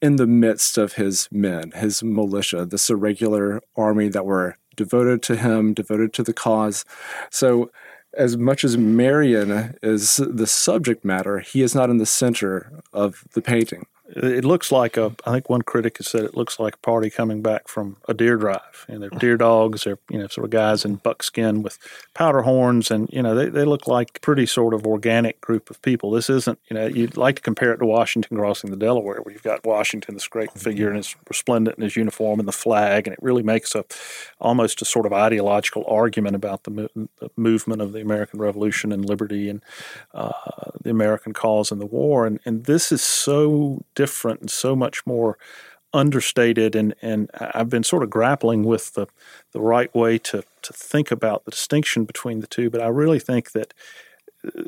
in 0.02 0.16
the 0.18 0.28
midst 0.28 0.78
of 0.78 0.94
his 0.94 1.28
men, 1.32 1.72
his 1.72 2.04
militia, 2.04 2.66
this 2.66 2.90
irregular 2.90 3.62
army 3.76 4.10
that 4.10 4.26
were 4.26 4.58
devoted 4.76 5.24
to 5.24 5.36
him, 5.36 5.74
devoted 5.74 6.14
to 6.14 6.24
the 6.24 6.34
cause. 6.34 6.86
So 7.32 7.72
as 8.16 8.38
much 8.38 8.64
as 8.64 8.78
Marion 8.78 9.76
is 9.82 10.18
the 10.18 10.48
subject 10.48 11.04
matter, 11.04 11.40
he 11.40 11.62
is 11.62 11.76
not 11.76 11.90
in 11.90 11.98
the 11.98 12.06
center 12.06 12.82
of 12.94 13.24
the 13.34 13.42
painting. 13.42 13.86
It 14.16 14.46
looks 14.46 14.72
like 14.72 14.96
a. 14.96 15.14
I 15.26 15.32
think 15.32 15.50
one 15.50 15.64
critic 15.64 15.98
has 15.98 16.08
said 16.08 16.24
it 16.24 16.36
looks 16.36 16.60
like 16.60 16.76
a 16.76 16.80
party 16.80 17.10
coming 17.10 17.42
back 17.42 17.68
from 17.68 17.98
a 18.08 18.14
deer 18.14 18.38
drive. 18.38 18.86
And 18.88 19.04
they're 19.04 19.10
deer 19.10 19.38
dogs. 19.38 19.84
They're 19.84 20.00
you 20.10 20.18
know 20.18 20.28
sort 20.28 20.46
of 20.46 20.52
guys 20.52 20.86
in 20.86 20.96
buckskin 20.96 21.62
with 21.62 21.78
powder 22.14 22.44
horns, 22.44 22.90
and 22.90 23.10
you 23.12 23.22
know 23.22 23.36
they, 23.36 23.50
they 23.50 23.66
look 23.66 23.88
like 23.88 24.22
pretty 24.22 24.46
sort 24.46 24.74
of 24.74 24.88
organic 24.88 25.42
group 25.42 25.70
of 25.70 25.82
people. 25.82 26.12
This 26.12 26.30
isn't 26.30 26.60
you 26.70 26.76
know 26.76 26.88
you'd 26.88 27.18
like 27.18 27.36
to 27.38 27.42
compare 27.42 27.74
it 27.74 27.78
to 27.80 27.86
Washington 27.86 28.38
crossing 28.38 28.72
the 28.72 28.78
Delaware, 28.78 29.20
where 29.22 29.34
you've 29.34 29.44
got 29.44 29.66
Washington, 29.66 30.14
this 30.14 30.28
great 30.28 30.52
figure, 30.52 30.88
and 30.88 30.98
his 30.98 31.16
resplendent 31.28 31.78
in 31.78 31.84
his 31.84 31.98
uniform 31.98 32.40
and 32.40 32.48
the 32.48 32.54
flag, 32.54 33.08
and 33.08 33.14
it 33.14 33.20
really 33.22 33.44
makes 33.44 33.76
a 33.76 33.84
almost 34.40 34.82
a 34.82 34.86
sort 34.86 35.06
of 35.06 35.12
ideological 35.12 35.84
argument 35.88 36.36
about 36.36 36.64
the, 36.64 36.72
mo- 36.72 36.90
the 36.96 37.30
movement 37.36 37.82
of 37.82 37.92
the 37.92 38.02
American 38.02 38.40
Revolution 38.40 38.92
and 38.92 39.08
liberty 39.08 39.50
and 39.50 39.62
uh, 40.14 40.32
the 40.82 40.90
American 40.90 41.34
cause 41.34 41.72
in 41.72 41.80
the 41.80 41.86
war. 41.86 42.26
And 42.26 42.40
and 42.46 42.66
this 42.66 42.92
is 42.92 43.02
so 43.02 43.84
different 43.98 44.40
and 44.40 44.52
so 44.52 44.76
much 44.76 45.06
more 45.06 45.38
understated 45.94 46.76
and 46.76 46.94
and 47.02 47.32
I've 47.34 47.70
been 47.70 47.84
sort 47.84 48.04
of 48.04 48.10
grappling 48.10 48.64
with 48.64 48.94
the 48.94 49.08
the 49.54 49.60
right 49.60 49.94
way 49.96 50.20
to 50.20 50.44
to 50.62 50.74
think 50.74 51.12
about 51.12 51.46
the 51.46 51.52
distinction 51.52 52.06
between 52.06 52.40
the 52.40 52.48
two 52.48 52.70
but 52.70 52.82
I 52.82 52.88
really 52.88 53.20
think 53.20 53.52
that 53.54 53.74
uh, 54.46 54.64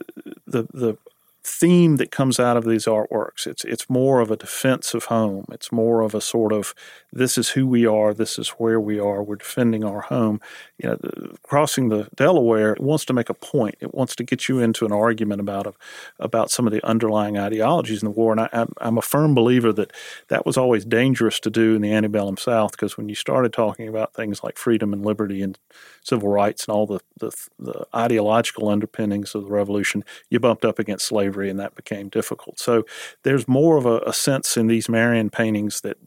the 0.47 0.63
the 0.73 0.97
theme 1.43 1.97
that 1.97 2.11
comes 2.11 2.39
out 2.39 2.57
of 2.57 2.65
these 2.65 2.85
artworks. 2.85 3.47
It's 3.47 3.63
it's 3.65 3.89
more 3.89 4.19
of 4.19 4.29
a 4.31 4.37
defense 4.37 4.93
of 4.93 5.05
home. 5.05 5.45
It's 5.51 5.71
more 5.71 6.01
of 6.01 6.13
a 6.13 6.21
sort 6.21 6.51
of 6.53 6.73
this 7.11 7.37
is 7.37 7.49
who 7.49 7.65
we 7.67 7.85
are. 7.85 8.13
This 8.13 8.37
is 8.37 8.49
where 8.49 8.79
we 8.79 8.99
are. 8.99 9.23
We're 9.23 9.35
defending 9.35 9.83
our 9.83 10.01
home. 10.01 10.41
You 10.81 10.89
know, 10.89 11.33
crossing 11.43 11.89
the 11.89 12.07
Delaware 12.15 12.75
wants 12.79 13.03
to 13.05 13.13
make 13.13 13.29
a 13.29 13.33
point. 13.33 13.75
It 13.81 13.93
wants 13.93 14.15
to 14.15 14.23
get 14.23 14.47
you 14.47 14.59
into 14.59 14.85
an 14.85 14.93
argument 14.93 15.41
about 15.41 15.67
a, 15.67 15.73
about 16.19 16.51
some 16.51 16.65
of 16.65 16.73
the 16.73 16.85
underlying 16.85 17.37
ideologies 17.37 18.01
in 18.01 18.05
the 18.05 18.11
war. 18.11 18.31
And 18.31 18.41
I, 18.41 18.65
I'm 18.79 18.97
a 18.97 19.01
firm 19.01 19.35
believer 19.35 19.73
that 19.73 19.91
that 20.29 20.45
was 20.45 20.57
always 20.57 20.85
dangerous 20.85 21.39
to 21.41 21.49
do 21.49 21.75
in 21.75 21.81
the 21.81 21.93
antebellum 21.93 22.37
South 22.37 22.71
because 22.71 22.97
when 22.97 23.09
you 23.09 23.15
started 23.15 23.51
talking 23.51 23.87
about 23.89 24.13
things 24.13 24.43
like 24.43 24.57
freedom 24.57 24.93
and 24.93 25.05
liberty 25.05 25.41
and 25.41 25.59
civil 26.01 26.29
rights 26.29 26.65
and 26.65 26.73
all 26.73 26.87
the, 26.87 26.99
the, 27.19 27.31
the 27.59 27.85
ideological 27.93 28.69
underpinnings 28.69 29.35
of 29.35 29.43
the 29.43 29.51
revolution, 29.51 30.03
you 30.29 30.39
bumped 30.39 30.65
up 30.65 30.79
against 30.79 31.05
slavery, 31.05 31.49
and 31.49 31.59
that 31.59 31.75
became 31.75 32.09
difficult. 32.09 32.59
So 32.59 32.85
there's 33.23 33.47
more 33.47 33.77
of 33.77 33.85
a, 33.85 33.99
a 34.05 34.13
sense 34.13 34.55
in 34.55 34.67
these 34.67 34.87
Marion 34.87 35.29
paintings 35.29 35.81
that 35.81 35.97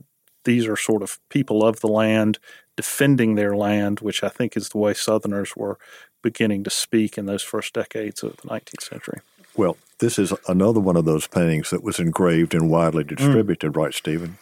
these 0.45 0.67
are 0.67 0.77
sort 0.77 1.03
of 1.03 1.19
people 1.29 1.65
of 1.65 1.81
the 1.81 1.89
land 1.89 2.39
defending 2.77 3.35
their 3.35 3.57
land, 3.57 4.01
which 4.01 4.23
I 4.23 4.29
think 4.29 4.57
is 4.57 4.71
the 4.71 4.79
way 4.79 4.95
Southerners 4.95 5.57
were 5.57 5.79
beginning 6.23 6.65
to 6.65 6.71
speak 6.71 7.19
in 7.19 7.27
those 7.27 7.43
first 7.43 7.75
decades 7.75 8.23
of 8.23 8.37
the 8.37 8.49
19th 8.49 8.83
century. 8.83 9.21
Well, 9.57 9.77
this 9.99 10.19
is 10.19 10.33
another 10.49 10.81
one 10.81 10.97
of 10.97 11.05
those 11.05 11.27
paintings 11.27 11.71
that 11.71 11.83
was 11.83 11.99
engraved 11.99 12.55
and 12.55 12.71
widely 12.71 13.05
distributed, 13.05 13.73
mm. 13.73 13.77
right, 13.77 13.93
Stephen? 13.93 14.39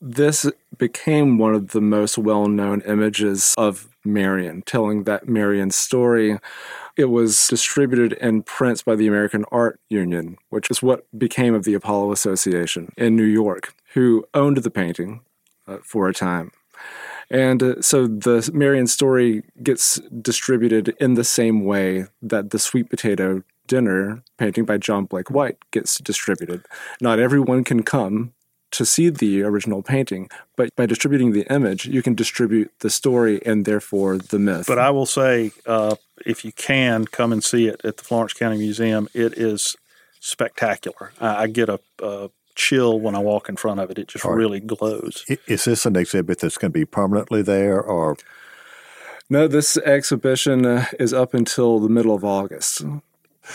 This 0.00 0.50
became 0.78 1.36
one 1.36 1.54
of 1.54 1.72
the 1.72 1.80
most 1.80 2.16
well 2.16 2.48
known 2.48 2.80
images 2.82 3.54
of 3.58 3.88
Marion, 4.02 4.62
telling 4.62 5.04
that 5.04 5.28
Marion 5.28 5.70
story. 5.70 6.38
It 6.96 7.04
was 7.06 7.48
distributed 7.48 8.14
in 8.14 8.42
prints 8.42 8.82
by 8.82 8.96
the 8.96 9.06
American 9.06 9.44
Art 9.52 9.78
Union, 9.90 10.38
which 10.48 10.70
is 10.70 10.82
what 10.82 11.06
became 11.18 11.54
of 11.54 11.64
the 11.64 11.74
Apollo 11.74 12.12
Association 12.12 12.92
in 12.96 13.14
New 13.14 13.24
York, 13.24 13.74
who 13.92 14.24
owned 14.32 14.58
the 14.58 14.70
painting 14.70 15.20
uh, 15.66 15.78
for 15.84 16.08
a 16.08 16.14
time. 16.14 16.50
And 17.30 17.62
uh, 17.62 17.80
so 17.80 18.06
the 18.06 18.50
Marion 18.52 18.86
story 18.86 19.44
gets 19.62 20.00
distributed 20.20 20.96
in 21.00 21.14
the 21.14 21.24
same 21.24 21.64
way 21.64 22.06
that 22.22 22.50
the 22.50 22.58
sweet 22.58 22.90
potato 22.90 23.42
dinner 23.66 24.22
painting 24.36 24.64
by 24.64 24.78
John 24.78 25.04
Blake 25.04 25.30
White 25.30 25.58
gets 25.70 25.98
distributed. 25.98 26.64
Not 27.00 27.20
everyone 27.20 27.62
can 27.62 27.84
come 27.84 28.32
to 28.72 28.84
see 28.84 29.10
the 29.10 29.42
original 29.42 29.82
painting, 29.82 30.28
but 30.56 30.74
by 30.76 30.86
distributing 30.86 31.32
the 31.32 31.42
image, 31.52 31.86
you 31.86 32.02
can 32.02 32.14
distribute 32.14 32.70
the 32.80 32.90
story 32.90 33.40
and 33.44 33.64
therefore 33.64 34.18
the 34.18 34.38
myth. 34.38 34.66
But 34.66 34.78
I 34.78 34.90
will 34.90 35.06
say, 35.06 35.52
uh, 35.66 35.96
if 36.24 36.44
you 36.44 36.52
can 36.52 37.06
come 37.06 37.32
and 37.32 37.42
see 37.42 37.66
it 37.66 37.80
at 37.84 37.96
the 37.96 38.04
Florence 38.04 38.32
County 38.32 38.58
Museum, 38.58 39.08
it 39.14 39.36
is 39.36 39.76
spectacular. 40.20 41.12
I, 41.20 41.42
I 41.42 41.46
get 41.48 41.68
a, 41.68 41.80
a, 42.00 42.30
chill 42.54 42.98
when 42.98 43.14
I 43.14 43.18
walk 43.18 43.48
in 43.48 43.56
front 43.56 43.80
of 43.80 43.90
it. 43.90 43.98
It 43.98 44.08
just 44.08 44.24
right. 44.24 44.34
really 44.34 44.60
glows. 44.60 45.24
Is 45.46 45.64
this 45.64 45.86
an 45.86 45.96
exhibit 45.96 46.40
that's 46.40 46.58
going 46.58 46.72
to 46.72 46.78
be 46.78 46.84
permanently 46.84 47.42
there, 47.42 47.80
or? 47.80 48.16
No, 49.28 49.46
this 49.46 49.76
exhibition 49.78 50.66
uh, 50.66 50.86
is 50.98 51.14
up 51.14 51.34
until 51.34 51.78
the 51.78 51.88
middle 51.88 52.14
of 52.14 52.24
August. 52.24 52.82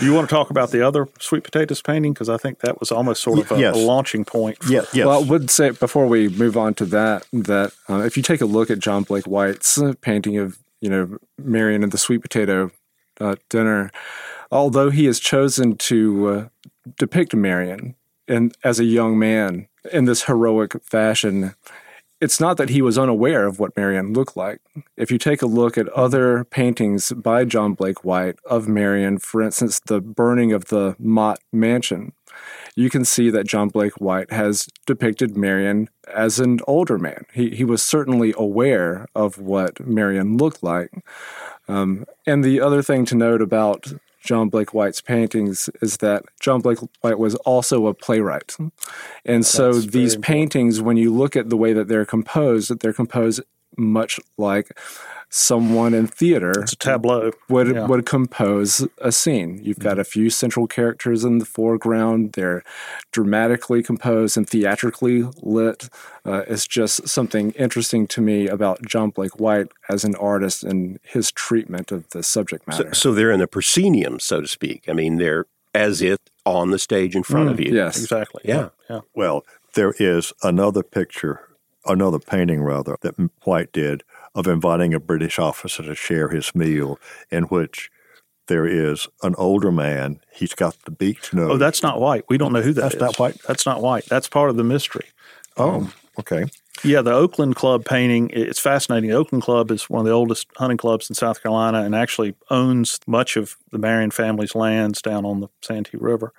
You 0.02 0.14
want 0.14 0.28
to 0.30 0.36
talk 0.36 0.50
about 0.50 0.72
the 0.72 0.86
other 0.86 1.08
sweet 1.20 1.44
potatoes 1.44 1.82
painting 1.82 2.14
because 2.14 2.28
I 2.28 2.38
think 2.38 2.60
that 2.60 2.80
was 2.80 2.92
almost 2.92 3.22
sort 3.22 3.40
of 3.40 3.52
a, 3.52 3.60
yes. 3.60 3.76
a 3.76 3.80
launching 3.80 4.26
point. 4.26 4.62
For, 4.62 4.72
yeah, 4.72 4.82
yes. 4.94 5.06
Well, 5.06 5.24
I 5.24 5.26
would 5.26 5.50
say 5.50 5.70
before 5.72 6.08
we 6.08 6.28
move 6.28 6.58
on 6.58 6.74
to 6.76 6.86
that 6.88 7.26
that 7.32 7.72
uh, 7.90 8.00
if 8.00 8.18
you 8.18 8.24
take 8.24 8.42
a 8.42 8.46
look 8.46 8.70
at 8.70 8.80
John 8.80 9.04
Blake 9.04 9.26
White's 9.26 9.82
painting 10.02 10.38
of 10.38 10.58
you 10.82 10.90
know 10.90 11.18
Marion 11.38 11.84
and 11.84 11.92
the 11.92 11.98
sweet 11.98 12.22
potato 12.22 12.72
uh, 13.22 13.36
dinner, 13.50 13.92
although 14.52 14.90
he 14.90 15.06
has 15.06 15.20
chosen 15.20 15.78
to 15.78 16.28
uh, 16.28 16.48
depict 16.98 17.34
Marion 17.34 17.96
and 18.28 18.56
as 18.64 18.80
a 18.80 18.86
young 18.86 19.18
man 19.18 19.68
in 19.92 20.06
this 20.06 20.24
heroic 20.24 20.82
fashion, 20.84 21.56
it's 22.22 22.40
not 22.40 22.58
that 22.58 22.70
he 22.70 22.82
was 22.82 22.98
unaware 22.98 23.46
of 23.46 23.60
what 23.60 23.76
Marion 23.76 24.14
looked 24.14 24.38
like. 24.38 24.60
If 24.96 25.12
you 25.12 25.18
take 25.18 25.42
a 25.42 25.48
look 25.48 25.78
at 25.78 25.90
other 25.90 26.46
paintings 26.46 27.12
by 27.12 27.46
John 27.46 27.74
Blake 27.74 28.04
White 28.04 28.38
of 28.46 28.68
Marion, 28.68 29.20
for 29.20 29.42
instance, 29.42 29.80
the 29.86 30.00
burning 30.02 30.54
of 30.54 30.66
the 30.66 30.96
Motte 30.98 31.42
Mansion, 31.52 32.14
you 32.76 32.90
can 32.90 33.06
see 33.06 33.30
that 33.30 33.48
John 33.48 33.70
Blake 33.70 34.00
White 34.02 34.32
has 34.32 34.68
depicted 34.86 35.38
Marion 35.38 35.90
as 36.14 36.40
an 36.40 36.60
older 36.68 36.98
man. 36.98 37.26
He, 37.34 37.50
he 37.52 37.64
was 37.64 37.84
certainly 37.84 38.34
aware 38.38 39.08
of 39.14 39.38
what 39.38 39.86
Marion 39.86 40.38
looked 40.38 40.64
like. 40.64 40.92
Um, 41.68 42.06
and 42.26 42.44
the 42.44 42.62
other 42.62 42.82
thing 42.82 43.06
to 43.06 43.16
note 43.16 43.42
about 43.42 43.94
John 44.26 44.50
Blake 44.50 44.74
White's 44.74 45.02
paintings 45.02 45.70
is 45.82 45.98
that 45.98 46.24
John 46.40 46.60
Blake 46.60 46.80
White 47.02 47.20
was 47.20 47.36
also 47.36 47.88
a 47.88 47.94
playwright. 47.94 48.56
And 49.24 49.44
That's 49.44 49.50
so 49.50 49.74
these 49.74 50.18
paintings, 50.18 50.82
when 50.82 50.98
you 50.98 51.14
look 51.14 51.36
at 51.36 51.50
the 51.50 51.58
way 51.58 51.74
that 51.74 51.88
they're 51.88 52.06
composed, 52.06 52.70
that 52.70 52.80
they're 52.80 52.92
composed 52.92 53.42
much 53.78 54.20
like 54.38 54.78
someone 55.30 55.94
in 55.94 56.08
theater 56.08 56.62
it's 56.62 56.72
a 56.72 56.78
tableau 56.78 57.30
would 57.50 57.68
yeah. 57.68 57.86
would 57.88 58.06
compose 58.06 58.88
a 59.00 59.12
scene. 59.12 59.60
You've 59.62 59.80
got 59.80 60.00
a 60.00 60.04
few 60.04 60.30
central 60.30 60.66
characters 60.66 61.26
in 61.26 61.40
the 61.40 61.46
foreground. 61.46 62.34
They're 62.34 62.64
dramatically 63.12 63.84
composed 63.84 64.38
and 64.38 64.48
theatrically 64.48 65.24
lit. 65.42 65.90
Uh, 66.26 66.44
it's 66.48 66.68
just 66.68 67.08
something 67.08 67.52
interesting 67.52 68.08
to 68.08 68.22
me 68.22 68.48
about 68.48 68.86
John 68.86 69.10
Blake 69.10 69.40
White 69.40 69.68
as 69.90 70.06
an 70.06 70.16
artist 70.16 70.64
and 70.64 71.00
his 71.04 71.32
treatment 71.32 71.92
of 71.92 72.10
the 72.12 72.24
subject 72.24 72.68
matter. 72.68 72.94
So, 72.94 73.10
so 73.10 73.14
they're 73.14 73.32
in 73.32 73.40
the 73.40 73.48
proscenium, 73.48 74.20
so 74.20 74.42
to 74.42 74.48
speak. 74.48 74.86
I 74.88 74.94
mean, 74.94 75.18
they're 75.18 75.46
as 75.74 76.02
if 76.02 76.20
on 76.46 76.72
the 76.72 76.80
stage 76.80 77.16
in 77.16 77.24
front 77.24 77.50
mm, 77.50 77.52
of 77.52 77.60
you. 77.60 77.74
Yes, 77.74 78.02
exactly. 78.02 78.42
Yeah. 78.46 78.70
yeah. 78.90 79.02
Well, 79.14 79.46
there 79.74 79.94
is 80.00 80.32
another 80.42 80.84
picture, 80.84 81.50
another 81.86 82.20
painting 82.20 82.62
rather, 82.62 82.98
that 83.02 83.16
White 83.44 83.72
did 83.72 84.04
of 84.34 84.48
inviting 84.48 84.94
a 84.94 85.00
British 85.00 85.40
officer 85.40 85.84
to 85.84 85.96
share 85.96 86.30
his 86.30 86.54
meal, 86.54 87.00
in 87.32 87.44
which 87.44 87.90
there 88.48 88.68
is 88.68 89.08
an 89.24 89.34
older 89.38 89.72
man. 89.72 90.20
He's 90.32 90.54
got 90.54 90.76
the 90.86 90.92
beaked 90.92 91.34
nose. 91.34 91.52
Oh, 91.52 91.58
that's 91.58 91.82
not 91.82 92.00
White. 92.00 92.26
We 92.30 92.38
don't 92.38 92.54
know 92.54 92.62
who 92.62 92.74
that 92.74 92.82
that's 92.82 92.96
is. 92.96 93.02
not 93.02 93.18
White. 93.18 93.38
That's 93.48 93.66
not 93.66 93.82
White. 93.82 94.06
That's 94.06 94.28
part 94.28 94.50
of 94.50 94.58
the 94.58 94.64
mystery. 94.64 95.08
Oh, 95.58 95.76
um, 95.76 95.94
okay. 96.20 96.46
Yeah, 96.84 97.02
the 97.02 97.14
Oakland 97.14 97.56
Club 97.56 97.86
painting, 97.86 98.30
it's 98.34 98.60
fascinating. 98.60 99.10
The 99.10 99.16
Oakland 99.16 99.44
Club 99.44 99.72
is 99.72 99.90
one 99.90 100.02
of 100.02 100.06
the 100.06 100.12
oldest 100.12 100.48
hunting 100.58 100.78
clubs 100.78 101.10
in 101.10 101.16
South 101.16 101.42
Carolina 101.42 101.82
and 101.82 101.96
actually 101.96 102.36
owns 102.50 103.00
much 103.08 103.38
of 103.38 103.56
the 103.72 103.80
Marion 103.80 104.12
family's 104.12 104.54
lands 104.54 105.02
down 105.02 105.26
on 105.26 105.40
the 105.40 105.48
Santee 105.62 105.98
River. 105.98 106.34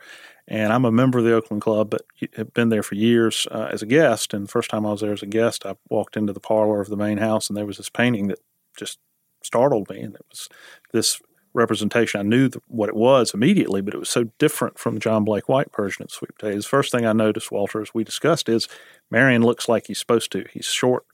And 0.48 0.72
I'm 0.72 0.84
a 0.84 0.92
member 0.92 1.18
of 1.18 1.24
the 1.24 1.34
Oakland 1.34 1.62
Club, 1.62 1.90
but 1.90 2.02
have 2.36 2.54
been 2.54 2.68
there 2.68 2.82
for 2.82 2.94
years 2.94 3.48
uh, 3.50 3.68
as 3.72 3.82
a 3.82 3.86
guest. 3.86 4.32
And 4.32 4.46
the 4.46 4.50
first 4.50 4.70
time 4.70 4.86
I 4.86 4.92
was 4.92 5.00
there 5.00 5.12
as 5.12 5.22
a 5.22 5.26
guest, 5.26 5.66
I 5.66 5.74
walked 5.88 6.16
into 6.16 6.32
the 6.32 6.40
parlor 6.40 6.80
of 6.80 6.88
the 6.88 6.96
main 6.96 7.18
house, 7.18 7.48
and 7.48 7.56
there 7.56 7.66
was 7.66 7.78
this 7.78 7.90
painting 7.90 8.28
that 8.28 8.38
just 8.78 8.98
startled 9.42 9.90
me. 9.90 10.00
And 10.00 10.14
it 10.14 10.24
was 10.30 10.48
this 10.92 11.20
representation. 11.52 12.20
I 12.20 12.22
knew 12.22 12.50
what 12.68 12.88
it 12.88 12.94
was 12.94 13.34
immediately, 13.34 13.80
but 13.80 13.94
it 13.94 13.98
was 13.98 14.10
so 14.10 14.24
different 14.38 14.78
from 14.78 14.94
the 14.94 15.00
John 15.00 15.24
Blake 15.24 15.48
White 15.48 15.74
version 15.74 16.04
of 16.04 16.10
Potatoes. 16.36 16.64
The 16.64 16.68
first 16.68 16.92
thing 16.92 17.06
I 17.06 17.12
noticed, 17.12 17.50
Walter, 17.50 17.80
as 17.80 17.92
we 17.92 18.04
discussed, 18.04 18.48
is 18.48 18.68
Marion 19.10 19.42
looks 19.42 19.68
like 19.68 19.86
he's 19.86 19.98
supposed 19.98 20.30
to. 20.32 20.44
He's 20.52 20.66
short, 20.66 21.06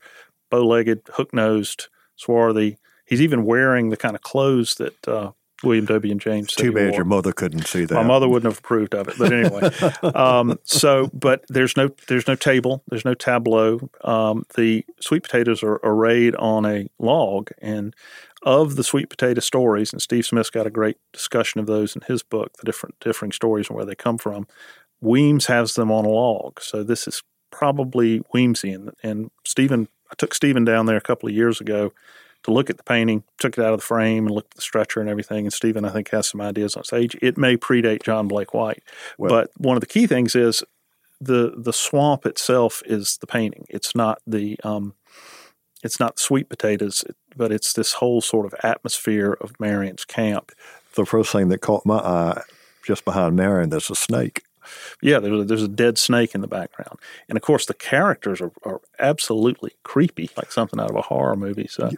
bow 0.50 0.66
legged, 0.66 1.02
hook 1.14 1.32
nosed, 1.32 1.88
swarthy. 2.16 2.76
He's 3.06 3.22
even 3.22 3.44
wearing 3.44 3.88
the 3.88 3.96
kind 3.96 4.16
of 4.16 4.22
clothes 4.22 4.74
that 4.74 5.08
uh, 5.08 5.32
William 5.62 5.86
W. 5.86 6.12
and 6.12 6.20
James. 6.20 6.52
Too 6.52 6.72
bad 6.72 6.94
your 6.94 7.04
mother 7.04 7.32
couldn't 7.32 7.66
see 7.66 7.84
that. 7.84 7.94
My 7.94 8.02
mother 8.02 8.28
wouldn't 8.28 8.50
have 8.50 8.58
approved 8.58 8.94
of 8.94 9.08
it, 9.08 9.14
but 9.18 9.32
anyway. 9.32 9.70
um, 10.14 10.58
so, 10.64 11.10
but 11.12 11.44
there's 11.48 11.76
no 11.76 11.90
there's 12.08 12.26
no 12.26 12.34
table, 12.34 12.82
there's 12.88 13.04
no 13.04 13.14
tableau. 13.14 13.88
Um, 14.02 14.44
the 14.56 14.84
sweet 15.00 15.22
potatoes 15.22 15.62
are 15.62 15.80
arrayed 15.82 16.34
on 16.36 16.64
a 16.66 16.88
log, 16.98 17.50
and 17.58 17.94
of 18.42 18.76
the 18.76 18.84
sweet 18.84 19.08
potato 19.08 19.40
stories, 19.40 19.92
and 19.92 20.02
Steve 20.02 20.26
Smith's 20.26 20.50
got 20.50 20.66
a 20.66 20.70
great 20.70 20.96
discussion 21.12 21.60
of 21.60 21.66
those 21.66 21.94
in 21.94 22.02
his 22.02 22.22
book, 22.22 22.52
the 22.58 22.64
different 22.64 22.98
differing 23.00 23.32
stories 23.32 23.68
and 23.68 23.76
where 23.76 23.86
they 23.86 23.94
come 23.94 24.18
from. 24.18 24.46
Weems 25.00 25.46
has 25.46 25.74
them 25.74 25.90
on 25.90 26.04
a 26.04 26.08
log. 26.08 26.60
So 26.60 26.82
this 26.82 27.06
is 27.06 27.22
probably 27.50 28.20
Weemsian. 28.34 28.92
And 29.02 29.30
Stephen, 29.44 29.88
I 30.10 30.14
took 30.16 30.34
Stephen 30.34 30.64
down 30.64 30.86
there 30.86 30.96
a 30.96 31.02
couple 31.02 31.28
of 31.28 31.34
years 31.34 31.60
ago 31.60 31.92
to 32.44 32.50
look 32.50 32.70
at 32.70 32.76
the 32.76 32.82
painting, 32.82 33.24
took 33.38 33.56
it 33.56 33.64
out 33.64 33.72
of 33.72 33.80
the 33.80 33.86
frame 33.86 34.26
and 34.26 34.34
looked 34.34 34.54
at 34.54 34.56
the 34.56 34.62
stretcher 34.62 35.00
and 35.00 35.08
everything. 35.08 35.46
And 35.46 35.52
Stephen, 35.52 35.84
I 35.84 35.90
think, 35.90 36.10
has 36.10 36.28
some 36.28 36.40
ideas 36.40 36.76
on 36.76 36.80
its 36.80 36.92
age. 36.92 37.16
It 37.22 37.38
may 37.38 37.56
predate 37.56 38.02
John 38.02 38.28
Blake 38.28 38.54
White. 38.54 38.82
Well, 39.18 39.30
but 39.30 39.50
one 39.56 39.76
of 39.76 39.80
the 39.80 39.86
key 39.86 40.06
things 40.06 40.34
is 40.34 40.62
the 41.20 41.54
the 41.56 41.72
swamp 41.72 42.26
itself 42.26 42.82
is 42.84 43.18
the 43.18 43.26
painting. 43.26 43.66
It's 43.68 43.94
not 43.94 44.20
the 44.26 44.58
um, 44.64 44.94
it's 45.82 46.00
not 46.00 46.18
sweet 46.18 46.48
potatoes, 46.48 47.04
but 47.36 47.52
it's 47.52 47.72
this 47.72 47.94
whole 47.94 48.20
sort 48.20 48.46
of 48.46 48.54
atmosphere 48.62 49.36
of 49.40 49.58
Marion's 49.60 50.04
camp. 50.04 50.52
The 50.94 51.06
first 51.06 51.32
thing 51.32 51.48
that 51.48 51.60
caught 51.60 51.86
my 51.86 51.98
eye 51.98 52.42
just 52.84 53.04
behind 53.04 53.36
Marion, 53.36 53.70
there's 53.70 53.90
a 53.90 53.94
snake. 53.94 54.42
Yeah, 55.00 55.18
there's 55.18 55.40
a, 55.40 55.44
there's 55.44 55.62
a 55.62 55.68
dead 55.68 55.98
snake 55.98 56.34
in 56.34 56.40
the 56.40 56.48
background, 56.48 56.98
and 57.28 57.36
of 57.36 57.42
course 57.42 57.66
the 57.66 57.74
characters 57.74 58.40
are, 58.40 58.52
are 58.64 58.80
absolutely 58.98 59.72
creepy, 59.82 60.30
like 60.36 60.52
something 60.52 60.80
out 60.80 60.90
of 60.90 60.96
a 60.96 61.02
horror 61.02 61.36
movie. 61.36 61.68
So. 61.68 61.90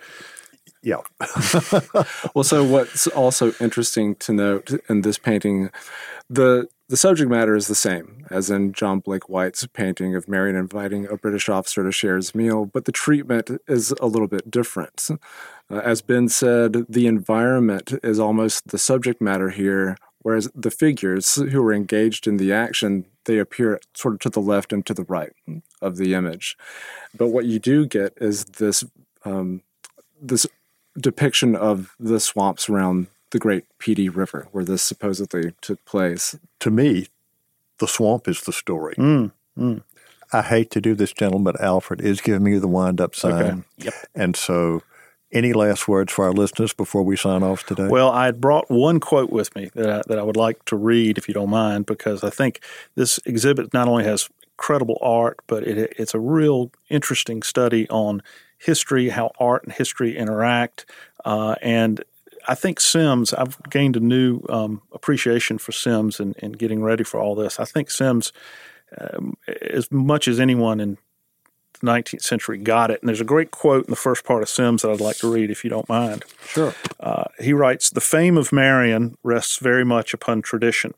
Yeah. 0.83 1.01
well, 2.35 2.45
so 2.45 2.63
what's 2.63 3.07
also 3.07 3.53
interesting 3.59 4.17
to 4.17 4.35
note 4.35 4.71
in 4.91 5.01
this 5.01 5.17
painting, 5.17 5.71
the 6.29 6.69
the 6.89 6.99
subject 6.99 7.31
matter 7.31 7.57
is 7.57 7.67
the 7.67 7.75
same 7.75 8.27
as 8.31 8.51
in 8.51 8.73
John 8.73 9.01
Blake 9.01 9.29
White's 9.29 9.67
painting 9.67 10.15
of 10.15 10.29
Marion 10.29 10.57
inviting 10.57 11.07
a 11.07 11.17
British 11.17 11.49
officer 11.49 11.83
to 11.83 11.91
share 11.91 12.17
his 12.17 12.35
meal, 12.35 12.67
but 12.67 12.85
the 12.85 12.93
treatment 12.93 13.51
is 13.67 13.93
a 14.01 14.07
little 14.07 14.29
bit 14.29 14.51
different. 14.51 15.09
Uh, 15.71 15.79
as 15.79 16.03
Ben 16.03 16.29
said, 16.29 16.85
the 16.89 17.07
environment 17.07 17.95
is 18.03 18.21
almost 18.21 18.69
the 18.69 18.79
subject 18.79 19.23
matter 19.23 19.49
here, 19.49 19.97
whereas 20.25 20.51
the 20.55 20.71
figures 20.71 21.37
who 21.37 21.63
are 21.63 21.73
engaged 21.73 22.27
in 22.27 22.39
the 22.39 22.53
action 22.53 23.05
they 23.27 23.39
appear 23.39 23.81
sort 23.95 24.15
of 24.15 24.21
to 24.21 24.29
the 24.29 24.41
left 24.41 24.73
and 24.73 24.85
to 24.87 24.93
the 24.93 25.05
right 25.05 25.33
of 25.81 25.97
the 25.97 26.15
image. 26.15 26.57
But 27.17 27.29
what 27.29 27.47
you 27.47 27.59
do 27.59 27.87
get 27.87 28.13
is 28.21 28.45
this 28.45 28.85
um, 29.25 29.63
this 30.21 30.47
depiction 30.99 31.57
of 31.57 31.95
the 31.99 32.21
swamps 32.21 32.69
around 32.69 33.07
the 33.31 33.39
Great 33.39 33.65
Pee 33.79 34.09
River, 34.09 34.47
where 34.53 34.65
this 34.65 34.83
supposedly 34.83 35.53
took 35.61 35.85
place. 35.85 36.37
To 36.61 36.71
me, 36.71 37.09
the 37.79 37.89
swamp 37.89 38.29
is 38.29 38.43
the 38.43 38.53
story. 38.53 38.95
Mm, 38.97 39.33
mm. 39.59 39.83
I 40.33 40.43
hate 40.43 40.71
to 40.73 40.81
do 40.81 40.95
this, 40.95 41.13
gentlemen, 41.13 41.45
but 41.45 41.61
Alfred 41.61 42.01
is 42.01 42.21
giving 42.21 42.45
me 42.45 42.59
the 42.59 42.69
wind 42.69 43.01
up 43.01 43.15
sign. 43.15 43.33
Okay. 43.33 43.63
Yep. 43.79 43.95
And 44.15 44.37
so, 44.37 44.83
any 45.35 45.53
last 45.53 45.89
words 45.89 46.13
for 46.13 46.25
our 46.25 46.33
listeners 46.33 46.73
before 46.73 47.03
we 47.03 47.17
sign 47.17 47.43
off 47.43 47.67
today? 47.67 47.89
Well, 47.89 48.11
I 48.11 48.27
had 48.27 48.41
brought 48.41 48.71
one 48.71 49.01
quote 49.01 49.31
with 49.31 49.55
me 49.55 49.71
that 49.75 49.91
I, 49.91 50.03
that 50.07 50.19
I 50.19 50.23
would 50.23 50.37
like 50.37 50.65
to 50.67 50.77
read, 50.77 51.19
if 51.19 51.29
you 51.29 51.35
don't 51.35 51.51
mind, 51.51 51.87
because 51.87 52.25
I 52.25 52.31
think 52.31 52.61
this 52.95 53.19
exhibit 53.27 53.75
not 53.75 53.89
only 53.89 54.05
has 54.05 54.29
incredible 54.53 54.99
art, 55.03 55.39
but 55.47 55.65
it, 55.65 55.93
it's 55.99 56.15
a 56.15 56.21
real 56.21 56.71
interesting 56.89 57.43
study 57.43 57.89
on 57.91 58.23
history, 58.59 59.11
how 59.11 59.33
art 59.39 59.65
and 59.65 59.73
history 59.73 60.17
interact, 60.17 60.87
uh, 61.25 61.57
and 61.61 62.03
I 62.47 62.55
think 62.55 62.81
Simms, 62.81 63.33
I've 63.33 63.59
gained 63.71 63.97
a 63.97 64.01
new 64.01 64.43
um, 64.49 64.83
appreciation 64.93 65.59
for 65.59 65.73
Simms 65.73 66.21
and, 66.21 66.35
and, 66.43 66.59
getting 66.59 66.83
ready 66.83 67.05
for 67.05 67.19
all 67.19 67.35
this. 67.35 67.59
I 67.59 67.65
think 67.65 67.91
Simms, 67.91 68.33
um, 68.99 69.37
as 69.63 69.91
much 69.91 70.29
as 70.29 70.39
anyone 70.39 70.81
in 70.81 70.99
19th 71.85 72.23
century, 72.23 72.59
got 72.59 72.91
it. 72.91 73.01
And 73.01 73.09
there's 73.09 73.21
a 73.21 73.25
great 73.25 73.51
quote 73.51 73.85
in 73.87 73.91
the 73.91 73.97
first 73.97 74.25
part 74.25 74.43
of 74.43 74.49
Simms 74.49 74.83
that 74.83 74.91
I'd 74.91 75.01
like 75.01 75.19
to 75.19 75.33
read, 75.33 75.51
if 75.51 75.65
you 75.65 75.71
don't 75.71 75.89
mind. 75.89 76.25
Sure. 76.47 76.75
Uh, 76.99 77.25
he 77.39 77.53
writes 77.53 77.91
The 77.91 78.01
fame 78.01 78.37
of 78.37 78.53
Marion 78.53 79.17
rests 79.23 79.59
very 79.59 79.85
much 79.85 80.15
upon 80.15 80.43
tradition. 80.43 80.95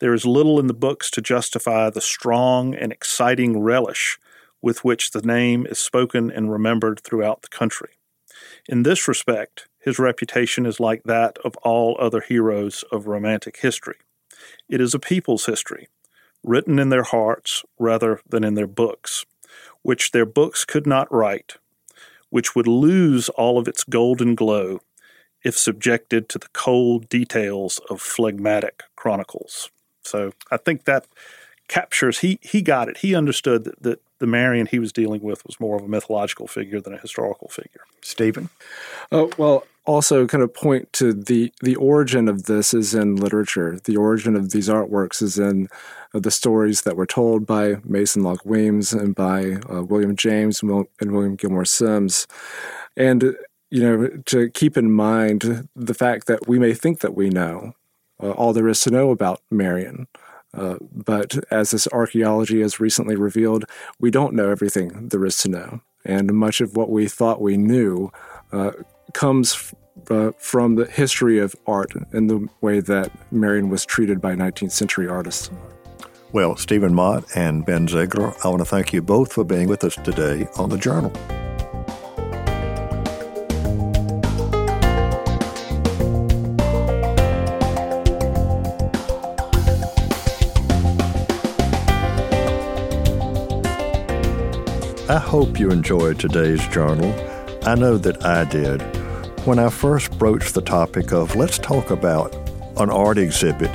There 0.00 0.14
is 0.14 0.24
little 0.24 0.60
in 0.60 0.68
the 0.68 0.74
books 0.74 1.10
to 1.12 1.20
justify 1.20 1.90
the 1.90 2.00
strong 2.00 2.74
and 2.74 2.92
exciting 2.92 3.60
relish 3.60 4.18
with 4.62 4.84
which 4.84 5.10
the 5.10 5.22
name 5.22 5.66
is 5.66 5.78
spoken 5.78 6.30
and 6.30 6.52
remembered 6.52 7.00
throughout 7.00 7.42
the 7.42 7.48
country. 7.48 7.90
In 8.68 8.82
this 8.82 9.08
respect, 9.08 9.68
his 9.80 9.98
reputation 9.98 10.66
is 10.66 10.80
like 10.80 11.04
that 11.04 11.38
of 11.44 11.56
all 11.58 11.96
other 11.98 12.20
heroes 12.20 12.84
of 12.92 13.06
romantic 13.06 13.58
history. 13.58 13.96
It 14.68 14.80
is 14.80 14.94
a 14.94 14.98
people's 14.98 15.46
history, 15.46 15.88
written 16.44 16.78
in 16.78 16.90
their 16.90 17.04
hearts 17.04 17.64
rather 17.78 18.20
than 18.28 18.44
in 18.44 18.54
their 18.54 18.66
books, 18.66 19.24
which 19.82 20.10
their 20.10 20.26
books 20.26 20.64
could 20.64 20.86
not 20.86 21.12
write, 21.12 21.54
which 22.30 22.54
would 22.54 22.66
lose 22.66 23.28
all 23.30 23.58
of 23.58 23.68
its 23.68 23.84
golden 23.84 24.34
glow 24.34 24.80
if 25.44 25.56
subjected 25.56 26.28
to 26.28 26.38
the 26.38 26.48
cold 26.52 27.08
details 27.08 27.80
of 27.88 28.00
phlegmatic 28.00 28.82
chronicles. 28.96 29.70
So 30.02 30.32
I 30.50 30.56
think 30.56 30.84
that 30.84 31.06
captures 31.68 32.18
he 32.18 32.38
he 32.42 32.62
got 32.62 32.88
it. 32.88 32.98
He 32.98 33.14
understood 33.14 33.64
that, 33.64 33.82
that 33.82 34.00
the 34.18 34.26
Marion 34.26 34.66
he 34.66 34.78
was 34.78 34.92
dealing 34.92 35.22
with 35.22 35.44
was 35.46 35.60
more 35.60 35.76
of 35.76 35.84
a 35.84 35.88
mythological 35.88 36.46
figure 36.46 36.80
than 36.80 36.94
a 36.94 36.98
historical 36.98 37.48
figure. 37.48 37.82
Stephen? 38.02 38.48
Oh, 39.12 39.30
well, 39.38 39.64
also 39.84 40.26
kind 40.26 40.42
of 40.42 40.52
point 40.52 40.92
to 40.94 41.12
the 41.12 41.52
the 41.62 41.76
origin 41.76 42.28
of 42.28 42.44
this 42.44 42.74
is 42.74 42.94
in 42.94 43.16
literature. 43.16 43.78
The 43.82 43.96
origin 43.96 44.36
of 44.36 44.50
these 44.50 44.68
artworks 44.68 45.22
is 45.22 45.38
in 45.38 45.68
uh, 46.14 46.20
the 46.20 46.30
stories 46.30 46.82
that 46.82 46.96
were 46.96 47.06
told 47.06 47.46
by 47.46 47.76
Mason 47.84 48.22
Locke 48.22 48.44
Weems 48.44 48.92
and 48.92 49.14
by 49.14 49.58
uh, 49.70 49.82
William 49.82 50.16
James 50.16 50.62
and, 50.62 50.86
and 51.00 51.12
William 51.12 51.36
Gilmore 51.36 51.64
Simms, 51.64 52.26
And 52.96 53.36
you 53.70 53.82
know, 53.82 54.08
to 54.26 54.50
keep 54.50 54.76
in 54.76 54.90
mind 54.90 55.68
the 55.76 55.94
fact 55.94 56.26
that 56.26 56.48
we 56.48 56.58
may 56.58 56.74
think 56.74 57.00
that 57.00 57.14
we 57.14 57.28
know 57.28 57.74
uh, 58.22 58.30
all 58.32 58.52
there 58.52 58.68
is 58.68 58.80
to 58.82 58.90
know 58.90 59.10
about 59.10 59.42
Marion. 59.50 60.08
Uh, 60.54 60.76
but 60.92 61.36
as 61.50 61.70
this 61.70 61.88
archaeology 61.92 62.60
has 62.60 62.80
recently 62.80 63.16
revealed, 63.16 63.64
we 64.00 64.10
don't 64.10 64.34
know 64.34 64.50
everything 64.50 65.08
there 65.08 65.24
is 65.24 65.38
to 65.38 65.48
know. 65.48 65.80
And 66.04 66.32
much 66.32 66.60
of 66.60 66.76
what 66.76 66.90
we 66.90 67.06
thought 67.06 67.40
we 67.40 67.56
knew 67.56 68.10
uh, 68.52 68.72
comes 69.12 69.74
uh, 70.10 70.30
from 70.38 70.76
the 70.76 70.86
history 70.86 71.38
of 71.38 71.54
art 71.66 71.92
and 72.12 72.30
the 72.30 72.48
way 72.60 72.80
that 72.80 73.10
Marion 73.32 73.68
was 73.68 73.84
treated 73.84 74.20
by 74.20 74.34
19th 74.34 74.72
century 74.72 75.08
artists. 75.08 75.50
Well, 76.32 76.56
Stephen 76.56 76.94
Motte 76.94 77.24
and 77.36 77.64
Ben 77.64 77.86
Zeigler, 77.86 78.36
I 78.44 78.48
want 78.48 78.60
to 78.60 78.66
thank 78.66 78.92
you 78.92 79.02
both 79.02 79.32
for 79.32 79.44
being 79.44 79.68
with 79.68 79.82
us 79.84 79.96
today 79.96 80.46
on 80.56 80.68
the 80.68 80.76
Journal. 80.76 81.12
I 95.10 95.16
hope 95.16 95.58
you 95.58 95.70
enjoyed 95.70 96.20
today's 96.20 96.68
journal. 96.68 97.14
I 97.66 97.74
know 97.76 97.96
that 97.96 98.26
I 98.26 98.44
did. 98.44 98.82
When 99.46 99.58
I 99.58 99.70
first 99.70 100.18
broached 100.18 100.52
the 100.52 100.60
topic 100.60 101.12
of 101.14 101.34
let's 101.34 101.58
talk 101.58 101.90
about 101.90 102.34
an 102.76 102.90
art 102.90 103.16
exhibit, 103.16 103.70